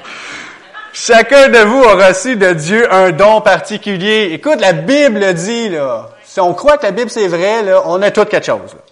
Chacun 0.93 1.49
de 1.49 1.59
vous 1.59 1.83
a 1.83 2.07
reçu 2.07 2.35
de 2.35 2.51
Dieu 2.53 2.93
un 2.93 3.11
don 3.11 3.41
particulier. 3.41 4.29
Écoute, 4.33 4.59
la 4.59 4.73
Bible 4.73 5.33
dit, 5.33 5.69
là, 5.69 6.09
si 6.23 6.39
on 6.39 6.53
croit 6.53 6.77
que 6.77 6.85
la 6.85 6.91
Bible 6.91 7.09
c'est 7.09 7.27
vrai, 7.27 7.63
là, 7.63 7.81
on 7.85 8.01
a 8.01 8.11
tout 8.11 8.25
quelque 8.25 8.45
chose. 8.45 8.73
Là 8.73 8.90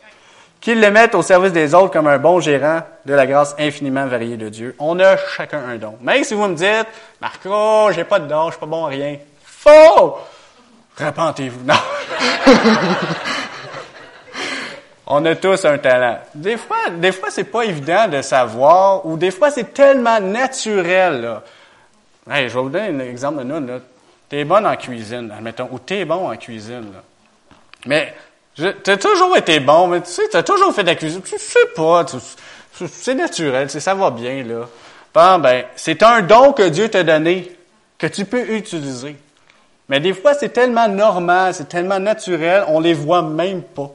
qu'ils 0.62 0.82
le 0.82 0.92
mettent 0.92 1.16
au 1.16 1.22
service 1.22 1.54
des 1.54 1.74
autres 1.74 1.92
comme 1.92 2.08
un 2.08 2.18
bon 2.18 2.40
gérant 2.40 2.82
de 3.06 3.14
la 3.14 3.26
grâce 3.26 3.56
infiniment 3.58 4.06
variée 4.08 4.38
de 4.38 4.50
Dieu. 4.50 4.76
On 4.80 5.00
a 5.00 5.16
chacun 5.18 5.62
un 5.68 5.78
don. 5.78 5.98
Mais 6.02 6.24
si 6.24 6.34
vous 6.34 6.48
me 6.48 6.56
dites, 6.56 6.88
Marco, 7.22 7.92
j'ai 7.92 8.04
pas 8.04 8.20
de 8.20 8.28
don, 8.28 8.48
je 8.48 8.52
suis 8.52 8.60
pas 8.60 8.66
bon 8.66 8.86
rien. 8.86 9.18
Faux! 9.44 10.18
Repentez-vous. 10.98 11.64
Non. 11.66 11.76
On 15.12 15.26
a 15.26 15.36
tous 15.36 15.66
un 15.66 15.80
talent. 15.80 16.20
Des 16.36 16.56
fois, 16.56 16.92
des 16.96 17.12
fois, 17.12 17.32
c'est 17.32 17.46
pas 17.46 17.64
évident 17.64 18.08
de 18.08 18.22
savoir, 18.22 19.04
ou 19.08 19.18
des 19.18 19.32
fois, 19.32 19.50
c'est 19.50 19.74
tellement 19.74 20.20
naturel, 20.20 21.22
là. 21.22 21.44
je 22.28 22.42
vais 22.42 22.50
vous 22.50 22.70
donner 22.70 22.90
un 22.90 23.00
exemple 23.00 23.40
de 23.40 23.44
nous, 23.44 23.66
là. 23.66 23.80
T'es 24.30 24.44
bonne 24.44 24.68
en 24.68 24.76
cuisine, 24.76 25.34
admettons, 25.36 25.68
ou 25.72 25.80
t'es 25.80 26.06
bon 26.06 26.30
en 26.30 26.36
cuisine, 26.38 26.92
là. 26.94 27.02
Mais, 27.88 28.14
t'as 28.84 28.98
toujours 28.98 29.36
été 29.38 29.60
bon, 29.60 29.88
mais 29.88 30.02
tu 30.02 30.12
sais, 30.12 30.24
t'as 30.32 30.44
toujours 30.44 30.74
fait 30.74 30.84
de 30.84 30.88
la 30.88 30.96
cuisine. 30.96 31.22
Tu 31.22 31.38
sais 31.38 31.66
pas, 31.76 32.06
c'est 32.88 33.16
naturel, 33.16 33.70
ça 33.70 33.94
va 33.94 34.10
bien, 34.10 34.44
là. 34.44 34.68
Bon, 35.14 35.40
ben, 35.40 35.66
c'est 35.76 36.04
un 36.04 36.22
don 36.22 36.54
que 36.54 36.70
Dieu 36.70 36.90
t'a 36.90 37.04
donné, 37.04 37.52
que 37.98 38.08
tu 38.08 38.26
peux 38.26 38.52
utiliser. 38.52 39.16
Mais 39.90 40.00
des 40.00 40.14
fois, 40.14 40.36
c'est 40.36 40.50
tellement 40.50 40.88
normal, 40.88 41.54
c'est 41.54 41.68
tellement 41.68 42.00
naturel, 42.00 42.64
on 42.68 42.80
les 42.80 42.94
voit 42.94 43.24
même 43.24 43.64
pas. 43.64 43.92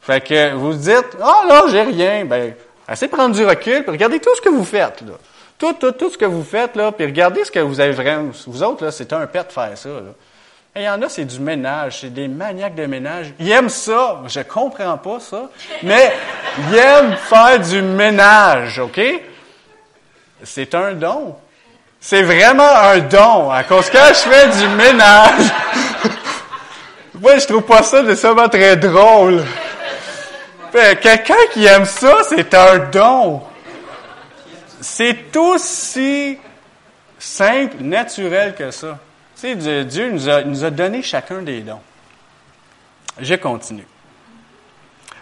Fait 0.00 0.20
que 0.20 0.52
vous 0.54 0.74
dites, 0.74 1.16
ah 1.22 1.42
oh, 1.44 1.48
là, 1.48 1.62
j'ai 1.70 1.82
rien. 1.82 2.24
Ben, 2.24 2.54
essayez 2.90 3.08
prendre 3.08 3.34
du 3.34 3.46
recul, 3.46 3.82
puis 3.82 3.92
regardez 3.92 4.18
tout 4.18 4.34
ce 4.34 4.40
que 4.40 4.50
vous 4.50 4.64
faites. 4.64 5.00
Là. 5.02 5.14
Tout, 5.56 5.72
tout, 5.74 5.92
tout 5.92 6.10
ce 6.10 6.18
que 6.18 6.24
vous 6.24 6.42
faites, 6.42 6.74
là, 6.76 6.92
puis 6.92 7.06
regardez 7.06 7.44
ce 7.44 7.50
que 7.50 7.60
vous 7.60 7.80
avez 7.80 7.92
vraiment. 7.92 8.32
Vous 8.46 8.62
autres, 8.62 8.84
là, 8.84 8.90
c'est 8.90 9.12
un 9.12 9.26
pet 9.26 9.46
de 9.46 9.52
faire 9.52 9.78
ça. 9.78 9.88
Là. 9.88 10.12
Il 10.76 10.82
y 10.82 10.88
en 10.88 11.00
a, 11.02 11.08
c'est 11.08 11.24
du 11.24 11.38
ménage, 11.38 12.00
c'est 12.00 12.12
des 12.12 12.26
maniaques 12.26 12.74
de 12.74 12.86
ménage. 12.86 13.32
Ils 13.38 13.48
aiment 13.52 13.68
ça. 13.68 14.22
Je 14.26 14.40
comprends 14.40 14.98
pas 14.98 15.20
ça. 15.20 15.48
Mais 15.84 16.12
ils 16.58 16.74
aiment 16.76 17.16
faire 17.16 17.60
du 17.60 17.80
ménage, 17.80 18.80
OK? 18.80 19.00
C'est 20.42 20.74
un 20.74 20.94
don. 20.94 21.36
C'est 22.00 22.22
vraiment 22.24 22.68
un 22.68 22.98
don. 22.98 23.52
À 23.52 23.62
cause 23.62 23.88
que 23.88 23.98
je 23.98 24.14
fais 24.14 24.48
du 24.48 24.68
ménage, 24.74 25.44
moi, 27.20 27.38
je 27.38 27.46
trouve 27.46 27.62
pas 27.62 27.84
ça 27.84 28.02
nécessairement 28.02 28.48
très 28.48 28.76
drôle. 28.76 29.44
Quelqu'un 30.72 31.34
qui 31.52 31.66
aime 31.66 31.84
ça, 31.84 32.16
c'est 32.28 32.52
un 32.52 32.78
don. 32.90 33.42
C'est 34.80 35.36
aussi 35.36 36.36
simple, 37.16 37.76
naturel 37.78 38.56
que 38.56 38.72
ça. 38.72 38.98
Tu 39.36 39.60
sais, 39.60 39.84
Dieu 39.84 40.10
nous 40.10 40.64
a, 40.64 40.70
donné 40.70 41.02
chacun 41.02 41.42
des 41.42 41.60
dons. 41.60 41.80
Je 43.18 43.34
continue. 43.34 43.86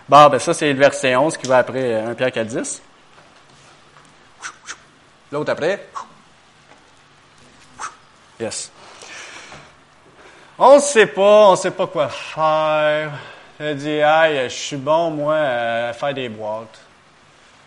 Bon, 0.08 0.28
ben 0.28 0.38
ça, 0.38 0.52
c'est 0.52 0.72
le 0.72 0.78
verset 0.78 1.16
11 1.16 1.36
qui 1.36 1.46
va 1.46 1.58
après 1.58 1.94
1 1.94 2.14
Pierre 2.14 2.32
4, 2.32 2.46
10. 2.46 2.82
L'autre 5.30 5.52
après. 5.52 5.88
Yes. 8.38 8.70
On 10.58 10.76
ne 10.76 10.80
sait 10.80 11.06
pas, 11.06 11.48
on 11.48 11.52
ne 11.52 11.56
sait 11.56 11.70
pas 11.70 11.86
quoi 11.86 12.08
faire. 12.08 13.12
Je 13.58 13.72
dit, 13.72 13.90
hey, 13.90 14.50
je 14.50 14.54
suis 14.54 14.76
bon, 14.76 15.10
moi, 15.10 15.36
à 15.36 15.92
faire 15.92 16.12
des 16.12 16.28
boîtes. 16.28 16.80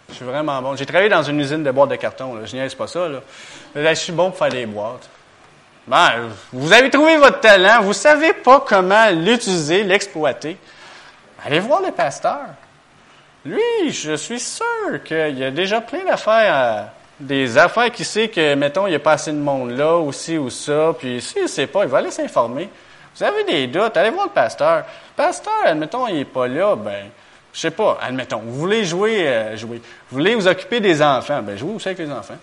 Je 0.09 0.15
suis 0.15 0.25
vraiment 0.25 0.61
bon. 0.61 0.75
J'ai 0.75 0.85
travaillé 0.85 1.09
dans 1.09 1.23
une 1.23 1.39
usine 1.39 1.63
de 1.63 1.71
boîtes 1.71 1.89
de 1.89 1.95
carton. 1.95 2.35
Là. 2.35 2.45
Je 2.45 2.55
niaise 2.55 2.75
pas 2.75 2.87
ça. 2.87 3.07
Là. 3.07 3.21
je 3.75 3.93
suis 3.95 4.13
bon 4.13 4.29
pour 4.29 4.37
faire 4.37 4.49
des 4.49 4.65
boîtes. 4.65 5.09
Ben, 5.87 6.29
vous 6.51 6.73
avez 6.73 6.89
trouvé 6.89 7.17
votre 7.17 7.39
talent. 7.39 7.81
Vous 7.81 7.93
savez 7.93 8.33
pas 8.33 8.63
comment 8.67 9.09
l'utiliser, 9.11 9.83
l'exploiter. 9.83 10.57
Allez 11.45 11.59
voir 11.59 11.81
le 11.81 11.91
pasteur. 11.91 12.47
Lui, 13.45 13.91
je 13.91 14.15
suis 14.15 14.39
sûr 14.39 15.03
qu'il 15.03 15.37
y 15.37 15.43
a 15.43 15.51
déjà 15.51 15.81
plein 15.81 16.03
d'affaires 16.03 16.87
des 17.19 17.57
affaires 17.57 17.91
qui 17.91 18.03
sait 18.03 18.27
que, 18.27 18.55
mettons, 18.55 18.87
il 18.87 18.91
n'y 18.91 18.95
a 18.95 18.99
pas 18.99 19.13
assez 19.13 19.31
de 19.31 19.37
monde 19.37 19.71
là, 19.71 19.95
aussi 19.95 20.37
ou 20.37 20.49
ça, 20.49 20.93
puis 20.97 21.21
s'il 21.21 21.43
ne 21.43 21.47
sait 21.47 21.67
pas, 21.67 21.83
il 21.83 21.89
va 21.89 21.99
aller 21.99 22.11
s'informer. 22.11 22.69
Vous 23.15 23.23
avez 23.23 23.43
des 23.45 23.67
doutes, 23.67 23.95
allez 23.95 24.09
voir 24.09 24.25
le 24.25 24.31
pasteur. 24.31 24.77
Le 24.77 25.23
pasteur, 25.23 25.53
admettons, 25.63 26.07
il 26.07 26.15
n'est 26.15 26.25
pas 26.25 26.47
là, 26.47 26.75
ben, 26.75 27.05
je 27.53 27.59
sais 27.59 27.71
pas, 27.71 27.97
admettons, 28.01 28.39
vous 28.39 28.55
voulez 28.55 28.83
jouer, 28.83 29.27
euh, 29.27 29.55
jouer, 29.55 29.77
vous 30.09 30.17
voulez 30.17 30.35
vous 30.35 30.47
occuper 30.47 30.81
des 30.81 31.01
enfants, 31.01 31.41
ben, 31.41 31.57
jouez 31.57 31.75
aussi 31.75 31.87
avec 31.87 31.99
les 31.99 32.11
enfants. 32.11 32.37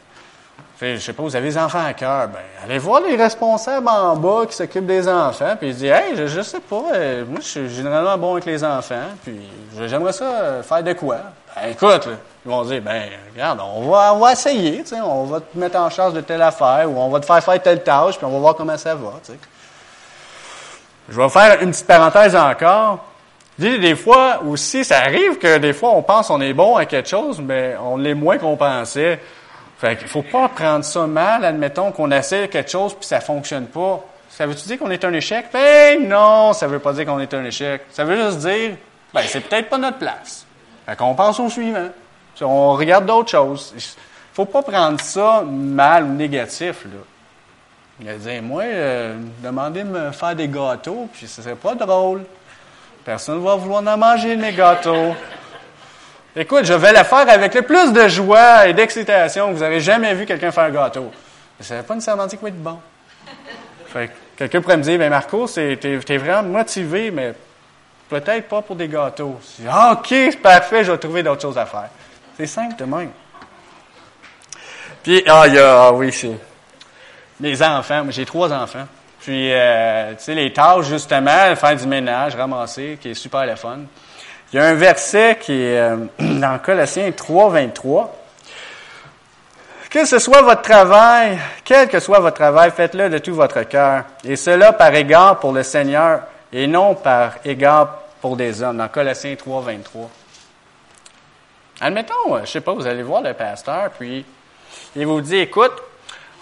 Fait, 0.83 0.97
je 0.97 1.01
sais 1.01 1.12
pas, 1.12 1.22
vous 1.22 1.37
avez 1.37 1.49
des 1.49 1.59
enfants 1.59 1.85
à 1.87 1.93
cœur, 1.93 2.26
ben, 2.26 2.41
allez 2.64 2.78
voir 2.78 3.01
les 3.03 3.14
responsables 3.14 3.87
en 3.87 4.16
bas 4.16 4.47
qui 4.49 4.57
s'occupent 4.57 4.87
des 4.87 5.09
enfants, 5.09 5.55
puis 5.57 5.72
dit, 5.72 5.87
hey, 5.87 6.16
je, 6.16 6.26
je 6.26 6.43
sais 6.43 6.59
pas, 6.59 6.83
euh, 6.93 7.24
moi, 7.24 7.39
je 7.41 7.47
suis 7.47 7.68
généralement 7.68 8.18
bon 8.18 8.33
avec 8.33 8.47
les 8.47 8.64
enfants, 8.64 9.07
puis 9.22 9.49
j'aimerais 9.87 10.12
ça 10.12 10.24
euh, 10.24 10.62
faire 10.64 10.83
de 10.83 10.93
quoi? 10.95 11.18
Ben, 11.55 11.70
écoute, 11.70 12.09
ils 12.45 12.51
vont 12.51 12.64
dire, 12.64 12.83
ben, 12.83 13.05
regarde, 13.33 13.61
on 13.62 13.89
va, 13.93 14.12
on 14.12 14.18
va 14.18 14.33
essayer, 14.33 14.83
tu 14.83 14.89
sais, 14.89 15.01
on 15.01 15.22
va 15.22 15.39
te 15.39 15.57
mettre 15.57 15.78
en 15.78 15.89
charge 15.89 16.14
de 16.14 16.20
telle 16.20 16.43
affaire, 16.43 16.91
ou 16.91 16.99
on 16.99 17.11
va 17.11 17.20
te 17.20 17.26
faire 17.26 17.45
faire 17.45 17.62
telle 17.62 17.85
tâche, 17.85 18.16
puis 18.16 18.26
on 18.26 18.33
va 18.33 18.39
voir 18.41 18.57
comment 18.57 18.76
ça 18.76 18.97
va, 18.97 19.12
tu 19.24 19.30
sais. 19.30 19.39
Je 21.09 21.16
vais 21.16 21.28
faire 21.28 21.62
une 21.62 21.70
petite 21.70 21.87
parenthèse 21.87 22.35
encore. 22.35 23.05
Dis, 23.57 23.78
des 23.78 23.95
fois 23.95 24.41
aussi, 24.45 24.85
ça 24.85 24.99
arrive 24.99 25.39
que 25.39 25.59
des 25.59 25.74
fois, 25.74 25.91
on 25.91 26.03
pense 26.03 26.26
qu'on 26.26 26.41
est 26.41 26.55
bon 26.55 26.74
à 26.74 26.87
quelque 26.87 27.09
chose, 27.09 27.41
mais 27.41 27.76
on 27.80 27.97
l'est 27.99 28.14
moins 28.14 28.39
qu'on 28.39 28.57
pensait. 28.57 29.20
Fait 29.83 29.97
qu'il 29.97 30.07
faut 30.07 30.22
pas 30.22 30.49
prendre 30.49 30.85
ça 30.85 31.09
mal, 31.09 31.45
admettons 31.45 31.91
qu'on 31.91 32.09
essaie 32.12 32.47
quelque 32.47 32.70
chose 32.70 32.95
puis 32.95 33.05
ça 33.05 33.18
fonctionne 33.18 33.66
pas. 33.66 34.01
Ça 34.30 34.47
veut-tu 34.47 34.68
dire 34.68 34.78
qu'on 34.78 34.93
est 34.93 35.05
un 35.05 35.12
échec? 35.12 35.47
Ben 35.53 36.09
non, 36.09 36.53
ça 36.53 36.68
veut 36.68 36.78
pas 36.78 36.93
dire 36.93 37.05
qu'on 37.05 37.18
est 37.18 37.35
un 37.35 37.45
échec. 37.45 37.83
Ça 37.91 38.05
veut 38.05 38.14
juste 38.14 38.39
dire, 38.39 38.76
ben 39.12 39.22
c'est 39.26 39.41
peut-être 39.41 39.68
pas 39.68 39.78
notre 39.78 39.99
place. 39.99 40.47
Fait 40.87 40.95
qu'on 40.95 41.16
pense 41.16 41.41
au 41.41 41.49
suivant. 41.49 41.89
On 42.43 42.74
regarde 42.74 43.07
d'autres 43.07 43.30
choses. 43.30 43.74
faut 44.33 44.45
pas 44.45 44.62
prendre 44.62 45.01
ça 45.01 45.43
mal 45.45 46.05
ou 46.05 46.12
négatif, 46.12 46.85
là. 46.85 47.01
Il 48.01 48.09
a 48.09 48.14
dit, 48.14 48.41
moi, 48.41 48.62
euh, 48.62 49.16
demandez 49.43 49.83
de 49.83 49.89
me 49.89 50.12
faire 50.12 50.37
des 50.37 50.47
gâteaux, 50.47 51.09
puis 51.12 51.26
ce 51.26 51.43
serait 51.43 51.57
pas 51.57 51.74
drôle. 51.74 52.22
Personne 53.05 53.41
ne 53.41 53.45
va 53.45 53.57
vouloir 53.57 53.83
en 53.85 53.97
manger 53.97 54.37
mes 54.37 54.53
gâteaux. 54.53 55.16
Écoute, 56.35 56.64
je 56.64 56.72
vais 56.72 56.93
le 56.93 57.05
faire 57.05 57.28
avec 57.28 57.55
le 57.55 57.62
plus 57.62 57.93
de 57.93 58.09
joie 58.09 58.66
et 58.66 58.72
d'excitation 58.72 59.51
que 59.51 59.55
vous 59.55 59.62
avez 59.62 59.80
jamais 59.80 60.14
vu 60.14 60.24
quelqu'un 60.24 60.51
faire 60.51 60.64
un 60.64 60.70
gâteau. 60.70 61.12
Mais 61.61 61.66
ne 61.68 61.80
veut 61.80 61.87
pas 61.87 61.95
nécessairement 61.95 62.26
dire 62.26 62.39
qu'il 62.39 62.49
va 62.49 62.49
être 62.49 62.62
bon. 62.62 62.78
Fait 63.87 64.11
quelqu'un 64.35 64.62
pourrait 64.62 64.78
me 64.78 64.83
dire, 64.83 64.99
ben 64.99 65.11
Marco, 65.11 65.47
t'es, 65.47 65.78
es 65.83 66.16
vraiment 66.16 66.43
motivé, 66.43 67.11
mais 67.11 67.35
peut-être 68.09 68.49
pas 68.49 68.62
pour 68.62 68.76
des 68.76 68.89
gâteaux. 68.89 69.39
Ah, 69.68 69.93
OK, 69.93 70.07
c'est 70.09 70.41
parfait, 70.41 70.85
je 70.85 70.93
vais 70.93 70.99
trouver 70.99 71.22
d'autres 71.22 71.43
choses 71.43 71.59
à 71.59 71.66
faire. 71.66 71.91
C'est 72.39 72.47
simple 72.47 72.76
de 72.76 72.85
même. 72.85 73.11
Puis, 75.03 75.22
ah, 75.26 75.45
ah 75.61 75.93
oui, 75.93 76.11
c'est. 76.12 76.39
Les 77.41 77.62
enfants, 77.62 78.07
j'ai 78.09 78.24
trois 78.24 78.51
enfants. 78.53 78.87
Puis, 79.20 79.53
euh, 79.53 80.12
tu 80.12 80.24
sais, 80.24 80.35
les 80.35 80.53
tâches, 80.53 80.87
justement, 80.87 81.55
faire 81.57 81.76
du 81.76 81.87
ménage, 81.87 82.35
ramasser, 82.35 82.99
qui 83.01 83.11
est 83.11 83.14
super 83.14 83.45
le 83.45 83.57
fun. 83.57 83.80
Il 84.53 84.57
y 84.57 84.59
a 84.59 84.67
un 84.67 84.75
verset 84.75 85.39
qui 85.41 85.53
est 85.53 85.79
euh, 85.79 85.97
dans 86.19 86.59
Colossiens 86.59 87.11
3, 87.11 87.51
23. 87.51 88.19
Que 89.89 90.05
ce 90.05 90.19
soit 90.19 90.43
votre 90.43 90.63
travail, 90.63 91.39
quel 91.65 91.89
que 91.89 92.01
soit 92.01 92.21
votre 92.21 92.37
travail, 92.37 92.71
faites-le 92.71 93.11
de 93.11 93.19
tout 93.19 93.35
votre 93.35 93.63
cœur. 93.63 94.05
Et 94.25 94.37
cela 94.37 94.73
par 94.73 94.95
égard 94.95 95.39
pour 95.39 95.53
le 95.53 95.63
Seigneur 95.63 96.23
et 96.53 96.67
non 96.67 96.95
par 96.95 97.35
égard 97.45 98.03
pour 98.21 98.37
des 98.37 98.63
hommes. 98.63 98.79
Dans 98.79 98.89
Colossiens 98.89 99.37
3, 99.37 99.61
23. 99.63 100.11
Admettons, 101.81 102.41
je 102.43 102.51
sais 102.51 102.61
pas, 102.61 102.73
vous 102.73 102.87
allez 102.87 103.03
voir 103.03 103.23
le 103.23 103.35
pasteur, 103.35 103.91
puis 103.99 104.25
il 104.95 105.07
vous 105.07 105.21
dit, 105.21 105.39
écoute, 105.39 105.73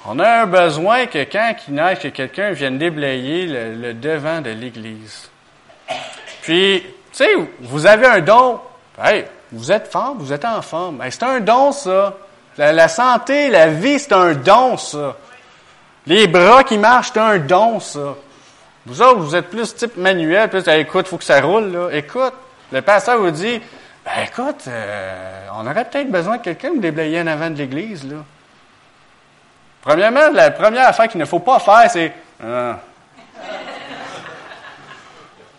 on 0.07 0.19
a 0.19 0.43
un 0.43 0.47
besoin 0.47 1.07
que 1.07 1.25
quand 1.25 1.55
il 1.67 1.75
neige, 1.75 2.01
que 2.01 2.09
quelqu'un 2.09 2.53
vienne 2.53 2.79
déblayer 2.79 3.47
le, 3.47 3.95
devant 3.95 4.41
de 4.41 4.51
l'Église. 4.51 5.31
Puis, 6.43 6.85
tu 7.13 7.25
sais, 7.25 7.29
vous 7.61 7.87
avez 7.87 8.07
un 8.07 8.21
don. 8.21 8.61
Hey, 9.03 9.25
vous 9.53 9.73
êtes 9.73 9.89
femme, 9.89 10.19
vous 10.19 10.33
êtes 10.33 10.45
en 10.45 10.63
forme. 10.63 11.03
c'est 11.11 11.23
un 11.23 11.41
don, 11.41 11.73
ça. 11.73 12.15
La, 12.57 12.89
santé, 12.89 13.49
la 13.49 13.69
vie, 13.69 13.99
c'est 13.99 14.13
un 14.13 14.35
don, 14.35 14.77
ça. 14.77 15.17
Les 16.07 16.27
bras 16.27 16.63
qui 16.65 16.79
marchent, 16.79 17.11
c'est 17.15 17.21
un 17.21 17.39
don, 17.39 17.81
ça. 17.81 18.15
Vous 18.87 19.03
autres, 19.03 19.21
vous 19.21 19.37
êtes 19.37 19.49
plus 19.49 19.75
type 19.75 19.97
manuel, 19.97 20.49
plus, 20.49 20.67
écoute, 20.69 21.09
faut 21.09 21.19
que 21.19 21.25
ça 21.25 21.41
roule, 21.41 21.73
là. 21.73 21.89
Écoute, 21.93 22.35
le 22.73 22.83
pasteur 22.83 23.19
vous 23.19 23.31
dit, 23.31 23.61
ben 24.05 24.13
écoute, 24.25 24.65
euh, 24.69 25.47
on 25.55 25.67
aurait 25.67 25.85
peut-être 25.85 26.11
besoin 26.11 26.39
de 26.39 26.43
quelqu'un 26.43 26.75
de 26.75 26.81
déblayer 26.81 27.21
en 27.21 27.27
avant 27.27 27.51
de 27.51 27.57
l'église, 27.57 28.05
là. 28.05 28.19
Premièrement, 29.83 30.29
la 30.33 30.51
première 30.51 30.89
affaire 30.89 31.09
qu'il 31.09 31.21
ne 31.21 31.25
faut 31.25 31.39
pas 31.39 31.59
faire, 31.59 31.91
c'est 31.91 32.13
ah. 32.45 32.79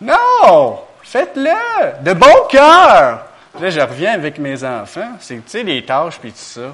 Non! 0.00 0.80
Faites-le! 1.12 2.02
De 2.02 2.14
bon 2.14 2.46
cœur! 2.48 3.26
Là, 3.60 3.68
je 3.68 3.80
reviens 3.80 4.14
avec 4.14 4.38
mes 4.38 4.64
enfants. 4.64 5.10
C'est, 5.20 5.34
tu 5.34 5.42
sais, 5.44 5.62
les 5.62 5.84
tâches 5.84 6.18
puis 6.18 6.30
tout 6.30 6.38
ça. 6.38 6.72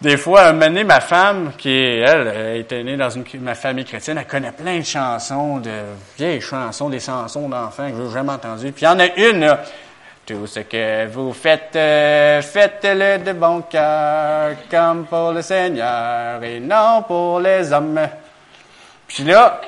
Des 0.00 0.16
fois, 0.16 0.42
un 0.42 0.52
moment 0.52 0.84
ma 0.84 1.00
femme, 1.00 1.50
qui 1.58 1.68
elle, 1.68 2.64
est 2.70 2.84
née 2.84 2.96
dans 2.96 3.10
une, 3.10 3.24
ma 3.40 3.56
famille 3.56 3.84
chrétienne, 3.84 4.18
elle 4.18 4.26
connaît 4.28 4.52
plein 4.52 4.78
de 4.78 4.84
chansons, 4.84 5.58
de 5.58 5.68
vieilles 6.16 6.40
chansons, 6.40 6.88
des 6.88 7.00
chansons 7.00 7.48
d'enfants 7.48 7.90
que 7.90 7.96
je 7.96 8.02
n'ai 8.02 8.12
jamais 8.12 8.30
entendues. 8.30 8.70
Puis 8.70 8.82
il 8.82 8.84
y 8.84 8.88
en 8.88 9.00
a 9.00 9.06
une, 9.16 9.40
là, 9.40 9.64
tout 10.24 10.46
ce 10.46 10.60
que 10.60 11.08
vous 11.08 11.32
faites, 11.32 11.74
euh, 11.74 12.40
faites-le 12.40 13.18
de 13.18 13.32
bon 13.32 13.62
cœur, 13.62 14.52
comme 14.70 15.06
pour 15.06 15.32
le 15.32 15.42
Seigneur 15.42 16.40
et 16.44 16.60
non 16.60 17.02
pour 17.02 17.40
les 17.40 17.72
hommes. 17.72 17.98
Puis 19.08 19.24
là, 19.24 19.60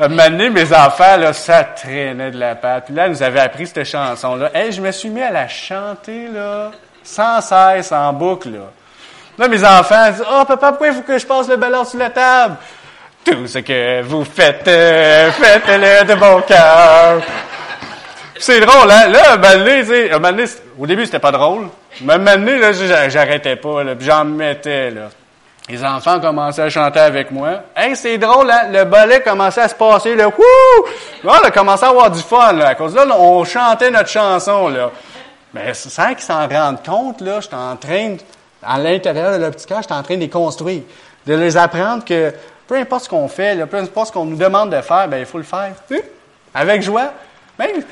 un 0.00 0.08
donné, 0.08 0.50
mes 0.50 0.72
enfants, 0.72 1.16
là, 1.18 1.32
ça 1.32 1.64
traînait 1.64 2.30
de 2.30 2.38
la 2.38 2.54
pâte. 2.54 2.86
Puis 2.86 2.94
là, 2.94 3.06
ils 3.06 3.10
nous 3.10 3.22
avaient 3.22 3.40
appris 3.40 3.66
cette 3.66 3.84
chanson-là. 3.84 4.50
Et 4.54 4.72
je 4.72 4.80
me 4.80 4.90
suis 4.90 5.10
mis 5.10 5.22
à 5.22 5.30
la 5.30 5.46
chanter, 5.46 6.28
là, 6.28 6.70
sans 7.02 7.40
cesse, 7.40 7.92
en 7.92 8.12
boucle, 8.12 8.50
là. 8.50 8.70
Là, 9.38 9.48
mes 9.48 9.64
enfants 9.64 10.10
disent, 10.10 10.24
oh, 10.30 10.44
papa, 10.46 10.70
pourquoi 10.70 10.88
il 10.88 10.94
faut 10.94 11.02
que 11.02 11.18
je 11.18 11.26
passe 11.26 11.48
le 11.48 11.56
ballon 11.56 11.84
sur 11.84 11.98
la 11.98 12.10
table? 12.10 12.56
tout 13.24 13.46
ce 13.46 13.58
que 13.58 14.02
vous 14.02 14.24
faites, 14.24 14.66
euh, 14.66 15.30
faites-le 15.32 16.06
de 16.06 16.14
bon 16.18 16.40
cœur. 16.42 17.20
C'est 18.38 18.60
drôle, 18.60 18.90
hein? 18.90 19.08
Là, 19.08 19.32
un 19.32 19.34
un 19.34 20.18
moment 20.18 20.32
donné, 20.32 20.44
au 20.78 20.86
début, 20.86 21.04
c'était 21.04 21.18
pas 21.18 21.32
drôle. 21.32 21.68
Mais 22.00 22.14
un 22.14 22.18
moment 22.18 22.36
donné, 22.36 22.58
là, 22.58 22.72
j'arrêtais 23.08 23.56
pas, 23.56 23.84
là, 23.84 23.94
j'en 24.00 24.24
mettais, 24.24 24.90
là. 24.90 25.10
Les 25.70 25.84
enfants 25.84 26.18
commençaient 26.18 26.62
à 26.62 26.68
chanter 26.68 26.98
avec 26.98 27.30
moi. 27.30 27.62
Hey, 27.76 27.94
c'est 27.94 28.18
drôle, 28.18 28.50
hein? 28.50 28.62
Le 28.72 28.84
ballet 28.84 29.22
commençait 29.22 29.60
à 29.60 29.68
se 29.68 29.74
passer, 29.76 30.16
là. 30.16 30.26
Wouh! 30.26 30.88
On 31.22 31.30
a 31.30 31.50
commencé 31.52 31.84
à 31.84 31.90
avoir 31.90 32.10
du 32.10 32.20
fun. 32.20 32.58
À 32.58 32.74
cause 32.74 32.92
de 32.92 32.98
là, 32.98 33.16
on 33.16 33.44
chantait 33.44 33.88
notre 33.90 34.08
chanson, 34.08 34.68
là. 34.68 34.90
Mais 35.54 35.72
sans 35.74 36.08
qu'ils 36.08 36.24
s'en 36.24 36.48
rendent 36.48 36.82
compte, 36.84 37.20
là, 37.20 37.40
j'étais 37.40 37.54
en 37.54 37.76
train, 37.76 38.16
à 38.64 38.78
l'intérieur 38.78 39.32
de 39.32 39.36
leur 39.36 39.52
petit 39.52 39.66
cœur, 39.66 39.80
j'étais 39.82 39.94
en 39.94 40.02
train 40.02 40.16
de 40.16 40.20
les 40.20 40.28
construire. 40.28 40.82
De 41.24 41.34
les 41.34 41.56
apprendre 41.56 42.04
que 42.04 42.34
peu 42.66 42.76
importe 42.76 43.04
ce 43.04 43.08
qu'on 43.08 43.28
fait, 43.28 43.64
peu 43.66 43.76
importe 43.76 44.08
ce 44.08 44.12
qu'on 44.12 44.24
nous 44.24 44.36
demande 44.36 44.70
de 44.70 44.80
faire, 44.80 45.06
ben, 45.06 45.18
il 45.18 45.26
faut 45.26 45.38
le 45.38 45.44
faire. 45.44 45.72
Avec 46.52 46.82
joie. 46.82 47.12
Même, 47.60 47.82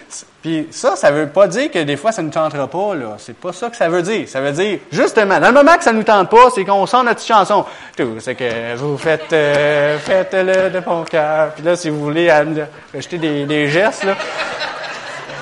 puis 0.41 0.69
ça, 0.71 0.97
ça 0.97 1.11
veut 1.11 1.27
pas 1.27 1.47
dire 1.47 1.71
que 1.71 1.81
des 1.81 1.99
fois, 1.99 2.11
ça 2.11 2.23
nous 2.23 2.31
tentera 2.31 2.67
pas, 2.67 2.95
là. 2.95 3.17
C'est 3.19 3.37
pas 3.37 3.53
ça 3.53 3.69
que 3.69 3.77
ça 3.77 3.91
veut 3.91 4.01
dire. 4.01 4.27
Ça 4.27 4.41
veut 4.41 4.53
dire, 4.53 4.79
justement, 4.91 5.39
dans 5.39 5.49
le 5.49 5.53
moment 5.53 5.77
que 5.77 5.85
ça 5.85 5.93
nous 5.93 6.05
tente 6.05 6.31
pas, 6.31 6.49
c'est 6.55 6.65
qu'on 6.65 6.87
sent 6.87 7.03
notre 7.05 7.23
chanson. 7.23 7.67
Tout, 7.95 8.17
c'est 8.19 8.35
que 8.35 8.75
vous 8.77 8.97
faites, 8.97 9.31
euh, 9.31 9.99
faites-le 9.99 10.71
de 10.71 10.81
bon 10.81 11.05
cœur. 11.05 11.51
Puis 11.55 11.63
là, 11.63 11.77
si 11.77 11.91
vous 11.91 12.01
voulez 12.01 12.33
rajouter 12.33 13.19
des, 13.19 13.45
des 13.45 13.69
gestes, 13.69 14.05
là, 14.05 14.17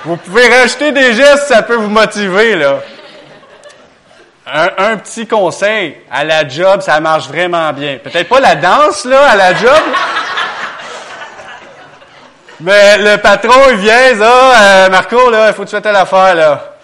vous 0.05 0.17
pouvez 0.17 0.49
rajouter 0.49 0.91
des 0.91 1.13
gestes, 1.13 1.47
ça 1.47 1.63
peut 1.63 1.77
vous 1.77 1.89
motiver, 1.89 2.57
là. 2.57 2.81
Un, 4.45 4.71
un, 4.91 4.97
petit 4.97 5.29
conseil, 5.29 5.99
à 6.11 6.25
la 6.25 6.49
job, 6.49 6.81
ça 6.81 6.99
marche 6.99 7.29
vraiment 7.29 7.73
bien. 7.73 7.99
Peut-être 8.03 8.29
pas 8.29 8.41
la 8.41 8.57
danse, 8.57 9.05
là, 9.05 9.23
à 9.23 9.37
la 9.37 9.55
job. 9.55 9.83
Mais 12.61 12.97
le 12.99 13.19
patron, 13.19 13.71
il 13.71 13.77
vient, 13.77 14.17
ça, 14.17 14.87
euh, 14.87 14.89
Marco, 14.89 15.31
là, 15.31 15.49
il 15.49 15.55
faut 15.55 15.63
que 15.63 15.69
tu 15.69 15.73
fasses 15.73 15.83
telle 15.83 15.97
affaire, 15.97 16.35
là. 16.35 16.77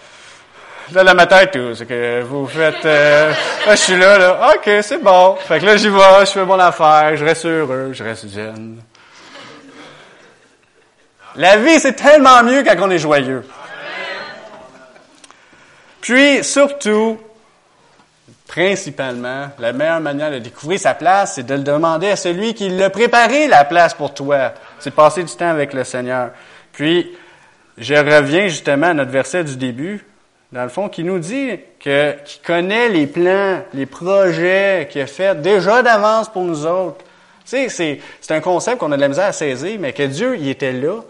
Là, 0.91 1.03
dans 1.03 1.15
ma 1.15 1.25
tête, 1.25 1.51
tout, 1.51 1.73
c'est 1.73 1.87
que 1.87 2.21
vous 2.21 2.45
faites, 2.45 2.85
euh, 2.85 3.31
là, 3.65 3.75
je 3.75 3.81
suis 3.81 3.97
là, 3.97 4.17
là, 4.19 4.51
ok, 4.55 4.69
c'est 4.81 5.01
bon. 5.01 5.35
Fait 5.47 5.59
que 5.59 5.65
là, 5.65 5.77
j'y 5.77 5.89
vais, 5.89 6.25
je 6.25 6.31
fais 6.31 6.45
mon 6.45 6.59
affaire, 6.59 7.15
je 7.15 7.25
reste 7.25 7.45
heureux, 7.45 7.91
je 7.93 8.03
reste 8.03 8.31
jeune. 8.31 8.81
La 11.35 11.57
vie, 11.57 11.79
c'est 11.79 11.93
tellement 11.93 12.43
mieux 12.43 12.63
quand 12.63 12.75
on 12.79 12.91
est 12.91 12.99
joyeux. 12.99 13.43
Puis, 16.01 16.43
surtout, 16.43 17.17
principalement, 18.47 19.47
la 19.59 19.73
meilleure 19.73 20.01
manière 20.01 20.31
de 20.31 20.39
découvrir 20.39 20.79
sa 20.79 20.93
place, 20.93 21.35
c'est 21.35 21.45
de 21.45 21.53
le 21.55 21.61
demander 21.63 22.09
à 22.09 22.15
celui 22.15 22.53
qui 22.53 22.69
l'a 22.69 22.89
préparé 22.89 23.47
la 23.47 23.63
place 23.63 23.93
pour 23.93 24.13
toi. 24.13 24.53
C'est 24.79 24.91
passer 24.91 25.23
du 25.23 25.33
temps 25.33 25.49
avec 25.49 25.73
le 25.73 25.83
Seigneur. 25.83 26.31
Puis, 26.71 27.11
je 27.77 27.95
reviens 27.95 28.47
justement 28.47 28.87
à 28.87 28.93
notre 28.93 29.11
verset 29.11 29.43
du 29.43 29.55
début, 29.55 30.05
dans 30.51 30.63
le 30.63 30.69
fond, 30.69 30.89
qui 30.89 31.03
nous 31.03 31.19
dit 31.19 31.59
que, 31.79 32.11
qu'il 32.25 32.41
connaît 32.43 32.89
les 32.89 33.07
plans, 33.07 33.61
les 33.73 33.85
projets 33.85 34.87
qu'il 34.91 35.01
a 35.01 35.07
fait 35.07 35.41
déjà 35.41 35.81
d'avance 35.81 36.29
pour 36.29 36.43
nous 36.43 36.65
autres. 36.65 36.99
Tu 37.45 37.49
sais, 37.49 37.69
c'est, 37.69 37.99
c'est 38.21 38.33
un 38.33 38.39
concept 38.39 38.77
qu'on 38.77 38.91
a 38.91 38.95
de 38.95 39.01
la 39.01 39.07
misère 39.07 39.25
à 39.25 39.31
saisir, 39.31 39.77
mais 39.79 39.93
que 39.93 40.03
Dieu, 40.03 40.37
il 40.37 40.47
était 40.47 40.71
là, 40.71 41.01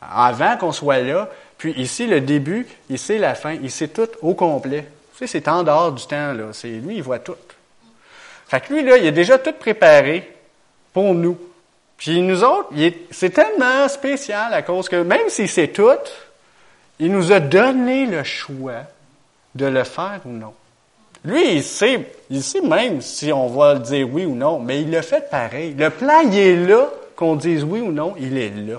avant 0.00 0.56
qu'on 0.56 0.72
soit 0.72 1.00
là. 1.00 1.28
Puis 1.58 1.72
ici, 1.72 2.06
le 2.06 2.20
début, 2.20 2.66
ici, 2.88 3.18
la 3.18 3.34
fin, 3.34 3.56
sait 3.68 3.88
tout 3.88 4.08
au 4.22 4.34
complet. 4.34 4.86
Tu 5.16 5.20
sais, 5.20 5.26
c'est 5.26 5.48
en 5.48 5.62
dehors 5.62 5.92
du 5.92 6.06
temps, 6.06 6.34
là. 6.34 6.52
C'est, 6.52 6.68
lui, 6.68 6.96
il 6.96 7.02
voit 7.02 7.20
tout. 7.20 7.36
Fait 8.48 8.60
que 8.60 8.72
lui, 8.72 8.82
là, 8.82 8.98
il 8.98 9.06
a 9.06 9.10
déjà 9.10 9.38
tout 9.38 9.52
préparé 9.52 10.30
pour 10.92 11.14
nous. 11.14 11.38
Puis 11.96 12.20
nous 12.20 12.44
autres, 12.44 12.68
c'est 13.10 13.30
tellement 13.30 13.88
spécial 13.88 14.52
à 14.52 14.60
cause 14.60 14.88
que 14.88 15.02
même 15.02 15.28
s'il 15.28 15.48
sait 15.48 15.68
tout, 15.68 15.88
il 16.98 17.10
nous 17.10 17.32
a 17.32 17.40
donné 17.40 18.04
le 18.04 18.22
choix 18.24 18.82
de 19.54 19.66
le 19.66 19.84
faire 19.84 20.20
ou 20.26 20.30
non. 20.30 20.52
Lui, 21.24 21.54
il 21.54 21.62
sait, 21.64 22.12
il 22.28 22.42
sait 22.42 22.60
même 22.60 23.00
si 23.00 23.32
on 23.32 23.48
va 23.48 23.74
le 23.74 23.80
dire 23.80 24.08
oui 24.12 24.26
ou 24.26 24.34
non, 24.34 24.58
mais 24.58 24.82
il 24.82 24.90
le 24.90 25.00
fait 25.00 25.30
pareil. 25.30 25.74
Le 25.74 25.88
plan, 25.88 26.20
il 26.20 26.36
est 26.36 26.66
là, 26.66 26.90
qu'on 27.16 27.36
dise 27.36 27.64
oui 27.64 27.80
ou 27.80 27.90
non, 27.90 28.14
il 28.18 28.36
est 28.36 28.50
là. 28.50 28.78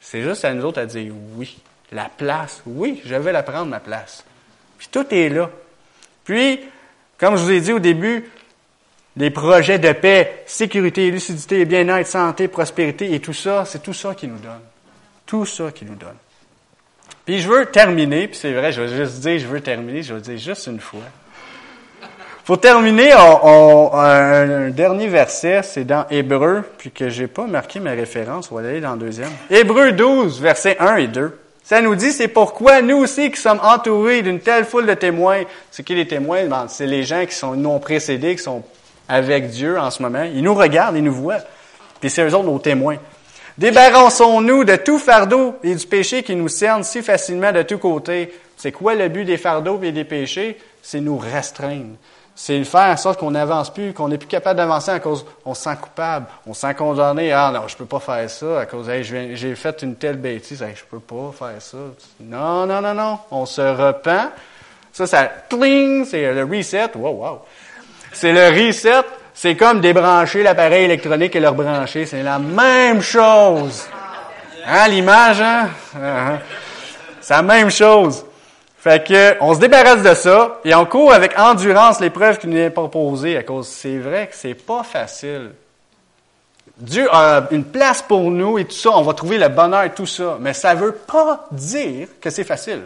C'est 0.00 0.22
juste 0.22 0.44
à 0.44 0.54
nous 0.54 0.64
autres 0.64 0.80
à 0.80 0.86
dire 0.86 1.12
oui. 1.36 1.58
La 1.92 2.08
place, 2.08 2.62
oui, 2.66 3.02
je 3.04 3.14
vais 3.14 3.32
la 3.32 3.42
prendre, 3.42 3.66
ma 3.66 3.80
place. 3.80 4.24
Puis 4.78 4.88
tout 4.90 5.06
est 5.10 5.28
là. 5.28 5.50
Puis, 6.24 6.60
comme 7.18 7.36
je 7.36 7.42
vous 7.42 7.50
ai 7.50 7.60
dit 7.60 7.72
au 7.72 7.78
début, 7.78 8.30
les 9.16 9.30
projets 9.30 9.78
de 9.78 9.92
paix, 9.92 10.42
sécurité, 10.46 11.10
lucidité, 11.10 11.64
bien-être, 11.64 12.06
santé, 12.06 12.48
prospérité 12.48 13.14
et 13.14 13.20
tout 13.20 13.32
ça, 13.32 13.64
c'est 13.64 13.82
tout 13.82 13.92
ça 13.92 14.14
qui 14.14 14.26
nous 14.26 14.38
donne. 14.38 14.60
Tout 15.26 15.46
ça 15.46 15.70
qui 15.72 15.84
nous 15.84 15.94
donne. 15.94 16.16
Puis 17.24 17.40
je 17.40 17.48
veux 17.48 17.66
terminer, 17.66 18.28
puis 18.28 18.36
c'est 18.36 18.52
vrai, 18.52 18.72
je 18.72 18.82
vais 18.82 18.96
juste 18.96 19.20
dire, 19.20 19.38
je 19.38 19.46
veux 19.46 19.60
terminer, 19.60 20.02
je 20.02 20.14
vais 20.14 20.20
dire 20.20 20.38
juste 20.38 20.66
une 20.66 20.80
fois. 20.80 21.00
Pour 22.44 22.60
terminer, 22.60 23.12
un, 23.12 24.68
dernier 24.68 25.06
verset, 25.06 25.62
c'est 25.62 25.84
dans 25.84 26.04
Hébreu, 26.10 26.62
puis 26.76 26.90
que 26.90 27.08
j'ai 27.08 27.26
pas 27.26 27.46
marqué 27.46 27.80
ma 27.80 27.92
référence, 27.92 28.52
on 28.52 28.56
va 28.56 28.68
aller 28.68 28.82
dans 28.82 28.92
le 28.92 28.98
deuxième. 28.98 29.30
Hébreu 29.48 29.92
12, 29.92 30.42
versets 30.42 30.76
1 30.78 30.96
et 30.96 31.06
2. 31.06 31.38
Ça 31.64 31.80
nous 31.80 31.94
dit, 31.94 32.12
c'est 32.12 32.28
pourquoi 32.28 32.82
nous 32.82 32.98
aussi 32.98 33.30
qui 33.30 33.40
sommes 33.40 33.60
entourés 33.62 34.20
d'une 34.20 34.38
telle 34.38 34.66
foule 34.66 34.84
de 34.84 34.92
témoins, 34.92 35.44
c'est 35.70 35.82
qui 35.82 35.94
les 35.94 36.06
témoins? 36.06 36.44
Ben, 36.44 36.66
c'est 36.68 36.86
les 36.86 37.04
gens 37.04 37.24
qui 37.24 37.34
sont 37.34 37.54
non 37.54 37.78
précédés, 37.78 38.36
qui 38.36 38.42
sont 38.42 38.62
avec 39.08 39.48
Dieu 39.48 39.78
en 39.78 39.90
ce 39.90 40.02
moment. 40.02 40.24
Ils 40.24 40.42
nous 40.42 40.54
regardent, 40.54 40.96
ils 40.96 41.02
nous 41.02 41.14
voient. 41.14 41.40
Puis 42.00 42.10
c'est 42.10 42.22
eux 42.22 42.34
autres 42.34 42.44
nos 42.44 42.58
témoins. 42.58 42.98
Débarrassons-nous 43.56 44.64
de 44.64 44.76
tout 44.76 44.98
fardeau 44.98 45.54
et 45.62 45.74
du 45.74 45.86
péché 45.86 46.22
qui 46.22 46.36
nous 46.36 46.48
cerne 46.48 46.84
si 46.84 47.00
facilement 47.02 47.52
de 47.52 47.62
tous 47.62 47.78
côtés. 47.78 48.34
C'est 48.58 48.72
quoi 48.72 48.94
le 48.94 49.08
but 49.08 49.24
des 49.24 49.38
fardeaux 49.38 49.80
et 49.82 49.92
des 49.92 50.04
péchés? 50.04 50.58
C'est 50.82 51.00
nous 51.00 51.16
restreindre 51.16 51.96
c'est 52.36 52.58
le 52.58 52.64
faire 52.64 52.92
en 52.92 52.96
sorte 52.96 53.20
qu'on 53.20 53.30
n'avance 53.30 53.72
plus, 53.72 53.92
qu'on 53.92 54.08
n'est 54.08 54.18
plus 54.18 54.26
capable 54.26 54.56
d'avancer 54.56 54.90
à 54.90 54.98
cause 54.98 55.24
on 55.44 55.54
se 55.54 55.62
sent 55.62 55.76
coupable, 55.80 56.26
on 56.46 56.52
se 56.52 56.62
sent 56.62 56.74
condamné. 56.74 57.32
Ah 57.32 57.52
non, 57.54 57.68
je 57.68 57.76
peux 57.76 57.84
pas 57.84 58.00
faire 58.00 58.28
ça 58.28 58.60
à 58.60 58.66
cause 58.66 58.90
j'ai 59.02 59.54
fait 59.54 59.82
une 59.82 59.94
telle 59.94 60.16
bêtise, 60.16 60.60
hey, 60.62 60.74
je 60.74 60.82
peux 60.84 60.98
pas 60.98 61.32
faire 61.38 61.62
ça. 61.62 61.76
Non, 62.20 62.66
non, 62.66 62.80
non, 62.80 62.94
non. 62.94 63.18
On 63.30 63.46
se 63.46 63.60
repent. 63.60 64.32
Ça, 64.92 65.06
ça 65.06 65.24
cling, 65.48 66.04
c'est 66.04 66.32
le 66.32 66.44
reset. 66.44 66.90
Wow, 66.96 67.10
wow. 67.10 67.40
C'est 68.12 68.32
le 68.32 68.48
reset. 68.48 69.02
C'est 69.32 69.56
comme 69.56 69.80
débrancher 69.80 70.42
l'appareil 70.42 70.84
électronique 70.84 71.34
et 71.34 71.40
le 71.40 71.48
rebrancher. 71.48 72.06
C'est 72.06 72.22
la 72.22 72.38
même 72.38 73.00
chose. 73.00 73.86
Hein, 74.66 74.88
l'image, 74.88 75.40
hein? 75.40 75.68
Ah, 75.96 76.28
hein? 76.28 76.38
C'est 77.20 77.34
la 77.34 77.42
même 77.42 77.70
chose. 77.70 78.24
Fait 78.84 79.02
que, 79.02 79.36
on 79.40 79.54
se 79.54 79.60
débarrasse 79.60 80.02
de 80.02 80.12
ça 80.12 80.60
et 80.62 80.74
on 80.74 80.84
court 80.84 81.10
avec 81.10 81.38
endurance 81.38 82.00
l'épreuve 82.00 82.36
qui 82.36 82.46
nous 82.46 82.58
est 82.58 82.68
proposée 82.68 83.34
à 83.34 83.42
cause, 83.42 83.66
c'est 83.66 83.96
vrai 83.96 84.26
que 84.26 84.36
c'est 84.36 84.52
pas 84.52 84.82
facile. 84.82 85.52
Dieu 86.76 87.08
a 87.10 87.46
une 87.50 87.64
place 87.64 88.02
pour 88.02 88.30
nous 88.30 88.58
et 88.58 88.66
tout 88.66 88.76
ça, 88.76 88.90
on 88.90 89.00
va 89.00 89.14
trouver 89.14 89.38
le 89.38 89.48
bonheur 89.48 89.84
et 89.84 89.94
tout 89.94 90.04
ça, 90.04 90.36
mais 90.38 90.52
ça 90.52 90.74
veut 90.74 90.92
pas 90.92 91.46
dire 91.50 92.08
que 92.20 92.28
c'est 92.28 92.44
facile. 92.44 92.82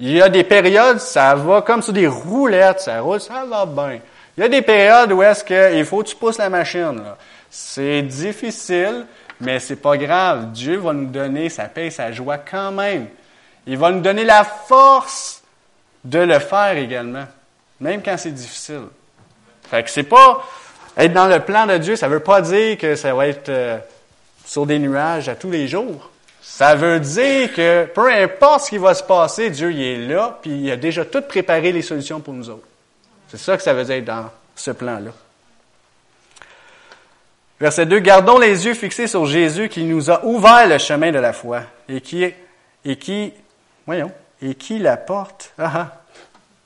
Il 0.00 0.10
y 0.10 0.20
a 0.20 0.28
des 0.28 0.44
périodes, 0.44 0.98
ça 0.98 1.34
va 1.34 1.62
comme 1.62 1.80
sur 1.80 1.94
des 1.94 2.06
roulettes, 2.06 2.80
ça 2.80 3.00
roule, 3.00 3.22
ça 3.22 3.46
va 3.48 3.64
bien. 3.64 4.00
Il 4.36 4.42
y 4.42 4.44
a 4.44 4.48
des 4.50 4.60
périodes 4.60 5.12
où 5.12 5.22
est-ce 5.22 5.42
qu'il 5.42 5.84
faut 5.86 6.02
que 6.02 6.08
tu 6.08 6.16
pousses 6.16 6.36
la 6.36 6.50
machine, 6.50 7.00
C'est 7.48 8.02
difficile, 8.02 9.06
mais 9.40 9.60
c'est 9.60 9.76
pas 9.76 9.96
grave. 9.96 10.50
Dieu 10.52 10.76
va 10.76 10.92
nous 10.92 11.06
donner 11.06 11.48
sa 11.48 11.64
paix 11.64 11.86
et 11.86 11.90
sa 11.90 12.12
joie 12.12 12.36
quand 12.36 12.72
même. 12.72 13.06
Il 13.66 13.76
va 13.78 13.90
nous 13.90 14.00
donner 14.00 14.24
la 14.24 14.44
force 14.44 15.42
de 16.04 16.18
le 16.18 16.38
faire 16.38 16.76
également, 16.76 17.26
même 17.80 18.02
quand 18.02 18.16
c'est 18.16 18.30
difficile. 18.30 18.84
Fait 19.70 19.82
que 19.82 19.90
c'est 19.90 20.02
pas 20.02 20.44
être 20.96 21.12
dans 21.12 21.26
le 21.26 21.40
plan 21.40 21.66
de 21.66 21.78
Dieu, 21.78 21.96
ça 21.96 22.08
veut 22.08 22.20
pas 22.20 22.40
dire 22.40 22.76
que 22.78 22.96
ça 22.96 23.14
va 23.14 23.28
être 23.28 23.48
euh, 23.48 23.78
sur 24.44 24.66
des 24.66 24.78
nuages 24.78 25.28
à 25.28 25.34
tous 25.34 25.50
les 25.50 25.68
jours. 25.68 26.10
Ça 26.42 26.74
veut 26.74 26.98
dire 27.00 27.52
que 27.54 27.84
peu 27.86 28.10
importe 28.12 28.64
ce 28.64 28.70
qui 28.70 28.78
va 28.78 28.94
se 28.94 29.02
passer, 29.02 29.50
Dieu 29.50 29.72
il 29.72 29.82
est 29.82 30.06
là, 30.08 30.38
puis 30.42 30.50
il 30.50 30.70
a 30.70 30.76
déjà 30.76 31.04
tout 31.04 31.22
préparé 31.22 31.72
les 31.72 31.82
solutions 31.82 32.20
pour 32.20 32.34
nous 32.34 32.50
autres. 32.50 32.66
C'est 33.28 33.38
ça 33.38 33.56
que 33.56 33.62
ça 33.62 33.72
veut 33.72 33.84
dire 33.84 34.02
dans 34.02 34.30
ce 34.56 34.70
plan-là. 34.72 35.12
Verset 37.60 37.86
2, 37.86 37.98
Gardons 37.98 38.38
les 38.38 38.66
yeux 38.66 38.74
fixés 38.74 39.06
sur 39.06 39.26
Jésus 39.26 39.68
qui 39.68 39.84
nous 39.84 40.10
a 40.10 40.24
ouvert 40.24 40.66
le 40.66 40.78
chemin 40.78 41.12
de 41.12 41.18
la 41.18 41.32
foi 41.32 41.60
et 41.88 42.00
qui, 42.00 42.24
et 42.84 42.96
qui 42.96 43.32
Voyons. 43.86 44.10
Et 44.42 44.54
qui 44.54 44.78
la 44.78 44.96
porte, 44.96 45.52
ah, 45.58 45.72
ah, 45.74 45.96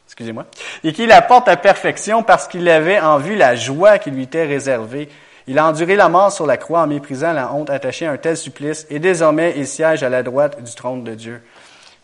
excusez-moi, 0.06 0.46
et 0.84 0.92
qui 0.92 1.06
la 1.06 1.22
porte 1.22 1.48
à 1.48 1.56
perfection 1.56 2.22
parce 2.22 2.46
qu'il 2.46 2.68
avait 2.68 3.00
en 3.00 3.18
vue 3.18 3.34
la 3.34 3.56
joie 3.56 3.98
qui 3.98 4.10
lui 4.10 4.22
était 4.22 4.46
réservée. 4.46 5.08
Il 5.46 5.58
a 5.58 5.66
enduré 5.66 5.96
la 5.96 6.08
mort 6.08 6.32
sur 6.32 6.46
la 6.46 6.56
croix 6.56 6.82
en 6.82 6.86
méprisant 6.86 7.32
la 7.32 7.52
honte 7.52 7.70
attachée 7.70 8.06
à 8.06 8.12
un 8.12 8.16
tel 8.16 8.36
supplice, 8.36 8.86
et 8.90 8.98
désormais 8.98 9.54
il 9.56 9.66
siège 9.66 10.02
à 10.02 10.08
la 10.08 10.22
droite 10.22 10.62
du 10.62 10.74
trône 10.74 11.04
de 11.04 11.14
Dieu. 11.14 11.42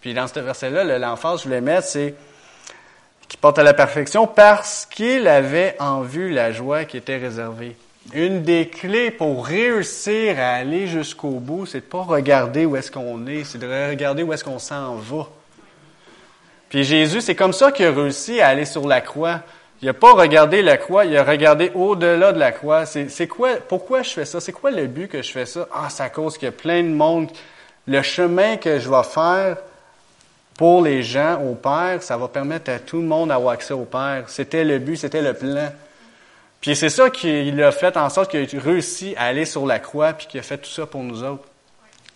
Puis 0.00 0.12
dans 0.14 0.26
ce 0.26 0.40
verset-là, 0.40 0.98
l'emphase, 0.98 1.40
je 1.40 1.44
voulais 1.44 1.60
mettre, 1.60 1.86
c'est 1.86 2.14
qui 3.28 3.36
porte 3.36 3.60
à 3.60 3.62
la 3.62 3.74
perfection 3.74 4.26
parce 4.26 4.86
qu'il 4.86 5.28
avait 5.28 5.76
en 5.78 6.00
vue 6.00 6.30
la 6.30 6.50
joie 6.50 6.84
qui 6.84 6.96
était 6.96 7.16
réservée. 7.16 7.76
Une 8.12 8.42
des 8.42 8.68
clés 8.68 9.10
pour 9.10 9.46
réussir 9.46 10.38
à 10.38 10.54
aller 10.54 10.86
jusqu'au 10.86 11.30
bout, 11.30 11.66
c'est 11.66 11.80
de 11.80 11.84
pas 11.84 12.02
regarder 12.02 12.66
où 12.66 12.76
est-ce 12.76 12.90
qu'on 12.90 13.26
est, 13.26 13.44
c'est 13.44 13.58
de 13.58 13.90
regarder 13.90 14.22
où 14.22 14.32
est-ce 14.32 14.44
qu'on 14.44 14.58
s'en 14.58 14.96
va. 14.96 15.28
Puis 16.68 16.84
Jésus, 16.84 17.20
c'est 17.20 17.34
comme 17.34 17.52
ça 17.52 17.72
qu'il 17.72 17.86
a 17.86 17.92
réussi 17.92 18.40
à 18.40 18.48
aller 18.48 18.64
sur 18.64 18.86
la 18.86 19.00
croix. 19.00 19.40
Il 19.82 19.86
n'a 19.86 19.94
pas 19.94 20.12
regardé 20.12 20.62
la 20.62 20.76
croix, 20.76 21.04
il 21.04 21.16
a 21.16 21.24
regardé 21.24 21.72
au-delà 21.74 22.32
de 22.32 22.38
la 22.38 22.52
croix. 22.52 22.86
C'est 22.86 23.26
quoi, 23.26 23.56
pourquoi 23.56 24.02
je 24.02 24.10
fais 24.10 24.24
ça? 24.24 24.40
C'est 24.40 24.52
quoi 24.52 24.70
le 24.70 24.86
but 24.86 25.08
que 25.08 25.22
je 25.22 25.32
fais 25.32 25.46
ça? 25.46 25.66
Ah, 25.72 25.88
c'est 25.88 26.02
à 26.02 26.10
cause 26.10 26.36
qu'il 26.36 26.46
y 26.46 26.48
a 26.48 26.52
plein 26.52 26.82
de 26.82 26.88
monde. 26.88 27.30
Le 27.86 28.02
chemin 28.02 28.56
que 28.56 28.78
je 28.78 28.90
vais 28.90 29.02
faire 29.02 29.56
pour 30.58 30.82
les 30.82 31.02
gens 31.02 31.40
au 31.42 31.54
Père, 31.54 32.02
ça 32.02 32.16
va 32.18 32.28
permettre 32.28 32.70
à 32.70 32.78
tout 32.78 32.98
le 32.98 33.06
monde 33.06 33.30
d'avoir 33.30 33.54
accès 33.54 33.72
au 33.72 33.86
Père. 33.86 34.24
C'était 34.26 34.64
le 34.64 34.78
but, 34.78 34.96
c'était 34.96 35.22
le 35.22 35.32
plan. 35.32 35.70
Puis 36.60 36.76
c'est 36.76 36.90
ça 36.90 37.08
qu'il 37.08 37.62
a 37.62 37.72
fait 37.72 37.96
en 37.96 38.10
sorte 38.10 38.30
qu'il 38.30 38.40
a 38.40 38.60
réussi 38.60 39.14
à 39.16 39.24
aller 39.24 39.46
sur 39.46 39.66
la 39.66 39.78
croix, 39.78 40.12
puis 40.12 40.26
qu'il 40.26 40.40
a 40.40 40.42
fait 40.42 40.58
tout 40.58 40.70
ça 40.70 40.86
pour 40.86 41.02
nous 41.02 41.22
autres. 41.24 41.44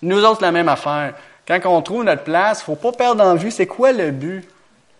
Nous 0.02 0.22
autres, 0.24 0.42
la 0.42 0.52
même 0.52 0.68
affaire. 0.68 1.14
Quand 1.46 1.60
on 1.64 1.80
trouve 1.82 2.04
notre 2.04 2.24
place, 2.24 2.62
faut 2.62 2.76
pas 2.76 2.92
perdre 2.92 3.22
en 3.24 3.34
vue 3.34 3.50
c'est 3.50 3.66
quoi 3.66 3.92
le 3.92 4.10
but? 4.10 4.42
Tu 4.42 4.48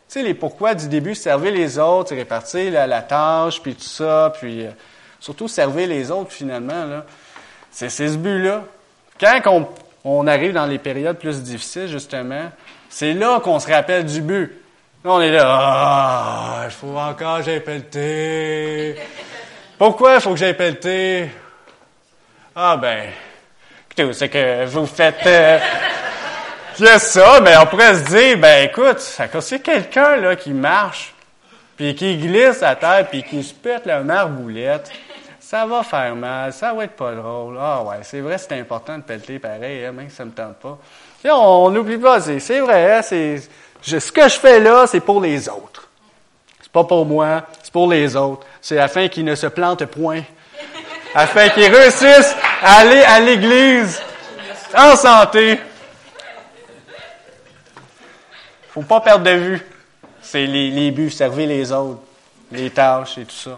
sais, 0.09 0.23
les 0.23 0.35
pourquoi 0.35 0.75
du 0.75 0.89
début, 0.89 1.15
servir 1.15 1.53
les 1.53 1.79
autres, 1.79 2.15
répartir 2.15 2.73
la, 2.73 3.03
tâche, 3.03 3.61
puis 3.61 3.75
tout 3.75 3.83
ça, 3.83 4.33
puis 4.39 4.67
euh, 4.67 4.71
surtout 5.21 5.49
servir 5.49 5.89
les 5.89 6.11
autres 6.11 6.33
finalement. 6.33 6.85
Là. 6.85 7.05
C'est, 7.71 7.89
ce 7.89 8.17
but-là. 8.17 8.65
Quand 9.19 9.41
on, 9.47 9.69
on, 10.05 10.27
arrive 10.27 10.53
dans 10.53 10.67
les 10.67 10.79
périodes 10.79 11.19
plus 11.19 11.43
difficiles, 11.43 11.89
justement, 11.89 12.51
c'est 12.89 13.15
là 13.15 13.41
qu'on 13.41 13.59
se 13.59 13.71
rappelle 13.71 14.05
du 14.05 14.21
but. 14.21 14.53
Là, 15.05 15.11
on 15.11 15.21
est 15.21 15.33
là, 15.33 15.45
ah, 15.47 16.63
il 16.65 16.71
faut 16.71 16.97
encore 16.97 17.39
que 17.39 17.45
j'aille 17.45 17.61
pelleter. 17.61 18.97
Pourquoi 19.77 20.15
il 20.15 20.21
faut 20.21 20.31
que 20.31 20.37
j'aille 20.37 20.57
pelleter? 20.57 21.31
Ah 22.55 22.77
ben, 22.77 23.09
écoutez, 23.87 24.13
c'est 24.13 24.29
que 24.29 24.65
vous 24.67 24.87
faites... 24.87 25.27
Euh, 25.27 25.59
a 26.81 26.99
ça, 26.99 27.41
mais 27.41 27.57
on 27.57 27.67
pourrait 27.67 27.97
se 27.97 28.05
dire, 28.05 28.39
ben 28.39 28.69
écoute, 28.69 28.99
c'est 28.99 29.61
quelqu'un 29.61 30.17
là 30.17 30.37
qui 30.37 30.53
marche, 30.53 31.13
puis 31.77 31.95
qui 31.97 32.17
glisse 32.19 32.63
à 32.63 32.77
terre, 32.77 33.09
puis 33.11 33.25
qui 33.25 33.43
se 33.43 33.53
pète 33.53 33.87
la 33.87 34.01
marboulette, 34.01 34.93
ça 35.41 35.67
va 35.67 35.83
faire 35.83 36.15
mal, 36.15 36.53
ça 36.53 36.73
va 36.73 36.85
être 36.85 36.95
pas 36.95 37.13
drôle. 37.13 37.59
Ah 37.61 37.83
ouais, 37.83 37.97
c'est 38.03 38.21
vrai, 38.21 38.39
c'est 38.39 38.59
important 38.59 38.99
de 38.99 39.03
pelleter 39.03 39.41
pareil, 39.41 39.85
hein, 39.85 39.93
même 39.93 40.09
si 40.09 40.15
ça 40.15 40.25
me 40.25 40.31
tente 40.31 40.57
pas. 40.57 40.79
Et 41.25 41.31
on 41.31 41.71
n'oublie 41.71 41.99
pas, 41.99 42.21
c'est 42.21 42.61
vrai, 42.61 42.99
hein, 42.99 43.03
c'est 43.03 43.43
ce 43.83 44.13
que 44.13 44.29
je 44.29 44.39
fais 44.39 44.61
là, 44.61 44.87
c'est 44.87 45.01
pour 45.01 45.21
les 45.21 45.49
autres. 45.49 45.84
Pas 46.75 46.83
pour 46.83 47.07
moi, 47.07 47.47
c'est 47.63 47.73
pour 47.73 47.89
les 47.89 48.17
autres. 48.17 48.45
C'est 48.61 48.81
afin 48.81 49.07
qu'ils 49.07 49.25
ne 49.25 49.37
se 49.37 49.47
plantent 49.47 49.85
point. 49.87 50.23
Afin 51.15 51.49
qu'ils 51.51 51.73
réussissent 51.73 52.35
à 52.61 52.79
aller 52.79 53.01
à 53.01 53.21
l'église 53.21 54.03
en 54.77 54.97
santé. 54.97 55.61
Faut 58.71 58.83
pas 58.83 59.01
perdre 59.01 59.25
de 59.25 59.37
vue. 59.37 59.63
C'est 60.21 60.47
les, 60.47 60.73
les 60.73 60.91
buts, 60.91 61.13
servir 61.13 61.47
les 61.47 61.71
autres, 61.71 62.01
les 62.51 62.71
tâches 62.71 63.19
et 63.19 63.25
tout 63.25 63.37
ça. 63.37 63.57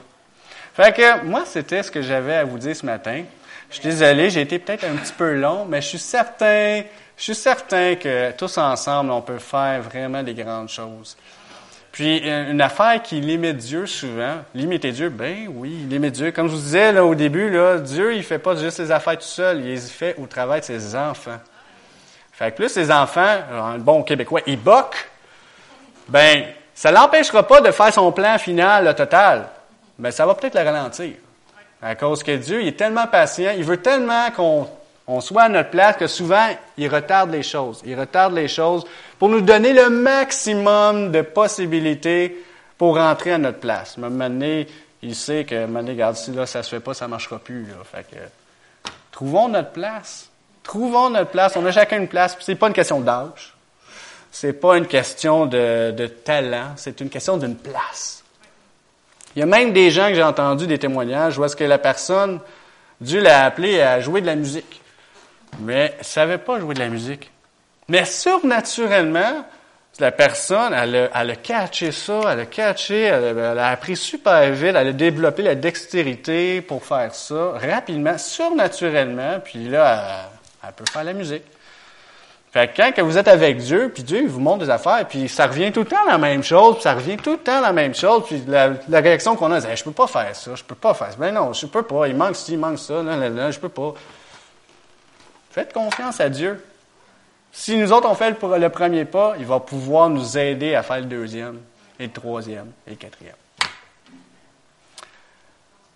Fait 0.74 0.94
que 0.94 1.24
moi, 1.24 1.44
c'était 1.46 1.82
ce 1.82 1.90
que 1.90 2.02
j'avais 2.02 2.34
à 2.34 2.44
vous 2.44 2.58
dire 2.58 2.76
ce 2.76 2.84
matin. 2.84 3.22
Je 3.70 3.76
suis 3.76 3.84
désolé, 3.84 4.28
j'ai 4.28 4.42
été 4.42 4.58
peut-être 4.58 4.84
un 4.84 4.94
petit 4.94 5.14
peu 5.14 5.32
long, 5.36 5.64
mais 5.64 5.80
je 5.80 5.88
suis 5.88 5.98
certain, 5.98 6.82
je 7.16 7.22
suis 7.22 7.34
certain 7.34 7.94
que 7.94 8.32
tous 8.32 8.58
ensemble, 8.58 9.10
on 9.10 9.22
peut 9.22 9.38
faire 9.38 9.80
vraiment 9.80 10.22
des 10.22 10.34
grandes 10.34 10.68
choses. 10.68 11.16
Puis 11.96 12.18
une 12.18 12.60
affaire 12.60 13.02
qui 13.02 13.22
limite 13.22 13.56
Dieu 13.56 13.86
souvent, 13.86 14.34
limiter 14.54 14.92
Dieu, 14.92 15.08
ben 15.08 15.48
oui, 15.48 15.70
limite 15.88 16.12
Dieu. 16.12 16.30
Comme 16.30 16.46
je 16.46 16.52
vous 16.52 16.60
disais 16.60 16.92
là 16.92 17.02
au 17.02 17.14
début, 17.14 17.48
là, 17.48 17.78
Dieu 17.78 18.14
il 18.14 18.22
fait 18.22 18.38
pas 18.38 18.54
juste 18.54 18.76
ses 18.76 18.90
affaires 18.90 19.16
tout 19.16 19.24
seul, 19.24 19.60
il 19.60 19.72
les 19.72 19.80
fait 19.80 20.14
au 20.18 20.26
travail 20.26 20.60
de 20.60 20.66
ses 20.66 20.94
enfants. 20.94 21.38
Fait 22.32 22.50
que 22.50 22.56
plus 22.56 22.68
ses 22.68 22.90
enfants, 22.90 23.38
un 23.50 23.78
bon 23.78 24.02
québécois, 24.02 24.42
ils 24.46 24.60
boquent, 24.60 25.08
ben, 26.06 26.44
ça 26.74 26.90
l'empêchera 26.90 27.46
pas 27.46 27.62
de 27.62 27.70
faire 27.70 27.94
son 27.94 28.12
plan 28.12 28.36
final, 28.36 28.94
total. 28.94 29.48
Mais 29.98 30.10
ça 30.10 30.26
va 30.26 30.34
peut-être 30.34 30.54
le 30.54 30.64
ralentir. 30.64 31.14
À 31.80 31.94
cause 31.94 32.22
que 32.22 32.36
Dieu, 32.36 32.60
il 32.60 32.68
est 32.68 32.76
tellement 32.76 33.06
patient, 33.06 33.54
il 33.56 33.64
veut 33.64 33.78
tellement 33.78 34.30
qu'on 34.32 34.68
soit 35.20 35.42
à 35.42 35.48
notre 35.48 35.70
place 35.70 35.96
que 35.96 36.06
souvent, 36.06 36.48
il 36.76 36.88
retarde 36.88 37.30
les 37.30 37.42
choses. 37.42 37.80
Il 37.84 37.98
retarde 37.98 38.34
les 38.34 38.48
choses 38.48 38.84
pour 39.18 39.28
nous 39.28 39.40
donner 39.40 39.72
le 39.72 39.88
maximum 39.88 41.12
de 41.12 41.22
possibilités 41.22 42.44
pour 42.76 42.96
rentrer 42.96 43.32
à 43.32 43.38
notre 43.38 43.60
place. 43.60 43.96
Mais 43.98 44.10
maintenant, 44.10 44.64
il 45.02 45.14
sait 45.14 45.44
que, 45.44 45.66
maintenant, 45.66 45.92
regarde, 45.92 46.16
si 46.16 46.32
là, 46.32 46.46
ça 46.46 46.62
se 46.62 46.70
fait 46.70 46.80
pas, 46.80 46.94
ça 46.94 47.06
marchera 47.06 47.38
plus. 47.38 47.66
Là. 47.66 47.76
Fait 47.84 48.04
que, 48.10 48.90
trouvons 49.12 49.48
notre 49.48 49.70
place. 49.70 50.28
Trouvons 50.62 51.10
notre 51.10 51.30
place. 51.30 51.56
On 51.56 51.64
a 51.64 51.70
chacun 51.70 51.98
une 51.98 52.08
place. 52.08 52.36
C'est 52.40 52.56
pas 52.56 52.66
une 52.66 52.74
question 52.74 53.00
d'âge. 53.00 53.54
C'est 54.32 54.54
pas 54.54 54.76
une 54.76 54.86
question 54.86 55.46
de, 55.46 56.06
talent. 56.24 56.72
C'est 56.76 57.00
une 57.00 57.08
question 57.08 57.36
d'une 57.36 57.56
place. 57.56 58.24
Il 59.34 59.40
y 59.40 59.42
a 59.42 59.46
même 59.46 59.72
des 59.72 59.90
gens 59.90 60.08
que 60.08 60.14
j'ai 60.14 60.22
entendus 60.22 60.66
des 60.66 60.78
témoignages 60.78 61.38
où 61.38 61.44
est-ce 61.44 61.56
que 61.56 61.64
la 61.64 61.78
personne, 61.78 62.40
Dieu 63.00 63.20
l'a 63.20 63.44
appelé 63.44 63.80
à 63.80 64.00
jouer 64.00 64.20
de 64.20 64.26
la 64.26 64.34
musique. 64.34 64.82
Mais 65.60 65.94
elle 65.98 66.04
savait 66.04 66.38
pas 66.38 66.60
jouer 66.60 66.74
de 66.74 66.80
la 66.80 66.88
musique. 66.88 67.30
Mais 67.88 68.04
surnaturellement, 68.04 69.44
la 70.00 70.12
personne, 70.12 70.74
elle 70.74 70.96
a, 70.96 71.08
elle 71.14 71.30
a 71.30 71.36
catché 71.36 71.92
ça, 71.92 72.20
elle 72.30 72.40
a 72.40 72.46
catché, 72.46 73.02
elle 73.02 73.38
a, 73.38 73.52
elle 73.52 73.58
a, 73.58 73.68
appris 73.68 73.96
super 73.96 74.50
vite, 74.52 74.74
elle 74.76 74.88
a 74.88 74.92
développé 74.92 75.42
la 75.42 75.54
dextérité 75.54 76.60
pour 76.60 76.84
faire 76.84 77.14
ça 77.14 77.52
rapidement, 77.54 78.18
surnaturellement, 78.18 79.40
puis 79.42 79.68
là, 79.68 80.28
elle 80.62 80.72
peut 80.72 80.84
faire 80.90 81.04
la 81.04 81.12
musique. 81.12 81.44
Fait 82.52 82.68
que 82.68 82.76
quand 82.76 83.04
vous 83.04 83.18
êtes 83.18 83.28
avec 83.28 83.58
Dieu, 83.58 83.90
puis 83.92 84.02
Dieu 84.02 84.26
vous 84.26 84.40
montre 84.40 84.64
des 84.64 84.70
affaires, 84.70 85.06
puis 85.06 85.28
ça 85.28 85.46
revient 85.46 85.70
tout 85.72 85.80
le 85.80 85.86
temps 85.86 86.04
la 86.08 86.16
même 86.16 86.42
chose, 86.42 86.76
puis 86.76 86.82
ça 86.84 86.94
revient 86.94 87.16
tout 87.16 87.32
le 87.32 87.38
temps 87.38 87.60
la 87.60 87.72
même 87.72 87.94
chose, 87.94 88.22
puis 88.26 88.42
la, 88.48 89.00
réaction 89.00 89.36
qu'on 89.36 89.52
a, 89.52 89.60
c'est 89.60 89.76
je 89.76 89.84
peux 89.84 89.92
pas 89.92 90.06
faire 90.06 90.34
ça, 90.34 90.54
je 90.54 90.64
peux 90.64 90.74
pas 90.74 90.94
faire 90.94 91.10
ça. 91.10 91.16
Ben 91.18 91.32
non, 91.34 91.52
je 91.52 91.66
peux 91.66 91.82
pas, 91.82 92.08
il 92.08 92.16
manque 92.16 92.36
ci, 92.36 92.52
il 92.52 92.58
manque 92.58 92.78
ça, 92.78 93.02
là, 93.02 93.16
là, 93.16 93.28
là, 93.28 93.50
je 93.50 93.58
peux 93.58 93.68
pas. 93.68 93.92
Faites 95.56 95.72
confiance 95.72 96.20
à 96.20 96.28
Dieu. 96.28 96.62
Si 97.50 97.78
nous 97.78 97.90
autres 97.90 98.06
on 98.06 98.14
fait 98.14 98.28
le, 98.28 98.68
premier 98.68 99.06
pas, 99.06 99.36
il 99.38 99.46
va 99.46 99.58
pouvoir 99.58 100.10
nous 100.10 100.36
aider 100.36 100.74
à 100.74 100.82
faire 100.82 100.98
le 100.98 101.06
deuxième, 101.06 101.60
et 101.98 102.08
le 102.08 102.12
troisième, 102.12 102.72
et 102.86 102.90
le 102.90 102.96
quatrième. 102.96 103.34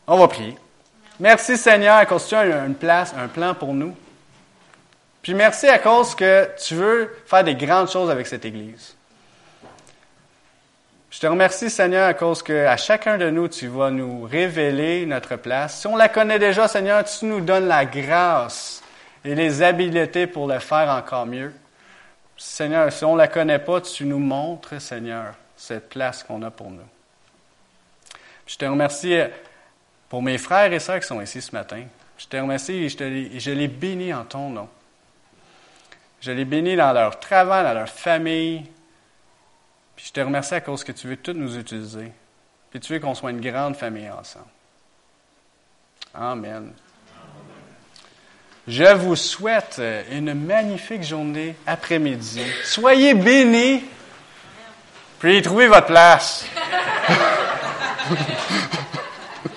On 0.07 0.17
va 0.17 0.29
prier. 0.29 0.57
Merci 1.19 1.59
Seigneur 1.59 1.97
à 1.97 2.07
cause 2.07 2.27
tu 2.27 2.35
as 2.35 2.65
une 2.65 2.75
place, 2.75 3.13
un 3.15 3.29
plan 3.29 3.55
pour 3.55 3.75
nous. 3.75 3.95
Puis 5.21 5.35
merci 5.35 5.69
à 5.69 5.79
cause 5.79 6.15
que 6.15 6.49
tu 6.57 6.75
veux 6.75 7.15
faire 7.27 7.45
des 7.45 7.55
grandes 7.55 7.91
choses 7.91 8.09
avec 8.09 8.29
cette 8.29 8.47
Église. 8.47 8.97
Je 11.11 11.21
te 11.21 11.27
remercie, 11.27 11.69
Seigneur, 11.69 12.09
à 12.09 12.15
cause 12.15 12.43
que 12.43 12.65
à 12.65 12.79
chacun 12.79 13.19
de 13.19 13.29
nous, 13.29 13.49
tu 13.49 13.67
vas 13.67 13.91
nous 13.91 14.23
révéler 14.23 15.05
notre 15.05 15.37
place. 15.37 15.81
Si 15.81 15.87
on 15.87 15.97
la 15.97 16.09
connaît 16.09 16.39
déjà, 16.39 16.67
Seigneur, 16.67 17.05
tu 17.05 17.27
nous 17.27 17.43
donnes 17.43 17.69
la 17.69 17.85
grâce 17.85 18.80
et 19.25 19.35
les 19.35 19.63
habiletés 19.63 20.27
pour 20.27 20.47
le 20.47 20.59
faire 20.59 20.89
encore 20.91 21.27
mieux. 21.27 21.53
Seigneur, 22.37 22.91
si 22.93 23.05
on 23.05 23.15
ne 23.15 23.19
la 23.19 23.29
connaît 23.29 23.59
pas, 23.59 23.81
tu 23.81 24.07
nous 24.07 24.19
montres, 24.19 24.81
Seigneur, 24.81 25.35
cette 25.57 25.91
place 25.91 26.23
qu'on 26.23 26.43
a 26.43 26.51
pour 26.51 26.71
nous. 26.71 26.87
Je 28.47 28.57
te 28.57 28.65
remercie 28.65 29.17
pour 30.09 30.23
mes 30.23 30.39
frères 30.39 30.73
et 30.73 30.81
sœurs 30.81 31.01
qui 31.01 31.07
sont 31.07 31.21
ici 31.21 31.43
ce 31.43 31.55
matin. 31.55 31.85
Je 32.19 32.27
te 32.27 32.37
remercie 32.37 32.73
et 32.73 33.41
je 33.41 33.51
les 33.51 33.69
bénis 33.69 34.13
en 34.13 34.25
ton 34.25 34.51
nom. 34.51 34.69
Je 36.21 36.33
les 36.33 36.45
bénis 36.45 36.77
dans 36.77 36.93
leur 36.93 37.19
travail, 37.21 37.65
dans 37.65 37.75
leur 37.75 37.89
famille. 37.89 38.65
Puis 39.97 40.07
je 40.07 40.13
te 40.13 40.21
remercie 40.21 40.55
à 40.55 40.61
cause 40.61 40.85
que 40.85 40.93
tu 40.93 41.09
veux 41.09 41.17
toutes 41.17 41.37
nous 41.37 41.57
utiliser. 41.57 42.13
Puis 42.71 42.81
tu 42.81 42.93
veux 42.93 43.01
qu'on 43.01 43.15
soit 43.15 43.31
une 43.31 43.41
grande 43.41 43.77
famille 43.77 44.11
ensemble. 44.11 44.47
Amen. 46.15 46.73
Je 48.71 48.95
vous 48.95 49.17
souhaite 49.17 49.83
une 50.13 50.33
magnifique 50.33 51.03
journée 51.03 51.57
après-midi. 51.67 52.41
Soyez 52.63 53.15
bénis. 53.15 53.83
Puis 55.19 55.43
trouvez 55.43 55.67
votre 55.67 55.89
place. 55.89 56.45